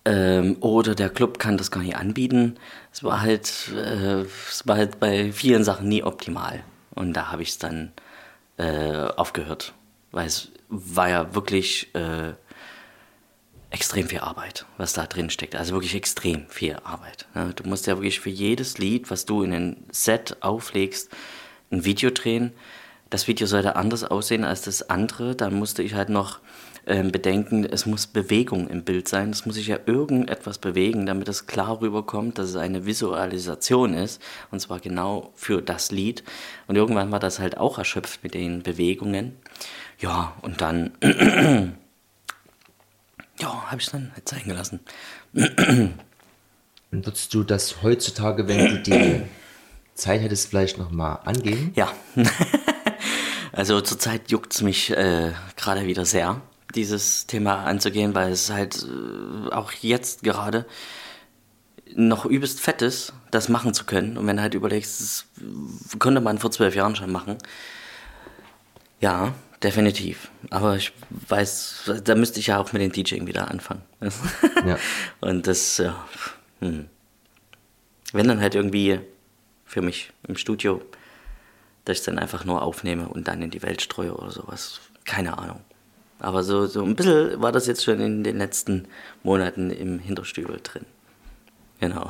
[0.05, 2.57] Ähm, oder der Club kann das gar nicht anbieten.
[2.93, 4.25] Es war halt, äh,
[4.65, 6.63] war halt bei vielen Sachen nie optimal.
[6.95, 7.93] Und da habe ich es dann
[8.59, 9.73] äh, aufgehört.
[10.13, 12.35] Weil es war ja wirklich äh,
[13.71, 15.57] extrem viel Arbeit, was da drin steckt.
[15.57, 17.27] Also wirklich extrem viel Arbeit.
[17.35, 21.11] Ja, du musst ja wirklich für jedes Lied, was du in ein Set auflegst,
[21.73, 22.53] ein Video drehen.
[23.11, 25.35] Das Video sollte anders aussehen als das andere.
[25.35, 26.41] Dann musste ich halt noch
[26.87, 29.31] ähm, bedenken, es muss Bewegung im Bild sein.
[29.31, 34.21] Es muss sich ja irgendetwas bewegen, damit es klar rüberkommt, dass es eine Visualisation ist.
[34.51, 36.25] Und zwar genau für das Lied.
[36.67, 39.37] Und irgendwann war das halt auch erschöpft mit den Bewegungen.
[39.99, 40.93] Ja, und dann
[43.41, 44.81] ja, habe ich dann halt sein gelassen.
[46.91, 49.23] Würdest du das heutzutage, wenn du die
[49.95, 51.73] Zeit hättest, vielleicht nochmal angehen?
[51.75, 51.93] Ja.
[53.53, 56.41] also zurzeit juckt es mich äh, gerade wieder sehr,
[56.75, 60.67] dieses Thema anzugehen, weil es halt äh, auch jetzt gerade
[61.95, 64.17] noch übelst fett ist, das machen zu können.
[64.17, 65.27] Und wenn du halt überlegst, das
[65.99, 67.39] könnte man vor zwölf Jahren schon machen.
[69.01, 70.31] Ja, definitiv.
[70.51, 70.93] Aber ich
[71.29, 73.83] weiß, da müsste ich ja auch mit dem DJing wieder anfangen.
[74.67, 74.79] Ja.
[75.21, 75.95] Und das, ja,
[76.61, 76.87] hm.
[78.13, 79.01] wenn dann halt irgendwie
[79.67, 80.81] für mich im Studio,
[81.85, 84.81] dass ich dann einfach nur aufnehme und dann in die Welt streue oder sowas.
[85.05, 85.61] Keine Ahnung.
[86.25, 88.89] Aber so, so ein bisschen war das jetzt schon in den letzten
[89.23, 90.87] Monaten im Hinterstübel drin.
[91.81, 92.09] Genau.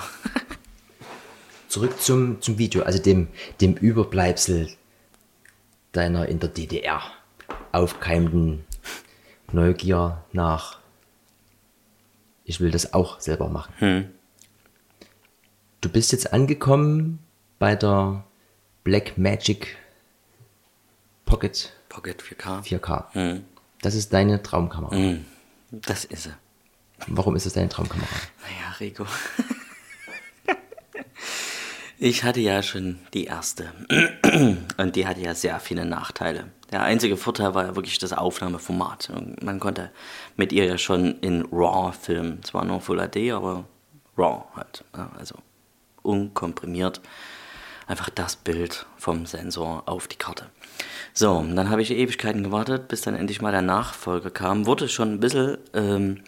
[1.69, 3.27] Zurück zum, zum Video, also dem,
[3.61, 4.69] dem Überbleibsel
[5.91, 7.03] deiner in der DDR
[7.73, 8.65] aufkeimenden
[9.51, 10.79] Neugier nach,
[12.45, 14.13] ich will das auch selber machen.
[15.81, 17.19] Du bist jetzt angekommen
[17.59, 18.23] bei der
[18.85, 19.77] Black Magic
[21.25, 22.63] Pocket Pocket 4K.
[22.63, 23.43] 4K.
[23.85, 24.97] Das ist deine Traumkamera.
[25.71, 26.39] Das ist er.
[27.07, 28.09] Warum ist es deine Traumkamera?
[28.43, 29.07] Naja, Rico.
[31.97, 33.73] Ich hatte ja schon die erste.
[34.77, 36.51] Und die hatte ja sehr viele Nachteile.
[36.73, 39.11] Der einzige Vorteil war ja wirklich das Aufnahmeformat.
[39.41, 39.91] Man konnte
[40.37, 42.43] mit ihr ja schon in RAW filmen.
[42.43, 43.65] Zwar nur Full HD, aber
[44.19, 44.85] RAW halt.
[45.17, 45.37] Also
[46.03, 47.01] unkomprimiert.
[47.87, 50.51] Einfach das Bild vom Sensor auf die Karte.
[51.15, 54.67] So, dann habe ich Ewigkeiten gewartet, bis dann endlich mal der Nachfolger kam.
[54.67, 56.23] Wurde schon ein bisschen ähm,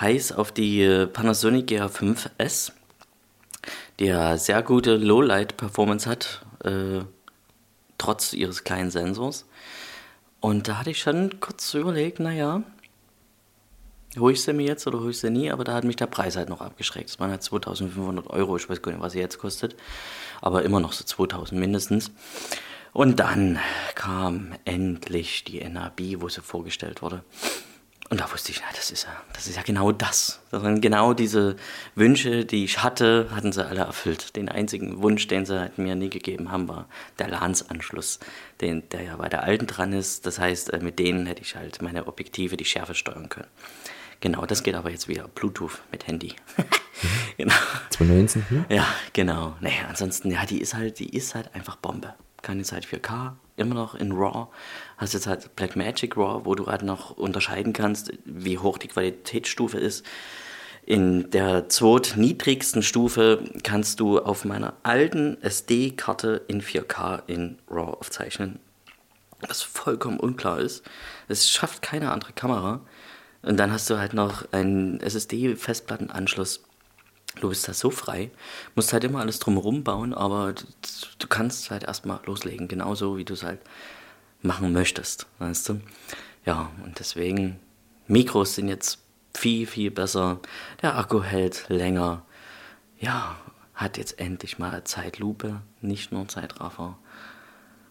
[0.00, 2.72] heiß auf die äh, Panasonic GH5S
[3.98, 7.00] die ja sehr gute Lowlight-Performance hat, äh,
[7.98, 9.46] trotz ihres kleinen Sensors.
[10.40, 12.62] Und da hatte ich schon kurz überlegt, naja,
[14.18, 16.06] hole ich sie mir jetzt oder hole ich sie nie, aber da hat mich der
[16.06, 17.08] Preis halt noch abgeschreckt.
[17.08, 19.74] Das waren halt 2500 Euro, ich weiß gar nicht, was sie jetzt kostet,
[20.40, 22.10] aber immer noch so 2000 mindestens.
[22.94, 23.58] Und dann
[23.96, 27.24] kam endlich die NAB, wo sie vorgestellt wurde.
[28.08, 30.40] Und da wusste ich, na, das ist ja, das ist ja genau das.
[30.52, 31.56] Das waren genau diese
[31.96, 34.36] Wünsche, die ich hatte, hatten sie alle erfüllt.
[34.36, 36.86] Den einzigen Wunsch, den sie halt mir nie gegeben haben, war
[37.18, 38.20] der LANS-Anschluss,
[38.60, 40.24] den, der ja bei der alten dran ist.
[40.24, 43.48] Das heißt, äh, mit denen hätte ich halt meine Objektive die Schärfe steuern können.
[44.20, 46.36] Genau, das geht aber jetzt wieder Bluetooth mit Handy.
[47.38, 47.54] genau.
[47.90, 48.46] 2019?
[48.50, 48.64] Hm?
[48.68, 49.56] Ja, genau.
[49.60, 52.14] Naja, ansonsten, ja, die ist halt, die ist halt einfach Bombe.
[52.44, 54.48] Keine Zeit 4K, immer noch in RAW.
[54.96, 59.78] Hast jetzt halt Blackmagic RAW, wo du halt noch unterscheiden kannst, wie hoch die Qualitätsstufe
[59.78, 60.04] ist.
[60.86, 68.60] In der zweitniedrigsten Stufe kannst du auf meiner alten SD-Karte in 4K in RAW aufzeichnen.
[69.40, 70.84] Was vollkommen unklar ist.
[71.26, 72.80] Es schafft keine andere Kamera.
[73.42, 76.63] Und dann hast du halt noch einen SSD-Festplattenanschluss.
[77.40, 78.30] Du bist da so frei,
[78.74, 80.64] musst halt immer alles drumherum bauen, aber du,
[81.18, 83.60] du kannst halt erstmal loslegen, genauso wie du es halt
[84.42, 85.80] machen möchtest, weißt du?
[86.44, 87.58] Ja, und deswegen,
[88.06, 88.98] Mikros sind jetzt
[89.34, 90.40] viel, viel besser.
[90.82, 92.24] Der Akku hält länger.
[92.98, 93.36] Ja,
[93.74, 96.96] hat jetzt endlich mal Zeitlupe, nicht nur Zeitraffer.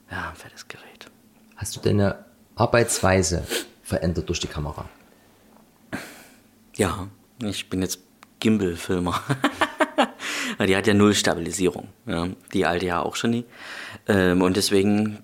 [0.10, 1.12] Ja, ein fettes Gerät.
[1.58, 2.26] Hast du deine
[2.56, 3.46] Arbeitsweise
[3.82, 4.88] verändert durch die Kamera?
[6.76, 7.08] Ja,
[7.42, 8.00] ich bin jetzt
[8.44, 9.22] Gimbal-Filmer.
[10.68, 11.88] die hat ja null Stabilisierung.
[12.06, 13.46] Ja, die alte ja auch schon nie.
[14.08, 15.20] Ähm, und deswegen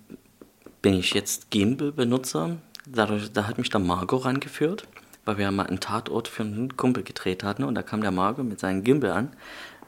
[0.82, 2.58] bin ich jetzt Gimbal-Benutzer.
[2.88, 4.88] Dadurch, da hat mich der Marco rangeführt,
[5.26, 7.66] weil wir mal einen Tatort für einen Kumpel gedreht hatten.
[7.66, 9.36] Und da kam der Marco mit seinem Gimbal an,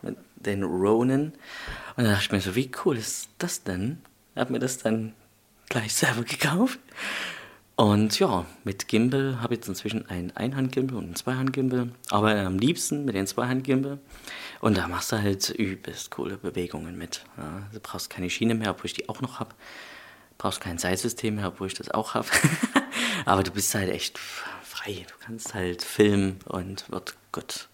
[0.01, 1.31] mit den Ronin.
[1.95, 3.99] Und da dachte ich mir so, wie cool ist das denn?
[4.35, 5.13] Er hat mir das dann
[5.69, 6.79] gleich selber gekauft.
[7.81, 12.59] Und ja, mit Gimbal habe ich jetzt inzwischen ein Einhandgimbal und ein Zweihandgimbal, aber am
[12.59, 13.97] liebsten mit den Zweihandgimbal.
[14.59, 17.23] Und da machst du halt übelst coole Bewegungen mit.
[17.37, 19.55] Ja, du brauchst keine Schiene mehr, obwohl ich die auch noch habe.
[20.37, 22.27] Brauchst kein Seilsystem mehr, obwohl ich das auch habe.
[23.25, 25.03] aber du bist halt echt frei.
[25.07, 27.67] Du kannst halt filmen und wird gut.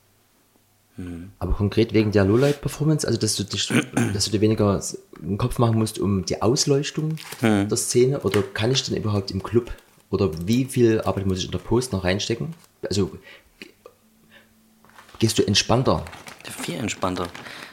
[0.95, 1.34] Hm.
[1.39, 3.68] Aber konkret wegen der Lowlight-Performance, also dass du, dich,
[4.14, 4.82] dass du dir weniger
[5.22, 7.68] einen Kopf machen musst um die Ausleuchtung hm.
[7.68, 9.70] der Szene, oder kann ich denn überhaupt im Club
[10.10, 12.53] oder wie viel Arbeit muss ich in der Post noch reinstecken?
[12.88, 13.18] Also
[15.20, 16.05] gehst du entspannter?
[16.43, 17.28] Viel entspannter.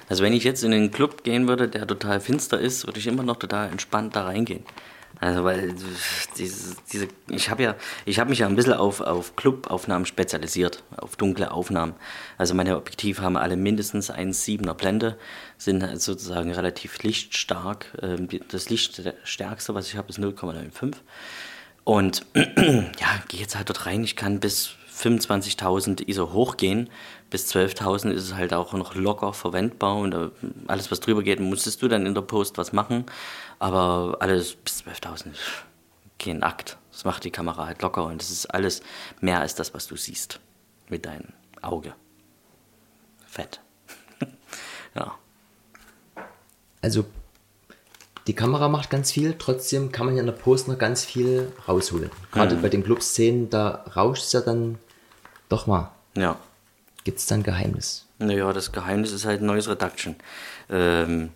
[0.08, 3.06] Also wenn ich jetzt in den Club gehen würde, der total finster ist, würde ich
[3.06, 4.64] immer noch total entspannt da reingehen.
[5.20, 5.74] Also weil
[6.36, 10.82] diese, diese ich habe ja, ich habe mich ja ein bisschen auf, auf Clubaufnahmen spezialisiert,
[10.96, 11.94] auf dunkle Aufnahmen.
[12.36, 15.16] Also meine Objektive haben alle mindestens 1,7er Blende,
[15.56, 17.96] sind sozusagen relativ lichtstark.
[18.02, 20.96] Ähm, das Lichtstärkste, was ich habe, ist 0,95.
[21.84, 24.04] Und ja, gehe jetzt halt dort rein.
[24.04, 26.90] Ich kann bis 25.000 ISO hochgehen.
[27.30, 29.96] Bis 12.000 ist es halt auch noch locker verwendbar.
[29.96, 30.30] Und äh,
[30.66, 33.04] alles, was drüber geht, musstest du dann in der Post was machen.
[33.58, 35.28] Aber alles bis 12.000
[36.18, 36.78] kein Akt.
[36.90, 38.04] Das macht die Kamera halt locker.
[38.06, 38.82] Und es ist alles
[39.20, 40.40] mehr als das, was du siehst
[40.88, 41.28] mit deinem
[41.60, 41.94] Auge.
[43.26, 43.60] Fett.
[44.94, 45.14] ja.
[46.80, 47.04] Also
[48.26, 51.52] die Kamera macht ganz viel, trotzdem kann man ja in der Post noch ganz viel
[51.68, 52.10] rausholen.
[52.32, 52.62] Gerade mhm.
[52.62, 54.78] bei den Club-Szenen, da rauscht es ja dann
[55.48, 55.90] doch mal.
[56.16, 56.38] Ja.
[57.04, 58.06] Gibt es da ein Geheimnis?
[58.18, 60.16] Naja, das Geheimnis ist halt Noise Reduction.
[60.70, 61.30] Ähm,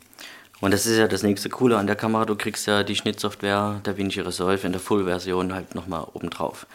[0.61, 2.25] und das ist ja das nächste Coole an der Kamera.
[2.25, 6.67] Du kriegst ja die Schnittsoftware DaVinci Resolve in der Full-Version halt nochmal obendrauf.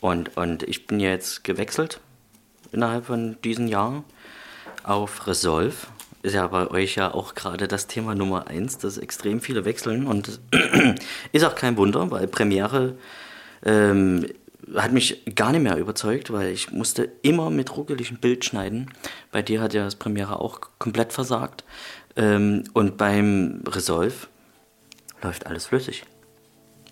[0.00, 2.00] Und, und ich bin jetzt gewechselt
[2.72, 4.04] innerhalb von diesen Jahren
[4.82, 5.76] auf Resolve
[6.22, 10.06] ist ja bei euch ja auch gerade das Thema Nummer eins, dass extrem viele wechseln
[10.06, 10.40] und
[11.32, 12.96] ist auch kein Wunder, weil Premiere
[13.64, 14.26] ähm,
[14.74, 18.90] hat mich gar nicht mehr überzeugt, weil ich musste immer mit ruckeligem Bild schneiden.
[19.30, 21.64] Bei dir hat ja das Premiere auch komplett versagt.
[22.16, 24.14] Ähm, und beim Resolve
[25.22, 26.04] läuft alles flüssig.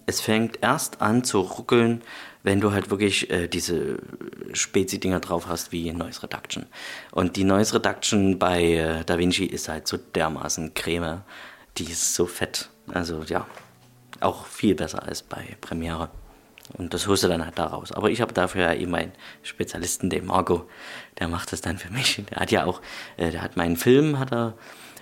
[0.07, 2.03] Es fängt erst an zu ruckeln,
[2.43, 3.99] wenn du halt wirklich äh, diese
[4.53, 6.67] Spezi-Dinger drauf hast wie Noise Reduction.
[7.13, 11.23] Und die Noise Reduction bei äh, DaVinci ist halt so dermaßen Creme,
[11.79, 12.71] die ist so fett.
[12.89, 13.47] Also ja,
[14.21, 16.11] auch viel besser als bei Premiere.
[16.79, 17.93] Und das holst du dann halt daraus.
[17.93, 19.13] Aber ich habe dafür ja eben meinen
[19.43, 20.69] Spezialisten, den Marco,
[21.19, 22.23] der macht das dann für mich.
[22.31, 22.81] Der hat ja auch,
[23.17, 24.55] äh, der hat meinen Film, hat er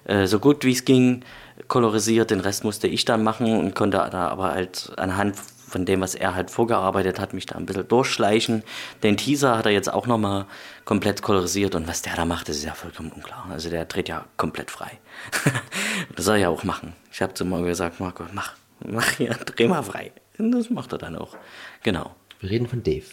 [0.05, 1.25] äh, so gut wie es ging
[1.69, 2.31] kolorisiert.
[2.31, 5.37] Den Rest musste ich dann machen und konnte da aber halt anhand
[5.69, 8.63] von dem, was er halt vorgearbeitet hat, mich da ein bisschen durchschleichen.
[9.03, 10.47] Den Teaser hat er jetzt auch nochmal
[10.85, 13.47] komplett kolorisiert und was der da macht, das ist ja vollkommen unklar.
[13.51, 14.99] Also der dreht ja komplett frei.
[16.17, 16.95] das soll er ja auch machen.
[17.13, 18.55] Ich habe zu ihm gesagt, Marco, mach,
[18.85, 20.13] mach hier, dreh mal frei.
[20.39, 21.37] Und das macht er dann auch.
[21.83, 22.15] Genau.
[22.41, 23.07] Wir reden von Dave.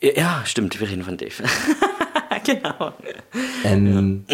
[0.00, 1.44] Ja, stimmt, wir reden von Dave.
[2.44, 2.92] genau.
[3.64, 4.24] Ähm,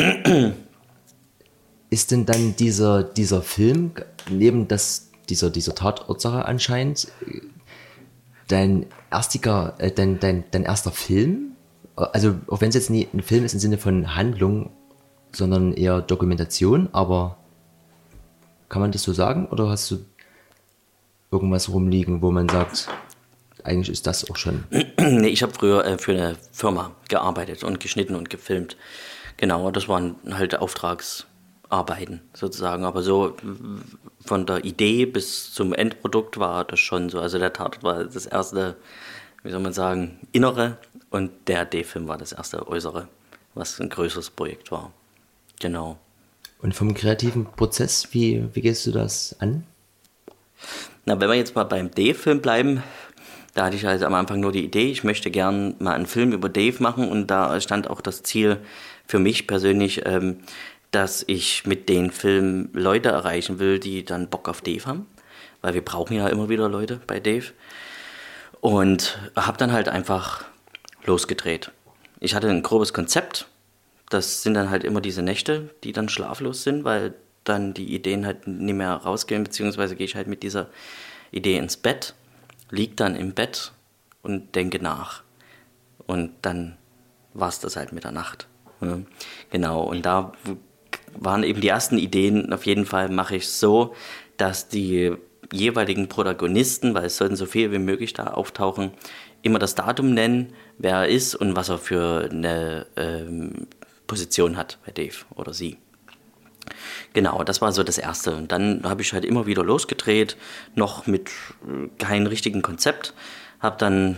[1.91, 3.93] ist denn dann dieser, dieser Film,
[4.29, 7.09] neben das dieser, dieser Tatortsache anscheinend
[8.49, 11.53] dein, erstiger, äh, dein, dein, dein erster Film,
[11.97, 14.70] also auch wenn es jetzt nie ein Film ist im Sinne von Handlung,
[15.33, 17.39] sondern eher Dokumentation, aber
[18.68, 19.99] kann man das so sagen oder hast du
[21.31, 22.89] irgendwas rumliegen, wo man sagt,
[23.62, 24.64] eigentlich ist das auch schon.
[24.99, 28.77] nee, ich habe früher äh, für eine Firma gearbeitet und geschnitten und gefilmt.
[29.37, 31.27] Genau, das waren halt Auftrags,
[31.68, 32.85] arbeiten, sozusagen.
[32.85, 33.37] Aber so
[34.25, 37.20] von der Idee bis zum Endprodukt war das schon so.
[37.20, 38.77] Also der Tatort war das erste,
[39.43, 40.79] wie soll man sagen, innere
[41.11, 43.09] und der D-Film war das erste äußere,
[43.55, 44.93] was ein größeres Projekt war.
[45.61, 45.99] Genau.
[46.62, 49.64] Und vom kreativen Prozess, wie, wie gehst du das an?
[51.05, 52.83] Na, wenn wir jetzt mal beim D-Film bleiben,
[53.53, 56.33] da hatte ich also am Anfang nur die Idee, ich möchte gern mal einen Film
[56.33, 58.59] über Dave machen und da stand auch das Ziel
[59.07, 60.39] für mich persönlich, ähm,
[60.95, 65.07] dass ich mit den Filmen Leute erreichen will, die dann Bock auf Dave haben,
[65.61, 67.53] weil wir brauchen ja immer wieder Leute bei Dave.
[68.61, 70.45] Und habe dann halt einfach
[71.05, 71.70] losgedreht.
[72.20, 73.47] Ich hatte ein grobes Konzept.
[74.09, 78.24] Das sind dann halt immer diese Nächte, die dann schlaflos sind, weil dann die Ideen
[78.24, 80.68] halt nicht mehr rausgehen, beziehungsweise gehe ich halt mit dieser
[81.30, 82.14] Idee ins Bett,
[82.70, 83.72] liege dann im Bett
[84.22, 85.22] und denke nach.
[86.07, 86.76] Und dann
[87.34, 88.47] war es das halt mit der Nacht.
[89.51, 90.32] Genau, und da
[91.19, 93.95] waren eben die ersten Ideen, auf jeden Fall mache ich so,
[94.37, 95.12] dass die
[95.53, 98.93] jeweiligen Protagonisten, weil es sollten so viel wie möglich da auftauchen,
[99.43, 103.67] immer das Datum nennen, wer er ist und was er für eine ähm,
[104.07, 105.79] Position hat bei Dave oder sie.
[107.12, 108.35] Genau, das war so das Erste.
[108.35, 110.37] Und dann habe ich halt immer wieder losgedreht,
[110.75, 113.15] noch mit äh, keinem richtigen Konzept.
[113.61, 114.17] Habe dann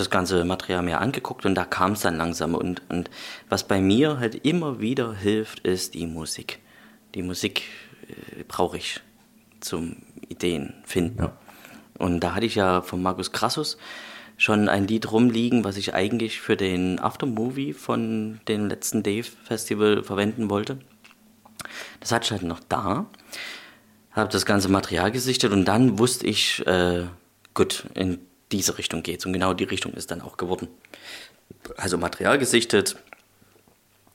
[0.00, 2.54] das ganze Material mir angeguckt und da kam es dann langsam.
[2.54, 3.10] Und, und
[3.48, 6.58] was bei mir halt immer wieder hilft, ist die Musik.
[7.14, 7.62] Die Musik
[8.08, 9.00] äh, brauche ich
[9.60, 9.96] zum
[10.28, 11.22] Ideen finden.
[11.22, 11.36] Ja.
[11.98, 13.76] Und da hatte ich ja von Markus Krassus
[14.38, 20.02] schon ein Lied rumliegen, was ich eigentlich für den Aftermovie von dem letzten Dave Festival
[20.02, 20.78] verwenden wollte.
[22.00, 23.04] Das hatte ich halt noch da,
[24.12, 27.04] habe das ganze Material gesichtet und dann wusste ich, äh,
[27.52, 28.18] gut, in
[28.52, 29.24] diese Richtung geht.
[29.26, 30.68] Und genau die Richtung ist dann auch geworden.
[31.76, 32.96] Also Material gesichtet,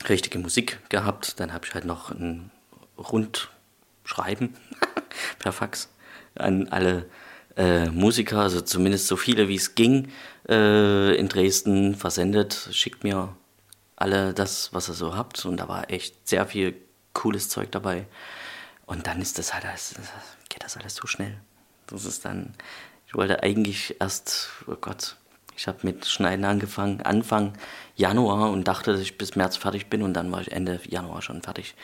[0.08, 2.52] richtige Musik gehabt, dann habe ich halt noch ein
[2.98, 4.56] Rundschreiben
[5.40, 5.90] per Fax
[6.36, 7.10] an alle
[7.56, 10.12] äh, Musiker, also zumindest so viele wie es ging,
[10.50, 12.70] äh, in Dresden versendet.
[12.72, 13.36] Schickt mir
[13.96, 15.46] alle das, was ihr so habt.
[15.46, 16.76] Und da war echt sehr viel
[17.14, 18.06] cooles Zeug dabei.
[18.86, 19.96] Und dann ist das halt, alles,
[20.50, 21.38] geht das alles so schnell.
[21.88, 22.54] Das ist dann,
[23.16, 25.16] ich wollte eigentlich erst, oh Gott,
[25.56, 27.54] ich habe mit Schneiden angefangen, Anfang
[27.96, 31.22] Januar und dachte, dass ich bis März fertig bin und dann war ich Ende Januar
[31.22, 31.76] schon fertig,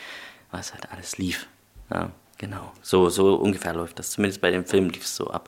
[0.51, 1.47] weil es halt alles lief.
[1.89, 2.73] Ja, genau.
[2.81, 4.11] So, so ungefähr läuft das.
[4.11, 5.47] Zumindest bei dem Film lief es so ab.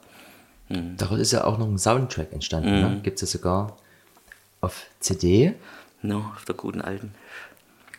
[0.69, 0.95] Mhm.
[0.95, 2.79] Daraus ist ja auch noch ein Soundtrack entstanden.
[2.79, 2.87] Ne?
[2.87, 2.95] Mhm.
[2.95, 3.01] Ne?
[3.01, 3.75] Gibt es ja sogar
[4.61, 5.53] auf CD.
[6.01, 7.13] No, auf der guten alten.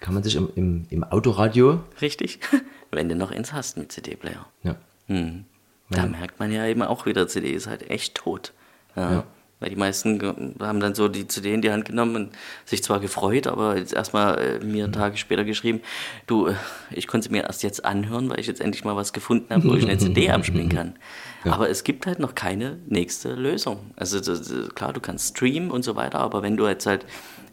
[0.01, 1.85] Kann man sich im, im, im Autoradio.
[2.01, 2.41] Richtig.
[2.91, 4.47] Wenn du noch eins hast mit CD-Player.
[4.63, 4.77] Ja.
[5.07, 5.45] Mhm.
[5.91, 6.07] Da ja.
[6.07, 8.53] merkt man ja eben auch wieder, CD ist halt echt tot.
[8.97, 9.13] Ja.
[9.13, 9.25] ja.
[9.61, 10.21] Weil die meisten
[10.61, 12.33] haben dann so die CD in die Hand genommen und
[12.65, 14.93] sich zwar gefreut, aber jetzt erstmal äh, mir mhm.
[14.93, 15.81] Tage später geschrieben,
[16.27, 16.55] du, äh,
[16.91, 19.67] ich konnte sie mir erst jetzt anhören, weil ich jetzt endlich mal was gefunden habe,
[19.69, 20.99] wo ich eine CD abspielen kann.
[21.45, 21.53] Ja.
[21.53, 23.93] Aber es gibt halt noch keine nächste Lösung.
[23.97, 27.07] Also das, klar, du kannst streamen und so weiter, aber wenn du jetzt halt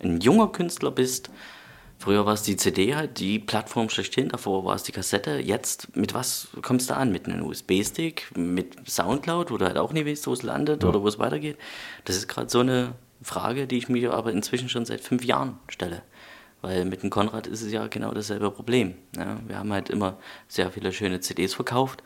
[0.03, 1.29] ein junger Künstler bist,
[2.01, 5.37] Früher war es die CD halt, die Plattform schlechthin, davor war es die Kassette.
[5.37, 7.11] Jetzt, mit was kommst du an?
[7.11, 10.89] Mit einem USB-Stick, mit Soundcloud, wo du halt auch nie weißt, wo es landet ja.
[10.89, 11.59] oder wo es weitergeht?
[12.05, 15.59] Das ist gerade so eine Frage, die ich mir aber inzwischen schon seit fünf Jahren
[15.67, 16.01] stelle.
[16.63, 18.95] Weil mit dem Konrad ist es ja genau dasselbe Problem.
[19.15, 22.01] Ja, wir haben halt immer sehr viele schöne CDs verkauft,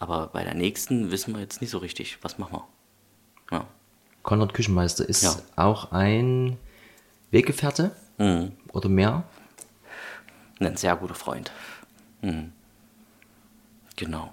[0.00, 3.56] aber bei der nächsten wissen wir jetzt nicht so richtig, was machen wir.
[3.58, 3.68] Ja.
[4.24, 5.36] Konrad Küchenmeister ist ja.
[5.54, 6.56] auch ein
[7.30, 8.52] Weggefährte Mhm.
[8.78, 9.24] Oder mehr?
[10.60, 11.50] Ein sehr guter Freund.
[12.22, 12.52] Mhm.
[13.96, 14.32] Genau.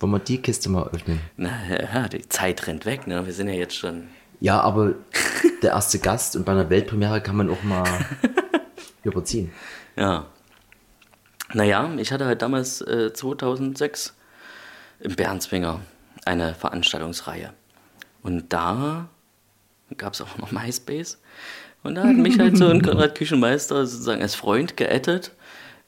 [0.00, 1.20] Wollen wir die Kiste mal öffnen?
[1.36, 3.24] Na ja, die Zeit rennt weg, ne?
[3.24, 4.08] Wir sind ja jetzt schon.
[4.40, 4.94] Ja, aber
[5.62, 7.84] der erste Gast und bei einer Weltpremiere kann man auch mal
[9.04, 9.52] überziehen.
[9.94, 10.26] Ja.
[11.54, 14.12] Naja, ich hatte halt damals äh, 2006
[14.98, 15.82] im Bernswinger
[16.24, 17.52] eine Veranstaltungsreihe.
[18.24, 19.08] Und da
[19.96, 21.18] gab es auch noch MySpace.
[21.86, 25.32] Und da hat mich halt so ein Konrad Küchenmeister sozusagen als Freund geettet.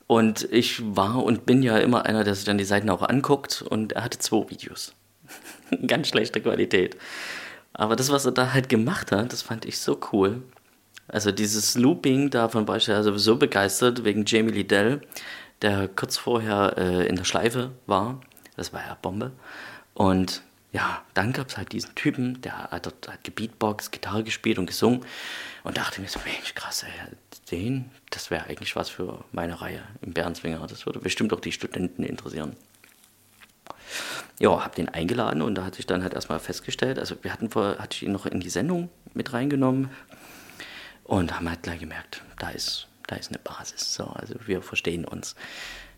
[0.07, 3.63] Und ich war und bin ja immer einer, der sich dann die Seiten auch anguckt.
[3.63, 4.95] Und er hatte zwei Videos.
[5.87, 6.97] Ganz schlechte Qualität.
[7.75, 10.43] Aber das, was er da halt gemacht hat, das fand ich so cool.
[11.09, 15.01] Also dieses Looping, davon war ich ja sowieso begeistert, wegen Jamie Liddell,
[15.63, 18.21] der kurz vorher äh, in der Schleife war.
[18.57, 19.33] Das war ja Bombe.
[19.95, 20.43] Und
[20.73, 25.01] ja, dann gab es halt diesen Typen, der hat hat gebeatboxt, Gitarre gespielt und gesungen
[25.69, 26.91] und dachte mir so, Mensch, krass, ey,
[27.51, 30.67] den, das wäre eigentlich was für meine Reihe im Bärenswinger.
[30.67, 32.57] Das würde bestimmt auch die Studenten interessieren.
[34.39, 37.51] Ja, hab den eingeladen und da hatte ich dann halt erstmal festgestellt, also wir hatten
[37.51, 39.91] vor, hatte ich ihn noch in die Sendung mit reingenommen
[41.05, 43.93] und haben halt gleich gemerkt, da ist, da ist eine Basis.
[43.93, 45.37] So, also wir verstehen uns.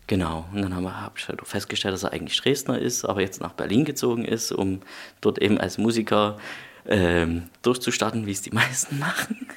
[0.07, 3.39] Genau, und dann habe hab ich halt festgestellt, dass er eigentlich Dresdner ist, aber jetzt
[3.39, 4.81] nach Berlin gezogen ist, um
[5.21, 6.37] dort eben als Musiker
[6.85, 9.47] ähm, durchzustarten, wie es die meisten machen.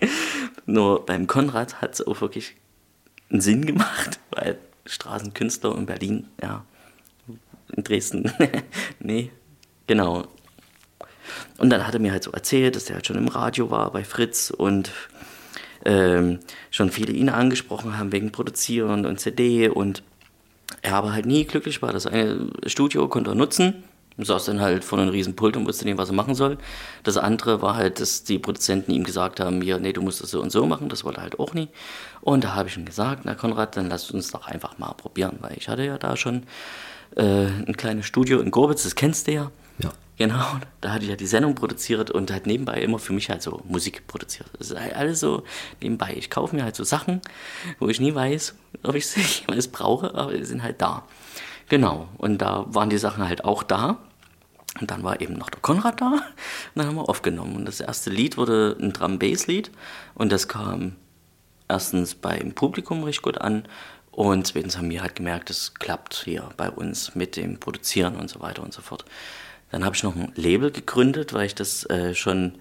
[0.66, 2.56] Nur beim Konrad hat es auch wirklich
[3.30, 6.64] einen Sinn gemacht, weil Straßenkünstler in Berlin, ja,
[7.74, 8.32] in Dresden,
[9.00, 9.30] nee,
[9.86, 10.26] genau.
[11.58, 13.92] Und dann hat er mir halt so erzählt, dass er halt schon im Radio war
[13.92, 14.90] bei Fritz und
[15.84, 16.38] ähm,
[16.70, 20.02] schon viele ihn angesprochen haben wegen Produzieren und CD und
[20.82, 21.92] er aber halt nie glücklich war.
[21.92, 23.84] Das eine Studio konnte er nutzen,
[24.18, 26.58] saß dann halt vor einem riesen Pult und wusste nicht, was er machen soll.
[27.04, 30.30] Das andere war halt, dass die Produzenten ihm gesagt haben, ja, nee, du musst das
[30.30, 31.68] so und so machen, das wollte er halt auch nie.
[32.20, 35.38] Und da habe ich ihm gesagt, na Konrad, dann lass uns doch einfach mal probieren,
[35.40, 36.44] weil ich hatte ja da schon
[37.16, 39.50] äh, ein kleines Studio in Gorbitz, das kennst du ja.
[39.78, 39.90] Ja.
[40.16, 40.44] Genau,
[40.80, 43.62] da hatte ich ja die Sendung produziert und halt nebenbei immer für mich halt so
[43.66, 44.48] Musik produziert.
[44.58, 45.44] Das ist halt alles so
[45.80, 46.14] nebenbei.
[46.16, 47.20] Ich kaufe mir halt so Sachen,
[47.78, 51.04] wo ich nie weiß, ob ich sie jemals brauche, aber sie sind halt da.
[51.68, 53.98] Genau, und da waren die Sachen halt auch da.
[54.80, 56.22] Und dann war eben noch der Konrad da und
[56.74, 57.56] dann haben wir aufgenommen.
[57.56, 59.70] Und das erste Lied wurde ein Drum-Bass-Lied
[60.14, 60.96] und das kam
[61.68, 63.64] erstens beim Publikum richtig gut an
[64.18, 68.28] und zweitens haben wir halt gemerkt, es klappt hier bei uns mit dem Produzieren und
[68.28, 69.04] so weiter und so fort.
[69.70, 72.56] Dann habe ich noch ein Label gegründet, weil ich das äh, schon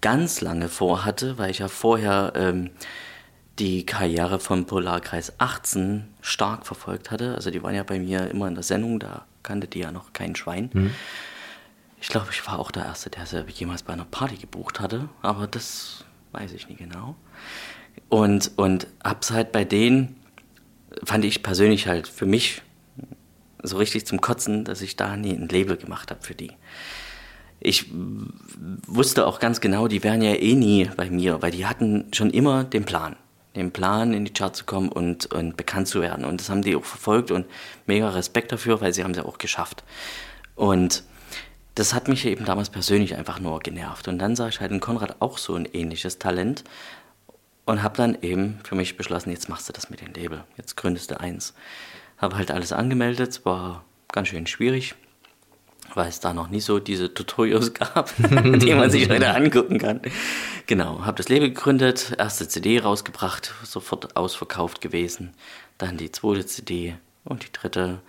[0.00, 2.70] ganz lange vorhatte, weil ich ja vorher ähm,
[3.58, 7.34] die Karriere von Polarkreis 18 stark verfolgt hatte.
[7.34, 10.12] Also die waren ja bei mir immer in der Sendung, da kannte die ja noch
[10.12, 10.70] kein Schwein.
[10.72, 10.94] Mhm.
[12.00, 15.08] Ich glaube, ich war auch der Erste, der sie jemals bei einer Party gebucht hatte,
[15.22, 17.16] aber das weiß ich nicht genau.
[18.08, 20.16] Und, und hab's bei denen,
[21.04, 22.62] fand ich persönlich halt für mich
[23.62, 26.52] so richtig zum Kotzen, dass ich da nie ein Label gemacht habe für die.
[27.60, 27.86] Ich
[28.86, 32.30] wusste auch ganz genau, die wären ja eh nie bei mir, weil die hatten schon
[32.30, 33.16] immer den Plan.
[33.56, 36.24] Den Plan, in die Chart zu kommen und, und bekannt zu werden.
[36.24, 37.46] Und das haben die auch verfolgt und
[37.86, 39.82] mega Respekt dafür, weil sie haben es ja auch geschafft.
[40.54, 41.02] Und
[41.78, 44.08] das hat mich eben damals persönlich einfach nur genervt.
[44.08, 46.64] Und dann sah ich halt in Konrad auch so ein ähnliches Talent
[47.66, 50.42] und habe dann eben für mich beschlossen, jetzt machst du das mit dem Label.
[50.56, 51.54] Jetzt gründest du eins.
[52.16, 54.96] Habe halt alles angemeldet, war ganz schön schwierig,
[55.94, 60.00] weil es da noch nie so diese Tutorials gab, die man sich heute angucken kann.
[60.66, 65.32] Genau, habe das Label gegründet, erste CD rausgebracht, sofort ausverkauft gewesen,
[65.76, 68.00] dann die zweite CD und die dritte.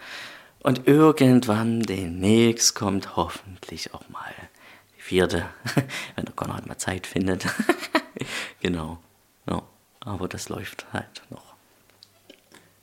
[0.61, 4.33] Und irgendwann demnächst kommt hoffentlich auch mal
[4.97, 5.45] die vierte,
[6.15, 7.45] wenn der Konrad mal Zeit findet.
[8.59, 8.99] genau,
[9.49, 9.61] ja,
[10.01, 11.53] aber das läuft halt noch.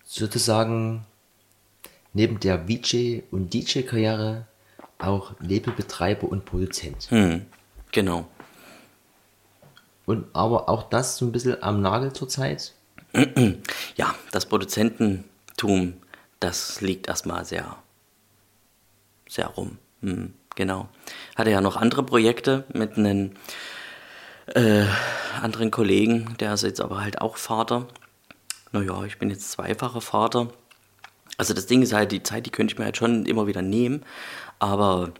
[0.04, 1.04] Sozusagen
[2.14, 4.46] neben der VJ- und DJ-Karriere
[4.98, 7.10] auch Labelbetreiber und Produzent.
[7.10, 7.44] Hm,
[7.92, 8.26] genau.
[10.06, 12.72] Und aber auch das so ein bisschen am Nagel zurzeit?
[13.96, 15.94] Ja, das Produzententum,
[16.40, 17.76] das liegt erstmal sehr,
[19.28, 19.78] sehr rum.
[20.02, 20.88] Hm, genau.
[21.34, 23.32] Hatte ja noch andere Projekte mit einem
[24.54, 24.84] äh,
[25.40, 27.86] anderen Kollegen, der ist jetzt aber halt auch Vater.
[28.72, 30.50] Naja, ich bin jetzt zweifacher Vater
[31.36, 33.62] also das Ding ist halt, die Zeit, die könnte ich mir halt schon immer wieder
[33.62, 34.04] nehmen,
[34.58, 35.12] aber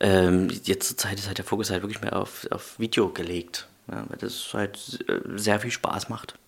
[0.00, 3.68] ähm, jetzt zur Zeit ist halt der Fokus halt wirklich mehr auf, auf Video gelegt,
[3.90, 6.38] ja, weil das halt äh, sehr viel Spaß macht.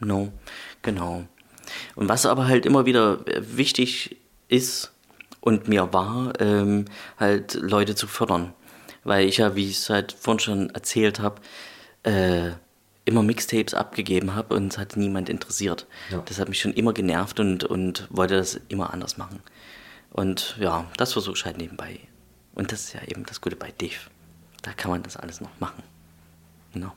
[0.00, 0.32] No,
[0.82, 1.26] genau.
[1.94, 4.16] Und was aber halt immer wieder äh, wichtig
[4.48, 4.92] ist
[5.40, 6.86] und mir war, ähm,
[7.18, 8.52] halt Leute zu fördern.
[9.04, 11.40] Weil ich ja, wie ich es halt vorhin schon erzählt habe,
[12.02, 12.50] äh,
[13.04, 15.86] immer Mixtapes abgegeben habe und es hat niemand interessiert.
[16.10, 16.22] Ja.
[16.26, 19.40] Das hat mich schon immer genervt und, und wollte das immer anders machen.
[20.10, 22.00] Und ja, das versuche ich halt nebenbei.
[22.54, 24.10] Und das ist ja eben das Gute bei Dave.
[24.62, 25.82] Da kann man das alles noch machen.
[26.74, 26.92] Genau.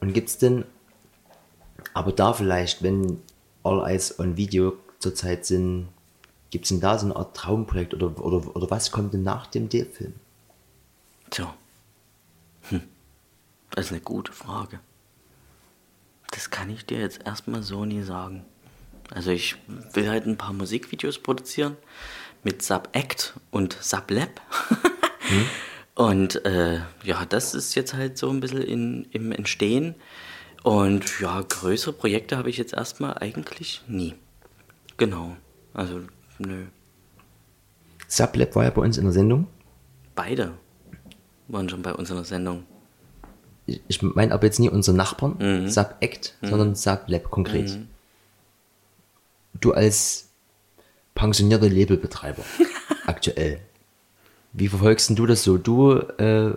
[0.00, 0.64] Und gibt es denn,
[1.92, 3.22] aber da vielleicht, wenn
[3.64, 5.88] All Eyes on Video zurzeit sind,
[6.50, 9.46] gibt es denn da so eine Art Traumprojekt oder, oder, oder was kommt denn nach
[9.46, 10.14] dem Dave-Film?
[11.30, 11.54] Tja.
[12.68, 12.82] Hm.
[13.70, 14.78] Das ist eine gute Frage.
[16.30, 18.44] Das kann ich dir jetzt erstmal so nie sagen.
[19.10, 19.56] Also ich
[19.92, 21.76] will halt ein paar Musikvideos produzieren
[22.42, 24.40] mit Sub-Act und Sub-Lab.
[25.20, 25.46] hm.
[25.94, 29.94] Und äh, ja, das ist jetzt halt so ein bisschen in, im Entstehen.
[30.64, 34.14] Und ja, größere Projekte habe ich jetzt erstmal eigentlich nie.
[34.96, 35.36] Genau.
[35.72, 36.00] Also,
[36.38, 36.64] nö.
[38.08, 39.46] Sublab war ja bei uns in der Sendung.
[40.16, 40.54] Beide
[41.46, 42.64] waren schon bei uns in der Sendung
[43.66, 45.68] ich meine aber jetzt nie unsere Nachbarn, mhm.
[45.68, 46.46] Sub-Act, mhm.
[46.46, 47.70] sondern Sub-Lab konkret.
[47.70, 47.88] Mhm.
[49.60, 50.30] Du als
[51.14, 52.44] pensionierter Labelbetreiber
[53.06, 53.60] aktuell,
[54.52, 55.58] wie verfolgst du das so?
[55.58, 56.52] Du äh,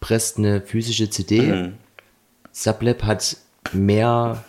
[0.00, 1.74] presst eine physische CD, mhm.
[2.52, 3.36] Sublab hat
[3.72, 4.44] mehr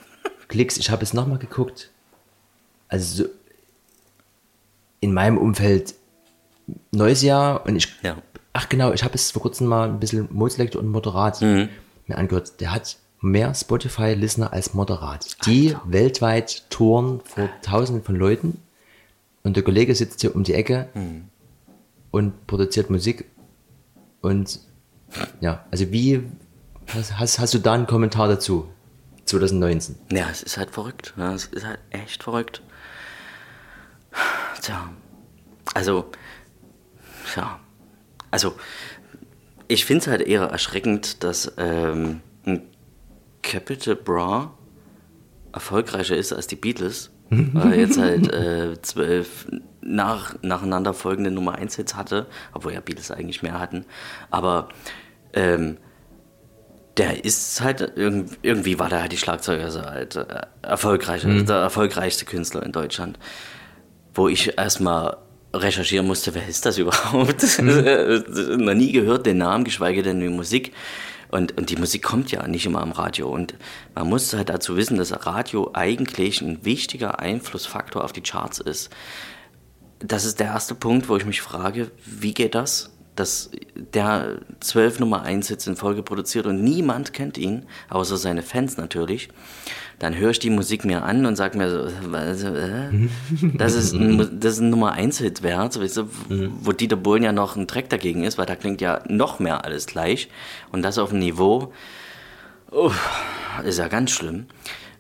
[0.48, 1.90] Klicks, ich habe es nochmal geguckt,
[2.88, 3.30] also so
[5.00, 5.94] in meinem Umfeld
[6.92, 8.18] neues Jahr und ich, Ja.
[8.54, 11.70] ach genau, ich habe es vor kurzem mal ein bisschen Moselect und Moderat Mhm.
[12.08, 12.60] mir angehört.
[12.62, 15.46] Der hat mehr Spotify-Listener als Moderat.
[15.46, 18.62] Die weltweit touren vor tausenden von Leuten
[19.44, 21.26] und der Kollege sitzt hier um die Ecke Mhm.
[22.12, 23.26] und produziert Musik
[24.22, 24.60] und
[25.40, 26.24] ja, also wie,
[26.94, 28.68] hast, hast, hast du da einen Kommentar dazu?
[29.28, 29.96] 2019.
[30.12, 31.14] Ja, es ist halt verrückt.
[31.18, 32.62] Ja, es ist halt echt verrückt.
[34.62, 34.90] Tja,
[35.74, 36.10] also,
[37.36, 37.60] ja,
[38.32, 38.56] also,
[39.68, 42.64] ich finde es halt eher erschreckend, dass ähm, ein
[43.42, 44.58] Capital Bra
[45.54, 49.48] erfolgreicher ist als die Beatles, weil er jetzt halt äh, zwölf
[49.82, 53.86] nach, nacheinander folgende Nummer 1 Hits hatte, obwohl ja Beatles eigentlich mehr hatten,
[54.30, 54.70] aber
[55.34, 55.78] ähm,
[56.98, 60.26] der ist halt, irg- irgendwie war der halt die Schlagzeuger also halt äh,
[60.64, 63.20] erfolgreicher, der erfolgreichste Künstler in Deutschland.
[64.14, 65.18] Wo ich erstmal
[65.54, 67.60] recherchieren musste, wer ist das überhaupt?
[67.62, 70.74] Noch nie gehört den Namen, geschweige denn die Musik.
[71.30, 73.30] Und, und die Musik kommt ja nicht immer am Radio.
[73.30, 73.56] Und
[73.96, 78.90] man muss halt dazu wissen, dass Radio eigentlich ein wichtiger Einflussfaktor auf die Charts ist.
[80.00, 82.92] Das ist der erste Punkt, wo ich mich frage, wie geht das?
[83.18, 88.44] Dass der zwölf Nummer 1 Hits in Folge produziert und niemand kennt ihn, außer seine
[88.44, 89.28] Fans natürlich.
[90.00, 91.90] Dann höre ich die Musik mir an und sage mir
[92.36, 93.10] so, äh?
[93.56, 96.10] das, ist ein, das ist ein Nummer 1 Hit wert, weißt du,
[96.62, 99.66] wo Dieter Bohlen ja noch ein Dreck dagegen ist, weil da klingt ja noch mehr
[99.66, 100.30] alles gleich.
[100.72, 101.74] Und das auf einem Niveau,
[102.72, 103.10] Uff,
[103.64, 104.46] ist ja ganz schlimm.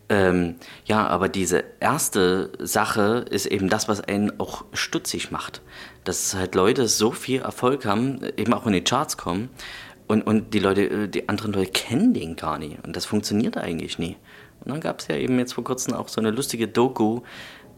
[0.09, 0.55] Ähm,
[0.85, 5.61] ja, aber diese erste Sache ist eben das, was einen auch stutzig macht.
[6.07, 9.49] Dass halt Leute so viel Erfolg haben, eben auch in die Charts kommen
[10.07, 12.77] und, und die Leute, äh, die anderen Leute kennen den gar nicht.
[12.85, 14.15] Und das funktioniert eigentlich nie.
[14.63, 17.21] Und dann gab es ja eben jetzt vor kurzem auch so eine lustige Doku,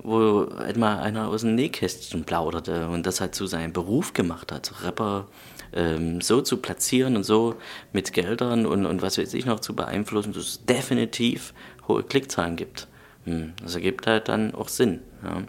[0.02, 4.66] wo halt einer aus dem Nähkästchen plauderte und das halt zu seinem Beruf gemacht hat,
[4.66, 5.28] so Rapper
[5.74, 7.56] ähm, so zu platzieren und so
[7.94, 11.54] mit Geldern und, und was weiß ich noch zu beeinflussen, dass es definitiv
[11.88, 12.88] hohe Klickzahlen gibt.
[13.30, 15.02] Hm, Das ergibt halt dann auch Sinn.
[15.24, 15.44] Ja.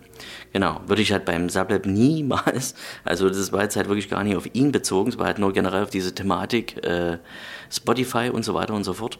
[0.53, 2.75] Genau, würde ich halt beim Sablab niemals,
[3.05, 5.53] also das war jetzt halt wirklich gar nicht auf ihn bezogen, es war halt nur
[5.53, 7.19] generell auf diese Thematik äh,
[7.71, 9.19] Spotify und so weiter und so fort.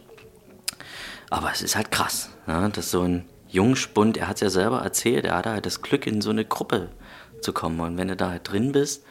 [1.29, 4.79] Aber es ist halt krass, ja, dass so ein Jungspund, er hat es ja selber
[4.79, 6.89] erzählt, er hatte halt das Glück, in so eine Gruppe
[7.41, 7.79] zu kommen.
[7.79, 9.03] Und wenn du da halt drin bist,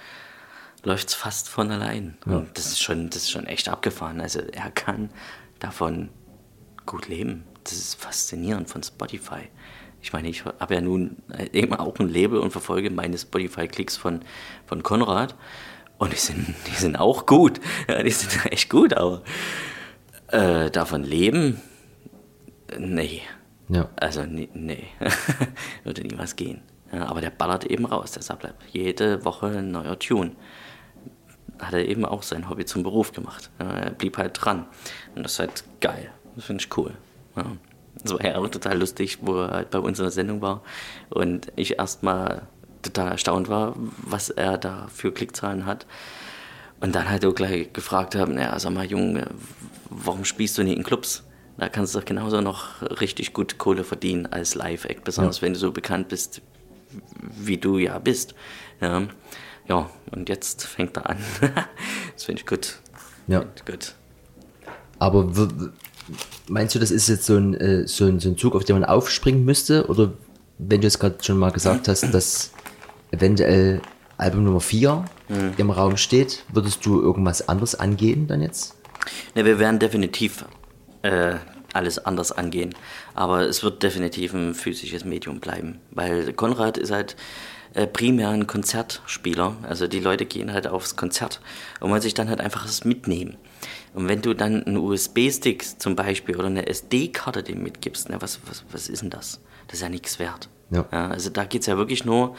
[0.83, 2.17] läuft es fast von allein.
[2.25, 4.21] Und das ist, schon, das ist schon echt abgefahren.
[4.21, 5.11] Also er kann
[5.59, 6.09] davon
[6.87, 7.45] gut leben.
[7.65, 9.49] Das ist faszinierend von Spotify.
[10.03, 11.17] Ich meine, ich habe ja nun
[11.53, 14.21] eben auch ein Label und verfolge meine Spotify-Klicks von,
[14.67, 15.35] von Konrad.
[15.99, 17.61] Und die sind, die sind auch gut.
[17.87, 19.23] Ja, die sind echt gut, aber
[20.29, 21.61] äh, davon leben,
[22.79, 23.21] nee.
[23.69, 23.91] Ja.
[23.97, 24.87] Also, nee, nee.
[25.85, 26.63] würde niemals gehen.
[26.93, 28.55] Ja, aber der ballert eben raus, der Sublab.
[28.73, 30.33] Jede Woche ein neuer Tune.
[31.59, 33.51] Hat er eben auch sein Hobby zum Beruf gemacht.
[33.61, 34.67] Ja, er blieb halt dran.
[35.15, 36.11] Und das ist halt geil.
[36.35, 36.95] Das finde ich cool.
[37.37, 37.47] Ja.
[38.03, 40.63] Das war ja auch total lustig, wo er halt bei uns in der Sendung war
[41.11, 42.43] und ich erstmal
[42.83, 45.87] total erstaunt war, was er da für Klickzahlen hat.
[46.81, 49.27] Und dann halt auch gleich gefragt haben, ja, sag mal, Junge,
[49.91, 51.25] warum spielst du nicht in Clubs?
[51.59, 55.59] Da kannst du doch genauso noch richtig gut Kohle verdienen als Live-Act, besonders wenn du
[55.59, 56.41] so bekannt bist,
[57.21, 58.35] wie du ja bist.
[58.81, 59.03] Ja,
[59.69, 61.19] ja und jetzt fängt er an.
[62.15, 62.79] das finde ich gut.
[63.27, 63.45] Ja.
[63.67, 63.95] Gut.
[64.99, 65.29] Aber
[66.49, 68.79] meinst du, das ist jetzt so ein, äh, so, ein, so ein Zug, auf den
[68.79, 69.87] man aufspringen müsste?
[69.87, 70.13] Oder
[70.59, 72.53] wenn du jetzt gerade schon mal gesagt hast, dass
[73.11, 73.81] eventuell
[74.19, 75.05] Album Nummer 4
[75.57, 78.75] im Raum steht, würdest du irgendwas anderes angehen dann jetzt?
[79.35, 80.45] Ne, wir werden definitiv
[81.03, 81.35] äh,
[81.73, 82.75] alles anders angehen.
[83.15, 85.81] Aber es wird definitiv ein physisches Medium bleiben.
[85.91, 87.17] Weil Konrad ist halt
[87.75, 89.57] äh, primär ein Konzertspieler.
[89.63, 91.41] Also die Leute gehen halt aufs Konzert
[91.81, 93.37] und wollen sich dann halt einfach das mitnehmen.
[93.95, 98.41] Und wenn du dann einen USB-Stick zum Beispiel oder eine SD-Karte dem mitgibst, na, was,
[98.47, 99.41] was, was ist denn das?
[99.67, 100.49] Das ist ja nichts wert.
[100.71, 100.85] Ja.
[100.89, 102.37] also da geht es ja wirklich nur,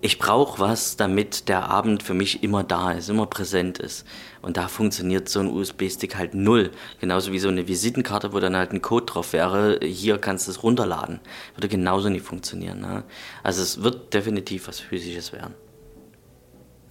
[0.00, 4.06] ich brauche was, damit der Abend für mich immer da ist, immer präsent ist.
[4.40, 6.70] Und da funktioniert so ein USB-Stick halt null.
[7.00, 10.52] Genauso wie so eine Visitenkarte, wo dann halt ein Code drauf wäre, hier kannst du
[10.52, 11.20] es runterladen.
[11.54, 12.80] Würde genauso nicht funktionieren.
[12.80, 13.04] Ne?
[13.42, 15.54] Also es wird definitiv was Physisches werden.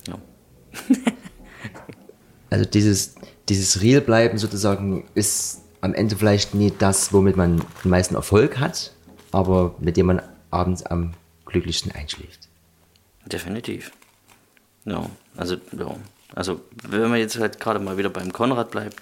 [0.07, 0.19] Ja.
[2.51, 3.13] Also dieses,
[3.49, 8.59] dieses Real bleiben sozusagen ist am Ende vielleicht nie das, womit man den meisten Erfolg
[8.59, 8.93] hat,
[9.31, 10.21] aber mit dem man
[10.51, 11.13] abends am
[11.45, 12.47] glücklichsten einschläft.
[13.25, 13.91] Definitiv.
[14.85, 15.05] Ja,
[15.37, 15.95] also, ja.
[16.35, 18.97] Also, wenn man jetzt halt gerade mal wieder beim Konrad bleibt,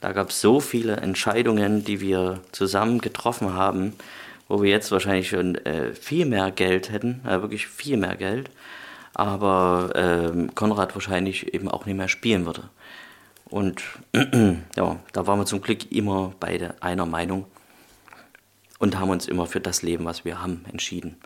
[0.00, 3.94] da gab es so viele Entscheidungen, die wir zusammen getroffen haben,
[4.48, 8.50] wo wir jetzt wahrscheinlich schon äh, viel mehr Geld hätten, äh, wirklich viel mehr Geld,
[9.14, 12.70] aber äh, Konrad wahrscheinlich eben auch nicht mehr spielen würde.
[13.50, 13.82] Und
[14.76, 17.46] ja, da waren wir zum Glück immer beide einer Meinung
[18.78, 21.16] und haben uns immer für das Leben, was wir haben, entschieden.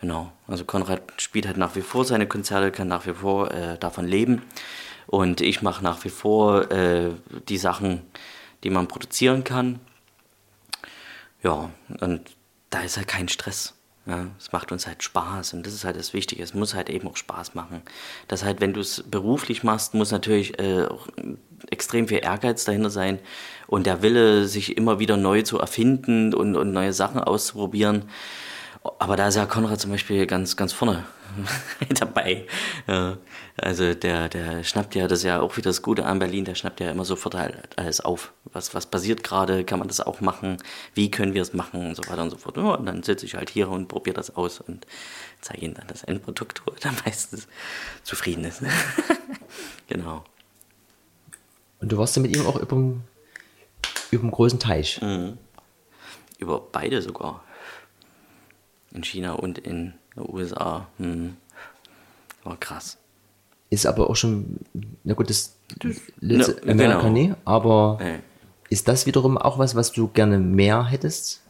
[0.00, 3.78] Genau, also Konrad spielt halt nach wie vor seine Konzerte, kann nach wie vor äh,
[3.78, 4.42] davon leben
[5.06, 7.10] und ich mache nach wie vor äh,
[7.48, 8.02] die Sachen,
[8.64, 9.78] die man produzieren kann.
[11.42, 11.70] Ja,
[12.00, 12.36] und
[12.70, 13.74] da ist halt kein Stress.
[14.04, 16.42] Ja, es macht uns halt Spaß und das ist halt das Wichtige.
[16.42, 17.82] Es muss halt eben auch Spaß machen.
[18.26, 21.06] Das halt, wenn du es beruflich machst, muss natürlich äh, auch
[21.70, 23.20] extrem viel Ehrgeiz dahinter sein
[23.68, 28.04] und der Wille, sich immer wieder neu zu erfinden und, und neue Sachen auszuprobieren.
[28.84, 31.04] Aber da ist ja Konrad zum Beispiel ganz, ganz vorne
[31.90, 32.46] dabei.
[32.88, 33.16] Ja,
[33.56, 36.56] also der, der schnappt ja, das ist ja auch wieder das Gute an Berlin, der
[36.56, 38.32] schnappt ja immer sofort halt alles auf.
[38.52, 40.56] Was, was passiert gerade, kann man das auch machen,
[40.94, 42.58] wie können wir es machen und so weiter und so fort.
[42.58, 44.86] und dann sitze ich halt hier und probiere das aus und
[45.40, 47.46] zeige ihm dann das Endprodukt, wo er dann meistens
[48.02, 48.62] zufrieden ist.
[49.88, 50.24] genau.
[51.80, 52.76] Und du warst ja mit ihm auch über,
[54.10, 55.00] über einen großen Teich.
[55.00, 55.38] Mhm.
[56.38, 57.44] Über beide sogar
[58.94, 60.88] in China und in den USA.
[60.98, 61.36] Hm.
[62.44, 62.98] War krass.
[63.70, 64.58] Ist aber auch schon,
[65.04, 65.56] na gut, das
[66.20, 67.12] letzte no, Amerika genau.
[67.12, 68.18] nee, aber nee.
[68.68, 71.40] ist das wiederum auch was, was du gerne mehr hättest?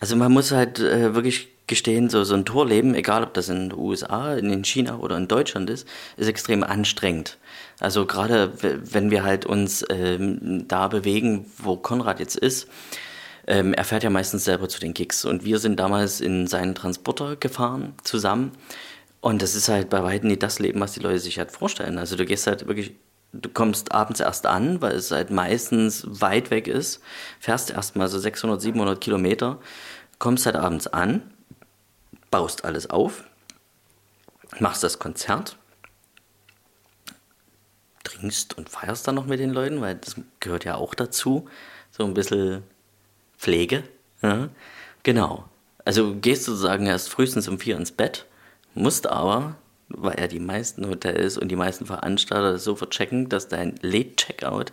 [0.00, 3.70] Also man muss halt äh, wirklich gestehen, so, so ein Torleben, egal ob das in
[3.70, 7.38] den USA, in China oder in Deutschland ist, ist extrem anstrengend.
[7.78, 12.68] Also gerade wenn wir halt uns ähm, da bewegen, wo Konrad jetzt ist,
[13.46, 15.24] ähm, er fährt ja meistens selber zu den Gigs.
[15.24, 18.52] Und wir sind damals in seinen Transporter gefahren zusammen.
[19.20, 21.98] Und das ist halt bei weitem nicht das Leben, was die Leute sich halt vorstellen.
[21.98, 22.94] Also du gehst halt wirklich,
[23.32, 27.00] du kommst abends erst an, weil es halt meistens weit weg ist,
[27.38, 29.58] fährst erstmal so 600, 700 Kilometer,
[30.18, 31.22] kommst halt abends an,
[32.30, 33.24] baust alles auf,
[34.58, 35.58] machst das Konzert,
[38.04, 41.46] trinkst und feierst dann noch mit den Leuten, weil das gehört ja auch dazu,
[41.90, 42.62] so ein bisschen
[43.40, 43.84] Pflege.
[44.22, 44.50] Ja,
[45.02, 45.48] genau.
[45.86, 48.26] Also gehst du sozusagen erst frühestens um vier ins Bett,
[48.74, 49.56] musst aber,
[49.88, 54.72] weil ja die meisten Hotels und die meisten Veranstalter so verchecken, dass dein Late-Checkout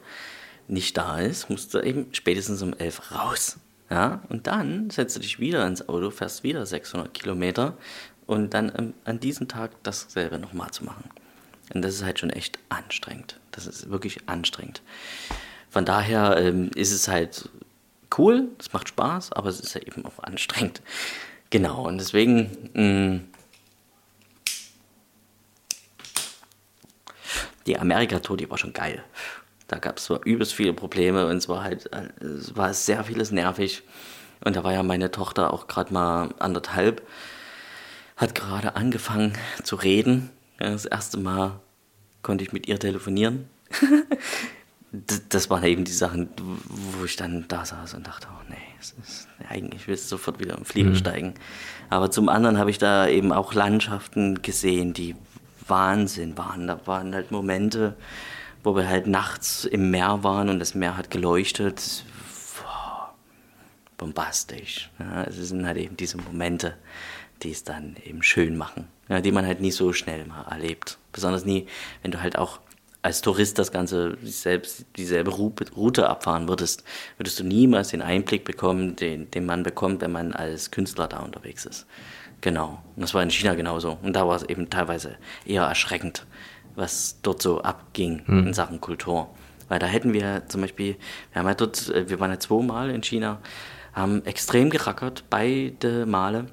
[0.68, 3.58] nicht da ist, musst du eben spätestens um elf raus.
[3.90, 7.78] Ja, und dann setzt du dich wieder ins Auto, fährst wieder 600 Kilometer
[8.26, 11.10] und dann an, an diesem Tag dasselbe nochmal zu machen.
[11.74, 13.40] Und das ist halt schon echt anstrengend.
[13.52, 14.82] Das ist wirklich anstrengend.
[15.70, 17.50] Von daher ähm, ist es halt
[18.18, 20.82] cool, es macht Spaß, aber es ist ja eben auch anstrengend.
[21.50, 23.28] Genau, und deswegen mh, mm,
[27.68, 29.04] die Amerika-Tour, die war schon geil.
[29.68, 31.90] Da gab es zwar übelst viele Probleme und es war halt,
[32.22, 33.84] es war sehr vieles nervig.
[34.44, 37.06] Und da war ja meine Tochter auch gerade mal anderthalb,
[38.16, 40.30] hat gerade angefangen zu reden.
[40.58, 41.60] Das erste Mal
[42.22, 43.50] konnte ich mit ihr telefonieren.
[45.30, 49.28] das waren eben die Sachen, wo ich dann da saß und dachte, oh nee, ist,
[49.50, 50.96] eigentlich willst du sofort wieder im Flieger mhm.
[50.96, 51.34] steigen.
[51.90, 55.16] Aber zum anderen habe ich da eben auch Landschaften gesehen, die
[55.68, 56.68] Wahnsinn waren.
[56.68, 57.96] Da waren halt Momente,
[58.64, 62.04] wo wir halt nachts im Meer waren und das Meer hat geleuchtet.
[62.62, 63.14] Boah,
[63.98, 64.90] bombastisch.
[65.00, 66.76] Ja, es sind halt eben diese Momente,
[67.44, 70.98] die es dann eben schön machen, ja, die man halt nie so schnell mal erlebt.
[71.12, 71.68] Besonders nie,
[72.02, 72.60] wenn du halt auch
[73.08, 76.84] als Tourist das Ganze selbst dieselbe Route abfahren würdest,
[77.16, 81.20] würdest du niemals den Einblick bekommen, den, den man bekommt, wenn man als Künstler da
[81.20, 81.86] unterwegs ist.
[82.42, 82.84] Genau.
[82.98, 83.98] Und das war in China genauso.
[84.02, 85.16] Und da war es eben teilweise
[85.46, 86.26] eher erschreckend,
[86.76, 88.48] was dort so abging hm.
[88.48, 89.30] in Sachen Kultur.
[89.70, 90.98] Weil da hätten wir zum Beispiel,
[91.32, 93.40] wir haben ja dort, äh, wir waren ja zweimal in China,
[93.94, 96.48] haben extrem gerackert, beide Male.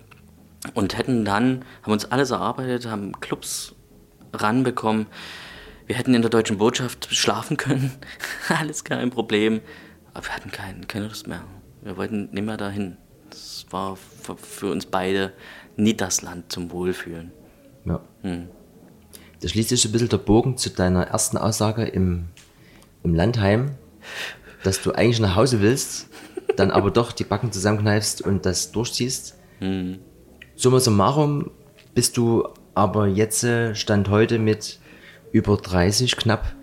[0.75, 3.75] Und hätten dann, haben uns alles erarbeitet, haben Clubs
[4.33, 5.09] ranbekommen,
[5.87, 7.93] wir hätten in der deutschen Botschaft schlafen können,
[8.49, 9.61] alles kein Problem.
[10.13, 11.45] Aber wir hatten kein, keine Lust mehr.
[11.83, 12.97] Wir wollten nicht mehr dahin.
[13.31, 15.33] Das war für uns beide
[15.77, 17.33] nie das Land zum Wohlfühlen.
[17.85, 18.01] Ja.
[18.23, 18.49] Hm.
[19.41, 22.27] Da schließt sich ein bisschen der Bogen zu deiner ersten Aussage im,
[23.03, 23.73] im Landheim,
[24.63, 26.09] dass du eigentlich nach Hause willst,
[26.57, 29.37] dann aber doch die Backen zusammenkneifst und das durchziehst.
[29.59, 29.99] Hm.
[30.57, 31.51] Summa summarum
[31.95, 34.79] bist du aber jetzt, äh, Stand heute, mit
[35.35, 36.55] über 30 knapp,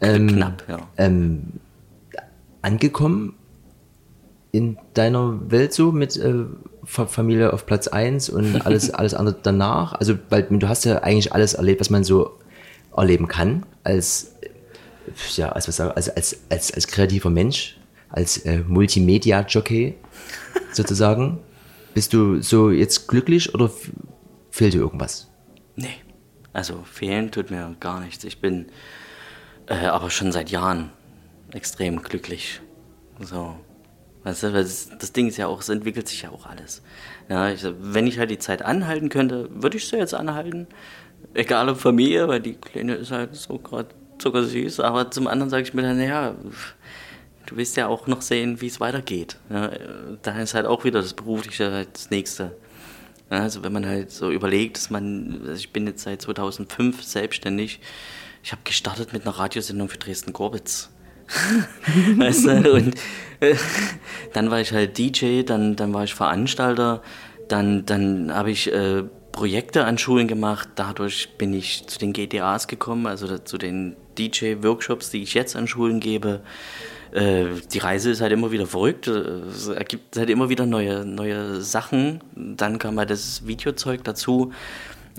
[0.00, 0.78] ähm, knapp ja.
[0.96, 1.60] ähm,
[2.62, 3.34] angekommen
[4.50, 6.44] in deiner Welt so mit äh,
[6.84, 9.92] Familie auf Platz 1 und alles, alles andere danach?
[9.92, 12.38] Also, weil du hast ja eigentlich alles erlebt, was man so
[12.96, 14.34] erleben kann als,
[15.36, 17.78] ja, als, was, als, als, als, als kreativer Mensch.
[18.08, 19.96] als äh, Multimedia-Jockey
[20.72, 21.40] sozusagen.
[21.92, 23.70] Bist du so jetzt glücklich oder
[24.50, 25.28] fehlt dir irgendwas?
[25.76, 25.88] Nee,
[26.54, 28.24] also fehlen tut mir gar nichts.
[28.24, 28.66] Ich bin
[29.66, 30.90] äh, aber schon seit Jahren
[31.52, 32.62] extrem glücklich.
[33.20, 33.56] So.
[34.22, 36.82] Weißt du, das, Ding ist ja auch, es entwickelt sich ja auch alles.
[37.28, 40.66] Ja, ich, wenn ich halt die Zeit anhalten könnte, würde ich sie jetzt anhalten.
[41.34, 43.88] Egal ob Familie, weil die Kleine ist halt so gerade
[44.22, 44.80] sogar süß.
[44.80, 46.34] Aber zum anderen sage ich mir dann, naja,
[47.46, 49.36] du willst ja auch noch sehen, wie es weitergeht.
[49.50, 49.70] Ja,
[50.22, 52.56] da ist halt auch wieder das Berufliche das Nächste.
[53.30, 57.80] Also wenn man halt so überlegt, dass man, also ich bin jetzt seit 2005 selbstständig,
[58.42, 60.90] ich habe gestartet mit einer Radiosendung für Dresden-Gorbitz.
[62.16, 62.72] weißt du?
[62.74, 62.94] Und
[63.40, 63.54] äh,
[64.34, 67.02] dann war ich halt DJ, dann, dann war ich Veranstalter,
[67.48, 70.68] dann, dann habe ich äh, Projekte an Schulen gemacht.
[70.76, 75.66] Dadurch bin ich zu den GTAs gekommen, also zu den DJ-Workshops, die ich jetzt an
[75.66, 76.40] Schulen gebe.
[77.12, 79.06] Äh, die Reise ist halt immer wieder verrückt.
[79.06, 82.20] Es ergibt halt immer wieder neue, neue Sachen.
[82.34, 84.52] Dann kam halt das Videozeug dazu.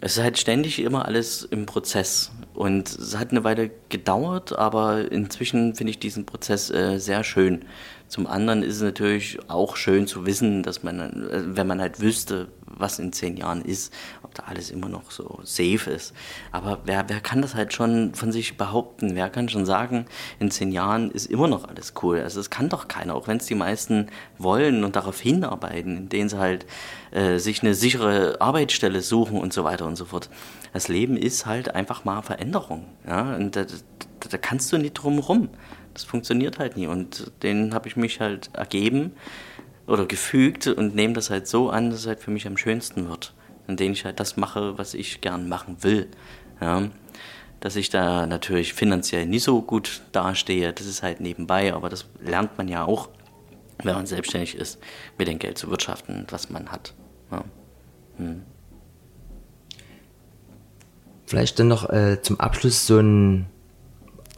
[0.01, 2.31] Es ist halt ständig immer alles im Prozess.
[2.53, 7.65] Und es hat eine Weile gedauert, aber inzwischen finde ich diesen Prozess äh, sehr schön.
[8.07, 12.01] Zum anderen ist es natürlich auch schön zu wissen, dass man, äh, wenn man halt
[12.01, 13.93] wüsste, was in zehn Jahren ist,
[14.35, 16.13] da alles immer noch so safe ist.
[16.51, 19.15] Aber wer, wer kann das halt schon von sich behaupten?
[19.15, 20.05] Wer kann schon sagen,
[20.39, 22.19] in zehn Jahren ist immer noch alles cool?
[22.19, 24.07] Also das kann doch keiner, auch wenn es die meisten
[24.37, 26.65] wollen und darauf hinarbeiten, indem sie halt
[27.11, 30.29] äh, sich eine sichere Arbeitsstelle suchen und so weiter und so fort.
[30.73, 32.85] Das Leben ist halt einfach mal Veränderung.
[33.07, 33.35] Ja?
[33.35, 33.73] Und da, da,
[34.29, 35.49] da kannst du nicht drum rum.
[35.93, 36.87] Das funktioniert halt nie.
[36.87, 39.13] Und den habe ich mich halt ergeben
[39.87, 43.07] oder gefügt und nehme das halt so an, dass es halt für mich am schönsten
[43.09, 43.33] wird.
[43.67, 46.07] Indem ich halt das mache, was ich gern machen will.
[46.61, 46.89] Ja.
[47.59, 52.05] Dass ich da natürlich finanziell nicht so gut dastehe, das ist halt nebenbei, aber das
[52.23, 53.09] lernt man ja auch,
[53.83, 54.79] wenn man selbstständig ist,
[55.17, 56.93] mit dem Geld zu wirtschaften, was man hat.
[57.31, 57.43] Ja.
[58.17, 58.43] Hm.
[61.25, 63.47] Vielleicht dann noch äh, zum Abschluss so ein,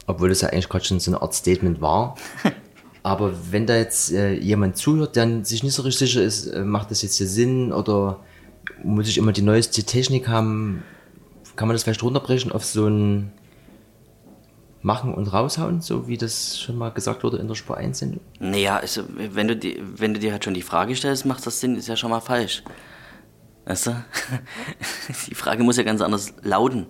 [0.06, 2.16] obwohl das ja eigentlich gerade schon so eine Art Statement war,
[3.08, 6.62] Aber wenn da jetzt äh, jemand zuhört, der sich nicht so richtig sicher ist, äh,
[6.62, 8.20] macht das jetzt hier Sinn oder
[8.82, 10.82] muss ich immer die neueste Technik haben,
[11.56, 13.32] kann man das vielleicht runterbrechen auf so ein
[14.80, 18.20] Machen und Raushauen, so wie das schon mal gesagt wurde in der Spur 1 Sendung?
[18.38, 21.58] Naja, also, wenn, du die, wenn du dir halt schon die Frage stellst, macht das
[21.58, 22.62] Sinn, ist ja schon mal falsch.
[23.64, 24.04] Weißt du?
[25.28, 26.86] die Frage muss ja ganz anders lauten.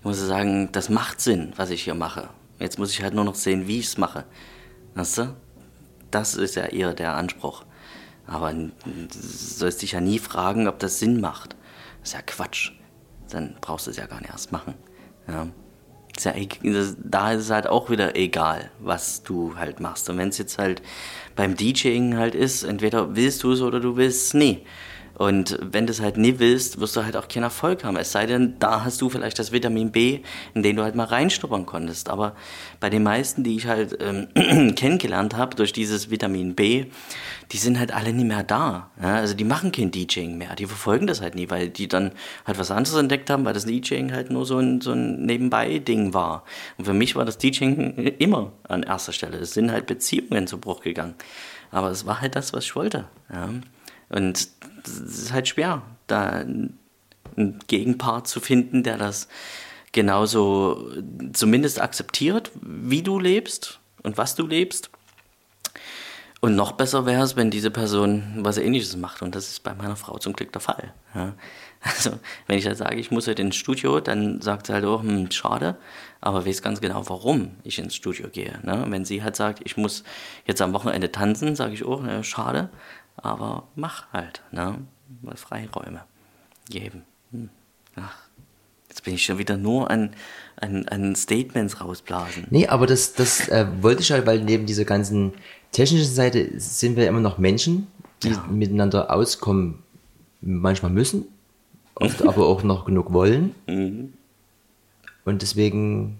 [0.00, 2.28] Ich muss sagen, das macht Sinn, was ich hier mache.
[2.58, 4.24] Jetzt muss ich halt nur noch sehen, wie ich es mache.
[4.96, 5.36] Weißt du?
[6.10, 7.64] Das ist ja eher der Anspruch.
[8.26, 8.68] Aber du
[9.10, 11.56] sollst dich ja nie fragen, ob das Sinn macht.
[12.00, 12.72] Das ist ja Quatsch.
[13.30, 14.74] Dann brauchst du es ja gar nicht erst machen.
[15.28, 15.48] Ja.
[16.16, 16.34] Ist ja,
[17.02, 20.10] da ist es halt auch wieder egal, was du halt machst.
[20.10, 20.82] Und wenn es jetzt halt
[21.36, 24.62] beim DJing halt ist, entweder willst du es oder du willst es nie.
[25.14, 27.96] Und wenn du es halt nie willst, wirst du halt auch keinen Erfolg haben.
[27.96, 30.20] Es sei denn, da hast du vielleicht das Vitamin B,
[30.54, 32.08] in den du halt mal reinschnuppern konntest.
[32.08, 32.34] Aber
[32.80, 34.28] bei den meisten, die ich halt ähm,
[34.74, 36.86] kennengelernt habe durch dieses Vitamin B,
[37.52, 38.90] die sind halt alle nie mehr da.
[39.00, 39.16] Ja?
[39.16, 40.54] Also die machen kein DJing mehr.
[40.56, 42.12] Die verfolgen das halt nie, weil die dann
[42.46, 46.14] halt was anderes entdeckt haben, weil das DJing halt nur so ein, so ein Nebenbei-Ding
[46.14, 46.44] war.
[46.78, 49.36] Und für mich war das DJing immer an erster Stelle.
[49.38, 51.14] Es sind halt Beziehungen zu Bruch gegangen.
[51.70, 53.04] Aber es war halt das, was ich wollte.
[53.30, 53.50] Ja?
[54.08, 54.48] Und
[54.84, 56.78] es ist halt schwer, da einen
[57.66, 59.28] Gegenpart zu finden, der das
[59.92, 60.90] genauso
[61.34, 64.90] zumindest akzeptiert, wie du lebst und was du lebst.
[66.44, 69.22] Und noch besser wäre es, wenn diese Person was Ähnliches macht.
[69.22, 70.92] Und das ist bei meiner Frau zum Glück der Fall.
[71.14, 71.34] Ja.
[71.84, 75.02] Also, wenn ich halt sage, ich muss heute ins Studio, dann sagt sie halt auch,
[75.02, 75.76] hm, schade,
[76.20, 78.58] aber weiß ganz genau, warum ich ins Studio gehe.
[78.62, 78.86] Ne?
[78.88, 80.04] Wenn sie halt sagt, ich muss
[80.44, 82.70] jetzt am Wochenende tanzen, sage ich auch, ne, schade,
[83.16, 84.78] aber mach halt, ne?
[85.22, 86.04] Mal Freiräume
[86.70, 87.02] geben.
[87.32, 87.50] Hm.
[87.96, 88.16] Ach,
[88.88, 90.14] jetzt bin ich schon wieder nur an,
[90.56, 92.46] an, an Statements rausblasen.
[92.50, 95.34] Nee, aber das, das äh, wollte ich halt, weil neben dieser ganzen
[95.72, 97.88] technischen Seite sind wir immer noch Menschen,
[98.22, 98.46] die ja.
[98.50, 99.82] miteinander auskommen,
[100.40, 101.26] manchmal müssen,
[101.94, 103.54] oft aber auch noch genug wollen.
[103.66, 104.12] Mhm.
[105.24, 106.18] Und deswegen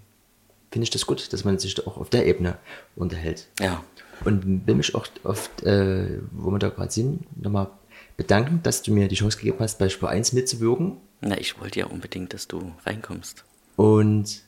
[0.70, 2.56] finde ich das gut, dass man sich auch auf der Ebene
[2.96, 3.48] unterhält.
[3.60, 3.84] Ja.
[4.24, 7.68] Und will mich auch oft, äh, wo wir da gerade sind, nochmal
[8.16, 10.96] bedanken, dass du mir die Chance gegeben hast, bei Spur 1 mitzuwirken.
[11.20, 13.44] Na, ich wollte ja unbedingt, dass du reinkommst.
[13.76, 14.42] Und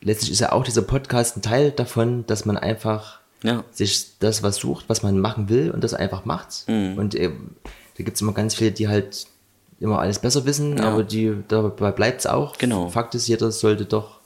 [0.00, 3.62] letztlich ist ja auch dieser Podcast ein Teil davon, dass man einfach ja.
[3.70, 6.64] sich das was sucht, was man machen will und das einfach macht.
[6.66, 6.98] Mhm.
[6.98, 7.30] Und äh,
[7.96, 9.26] da gibt es immer ganz viele, die halt
[9.78, 10.84] immer alles besser wissen, ja.
[10.84, 12.58] aber die dabei bleibt es auch.
[12.58, 12.88] Genau.
[12.88, 14.20] Fakt ist, jeder sollte doch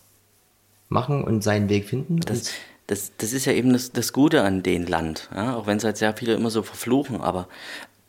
[0.88, 2.20] machen und seinen Weg finden.
[2.20, 2.50] Das,
[2.86, 5.28] das, das ist ja eben das, das Gute an dem Land.
[5.34, 5.56] Ja?
[5.56, 7.48] Auch wenn es halt sehr viele immer so verfluchen, aber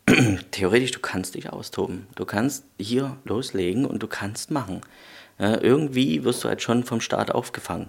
[0.52, 2.06] theoretisch, du kannst dich austoben.
[2.14, 4.80] Du kannst hier loslegen und du kannst machen.
[5.38, 7.88] Ja, irgendwie wirst du halt schon vom Staat aufgefangen.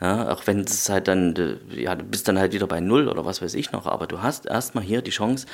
[0.00, 1.34] Ja, auch wenn es halt dann,
[1.70, 4.20] ja, du bist dann halt wieder bei Null oder was weiß ich noch, aber du
[4.20, 5.46] hast erstmal hier die Chance,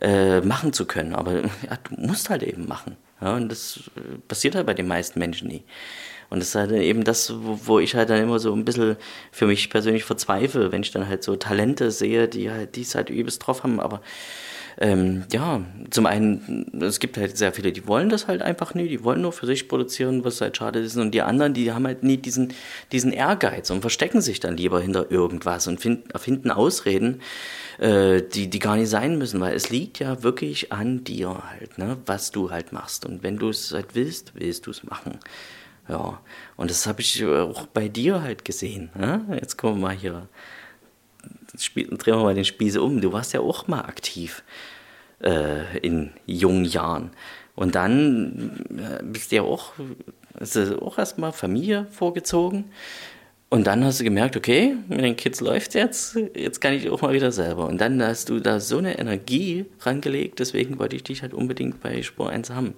[0.00, 1.14] äh, machen zu können.
[1.14, 2.96] Aber ja, du musst halt eben machen.
[3.20, 5.64] Ja, und das äh, passiert halt bei den meisten Menschen nie.
[6.30, 8.96] Und das ist halt eben das, wo, wo ich halt dann immer so ein bisschen
[9.32, 13.10] für mich persönlich verzweifle, wenn ich dann halt so Talente sehe, die halt dies halt
[13.10, 14.00] übelst drauf haben, aber
[14.78, 15.60] ähm, ja,
[15.90, 19.22] zum einen, es gibt halt sehr viele, die wollen das halt einfach nie, die wollen
[19.22, 20.96] nur für sich produzieren, was halt schade ist.
[20.96, 22.52] Und die anderen, die haben halt nie diesen,
[22.92, 27.20] diesen Ehrgeiz und verstecken sich dann lieber hinter irgendwas und find, erfinden Ausreden,
[27.78, 31.78] äh, die, die gar nicht sein müssen, weil es liegt ja wirklich an dir halt,
[31.78, 33.04] ne, was du halt machst.
[33.04, 35.18] Und wenn du es halt willst, willst du es machen.
[35.88, 36.20] Ja,
[36.56, 38.90] und das habe ich auch bei dir halt gesehen.
[38.94, 39.24] Ne?
[39.40, 40.28] Jetzt kommen wir mal hier,
[41.74, 43.00] drehen wir mal den Spieß um.
[43.00, 44.42] Du warst ja auch mal aktiv
[45.22, 47.10] äh, in jungen Jahren.
[47.54, 49.74] Und dann äh, bist du ja auch,
[50.80, 52.66] auch erstmal Familie vorgezogen.
[53.50, 57.02] Und dann hast du gemerkt, okay, mit den Kids läuft jetzt, jetzt kann ich auch
[57.02, 57.66] mal wieder selber.
[57.66, 61.80] Und dann hast du da so eine Energie rangelegt, deswegen wollte ich dich halt unbedingt
[61.80, 62.74] bei Spur 1 haben.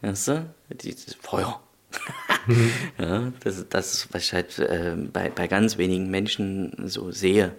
[0.00, 0.46] Weißt du?
[0.70, 1.60] Dieses Feuer.
[2.98, 7.52] ja, das, das ist, was ich halt äh, bei, bei ganz wenigen Menschen so sehe,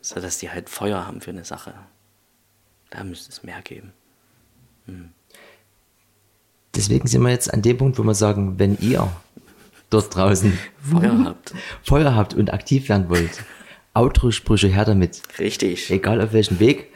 [0.00, 1.74] so dass die halt Feuer haben für eine Sache.
[2.90, 3.92] Da müsste es mehr geben.
[4.86, 5.10] Hm.
[6.74, 9.08] Deswegen sind wir jetzt an dem Punkt, wo wir sagen, wenn ihr
[9.90, 13.44] dort draußen Feuer habt, Feuer habt und aktiv werden wollt,
[13.94, 15.22] Outro-Sprüche her damit.
[15.38, 15.90] Richtig.
[15.90, 16.90] Egal auf welchem Weg.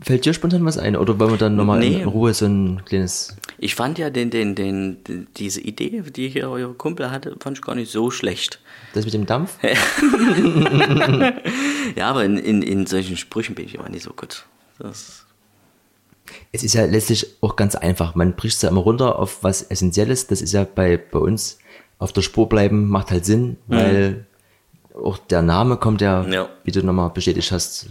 [0.00, 0.94] Fällt dir spontan was ein?
[0.94, 2.02] Oder wollen wir dann nochmal nee.
[2.02, 3.36] in Ruhe so ein kleines.
[3.58, 7.64] Ich fand ja den, den, den, diese Idee, die hier euer Kumpel hatte, fand ich
[7.64, 8.60] gar nicht so schlecht.
[8.92, 9.56] Das mit dem Dampf?
[11.96, 14.44] ja, aber in, in, in solchen Sprüchen bin ich immer nicht so gut.
[14.78, 15.26] Das
[16.52, 18.14] es ist ja letztlich auch ganz einfach.
[18.14, 20.26] Man bricht es ja immer runter auf was Essentielles.
[20.26, 21.58] Das ist ja bei, bei uns
[21.98, 23.74] auf der Spur bleiben, macht halt Sinn, mhm.
[23.74, 24.26] weil
[24.94, 26.48] auch der Name kommt ja, ja.
[26.64, 27.90] wie du nochmal bestätigt hast,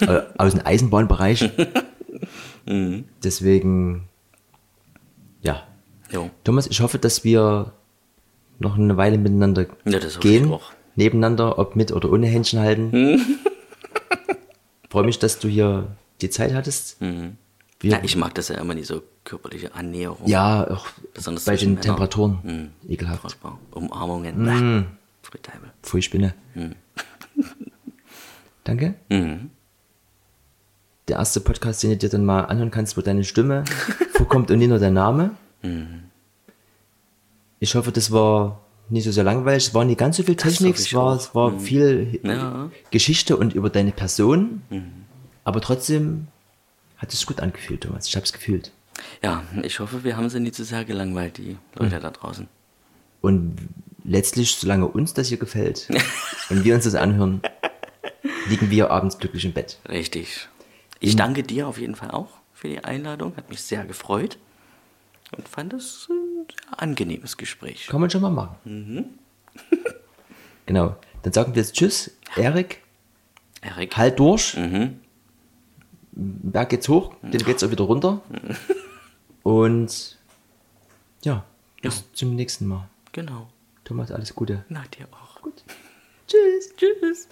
[0.00, 1.50] äh, aus dem Eisenbahnbereich.
[2.66, 3.04] mhm.
[3.22, 4.08] Deswegen,
[5.40, 5.62] ja.
[6.10, 6.30] Jo.
[6.44, 7.72] Thomas, ich hoffe, dass wir
[8.58, 10.54] noch eine Weile miteinander ja, gehen.
[10.94, 12.90] Nebeneinander, ob mit oder ohne Händchen halten.
[12.92, 13.20] Mhm.
[14.90, 15.88] Freue mich, dass du hier
[16.20, 17.00] die Zeit hattest.
[17.00, 17.36] Mhm.
[17.82, 20.28] Ja, ich mag das ja immer, diese körperliche Annäherung.
[20.28, 21.80] Ja, auch Besonders bei den Männer.
[21.80, 22.38] Temperaturen.
[22.42, 22.90] Mhm.
[22.90, 23.22] Ekelhaft.
[23.22, 23.58] Furchtbar.
[23.72, 24.38] Umarmungen.
[24.38, 24.86] Mhm.
[25.82, 26.34] Pfui Spinne.
[26.54, 26.74] Mhm.
[28.64, 28.94] Danke.
[29.08, 29.50] Mhm.
[31.08, 33.64] Der erste Podcast, den du dir dann mal anhören kannst, wo deine Stimme
[34.12, 35.32] vorkommt und nicht nur dein Name.
[35.62, 36.04] Mhm.
[37.58, 39.68] Ich hoffe, das war nicht so sehr langweilig.
[39.68, 41.60] Es war nicht ganz so viel Technik, es war, es war mhm.
[41.60, 42.70] viel ja.
[42.90, 44.62] Geschichte und über deine Person.
[44.70, 44.92] Mhm.
[45.44, 46.28] Aber trotzdem
[46.98, 48.06] hat es gut angefühlt, Thomas.
[48.06, 48.70] Ich habe es gefühlt.
[49.22, 52.00] Ja, ich hoffe, wir haben sie nicht zu sehr gelangweilt, die Leute mhm.
[52.00, 52.48] da draußen.
[53.20, 53.56] Und
[54.04, 55.88] letztlich, solange uns das hier gefällt
[56.50, 57.40] und wir uns das anhören,
[58.48, 59.78] liegen wir abends glücklich im Bett.
[59.88, 60.48] Richtig.
[61.02, 63.36] Ich danke dir auf jeden Fall auch für die Einladung.
[63.36, 64.38] Hat mich sehr gefreut
[65.36, 67.88] und fand es ein sehr angenehmes Gespräch.
[67.88, 68.56] Kann man schon mal machen.
[68.64, 69.04] Mhm.
[70.66, 70.96] genau.
[71.22, 72.82] Dann sagen wir jetzt Tschüss, Erik.
[73.60, 73.96] Erik.
[73.96, 74.56] Halt durch.
[74.56, 75.00] Mhm.
[76.12, 78.20] Berg geht's hoch, den geht's auch wieder runter.
[79.42, 80.18] Und
[81.22, 81.44] ja,
[81.80, 82.04] bis ja.
[82.12, 82.88] zum nächsten Mal.
[83.12, 83.48] Genau.
[83.84, 84.64] Thomas, alles Gute.
[84.68, 85.40] Na, dir auch.
[85.40, 85.64] Gut.
[86.28, 86.74] Tschüss.
[86.76, 87.28] Tschüss.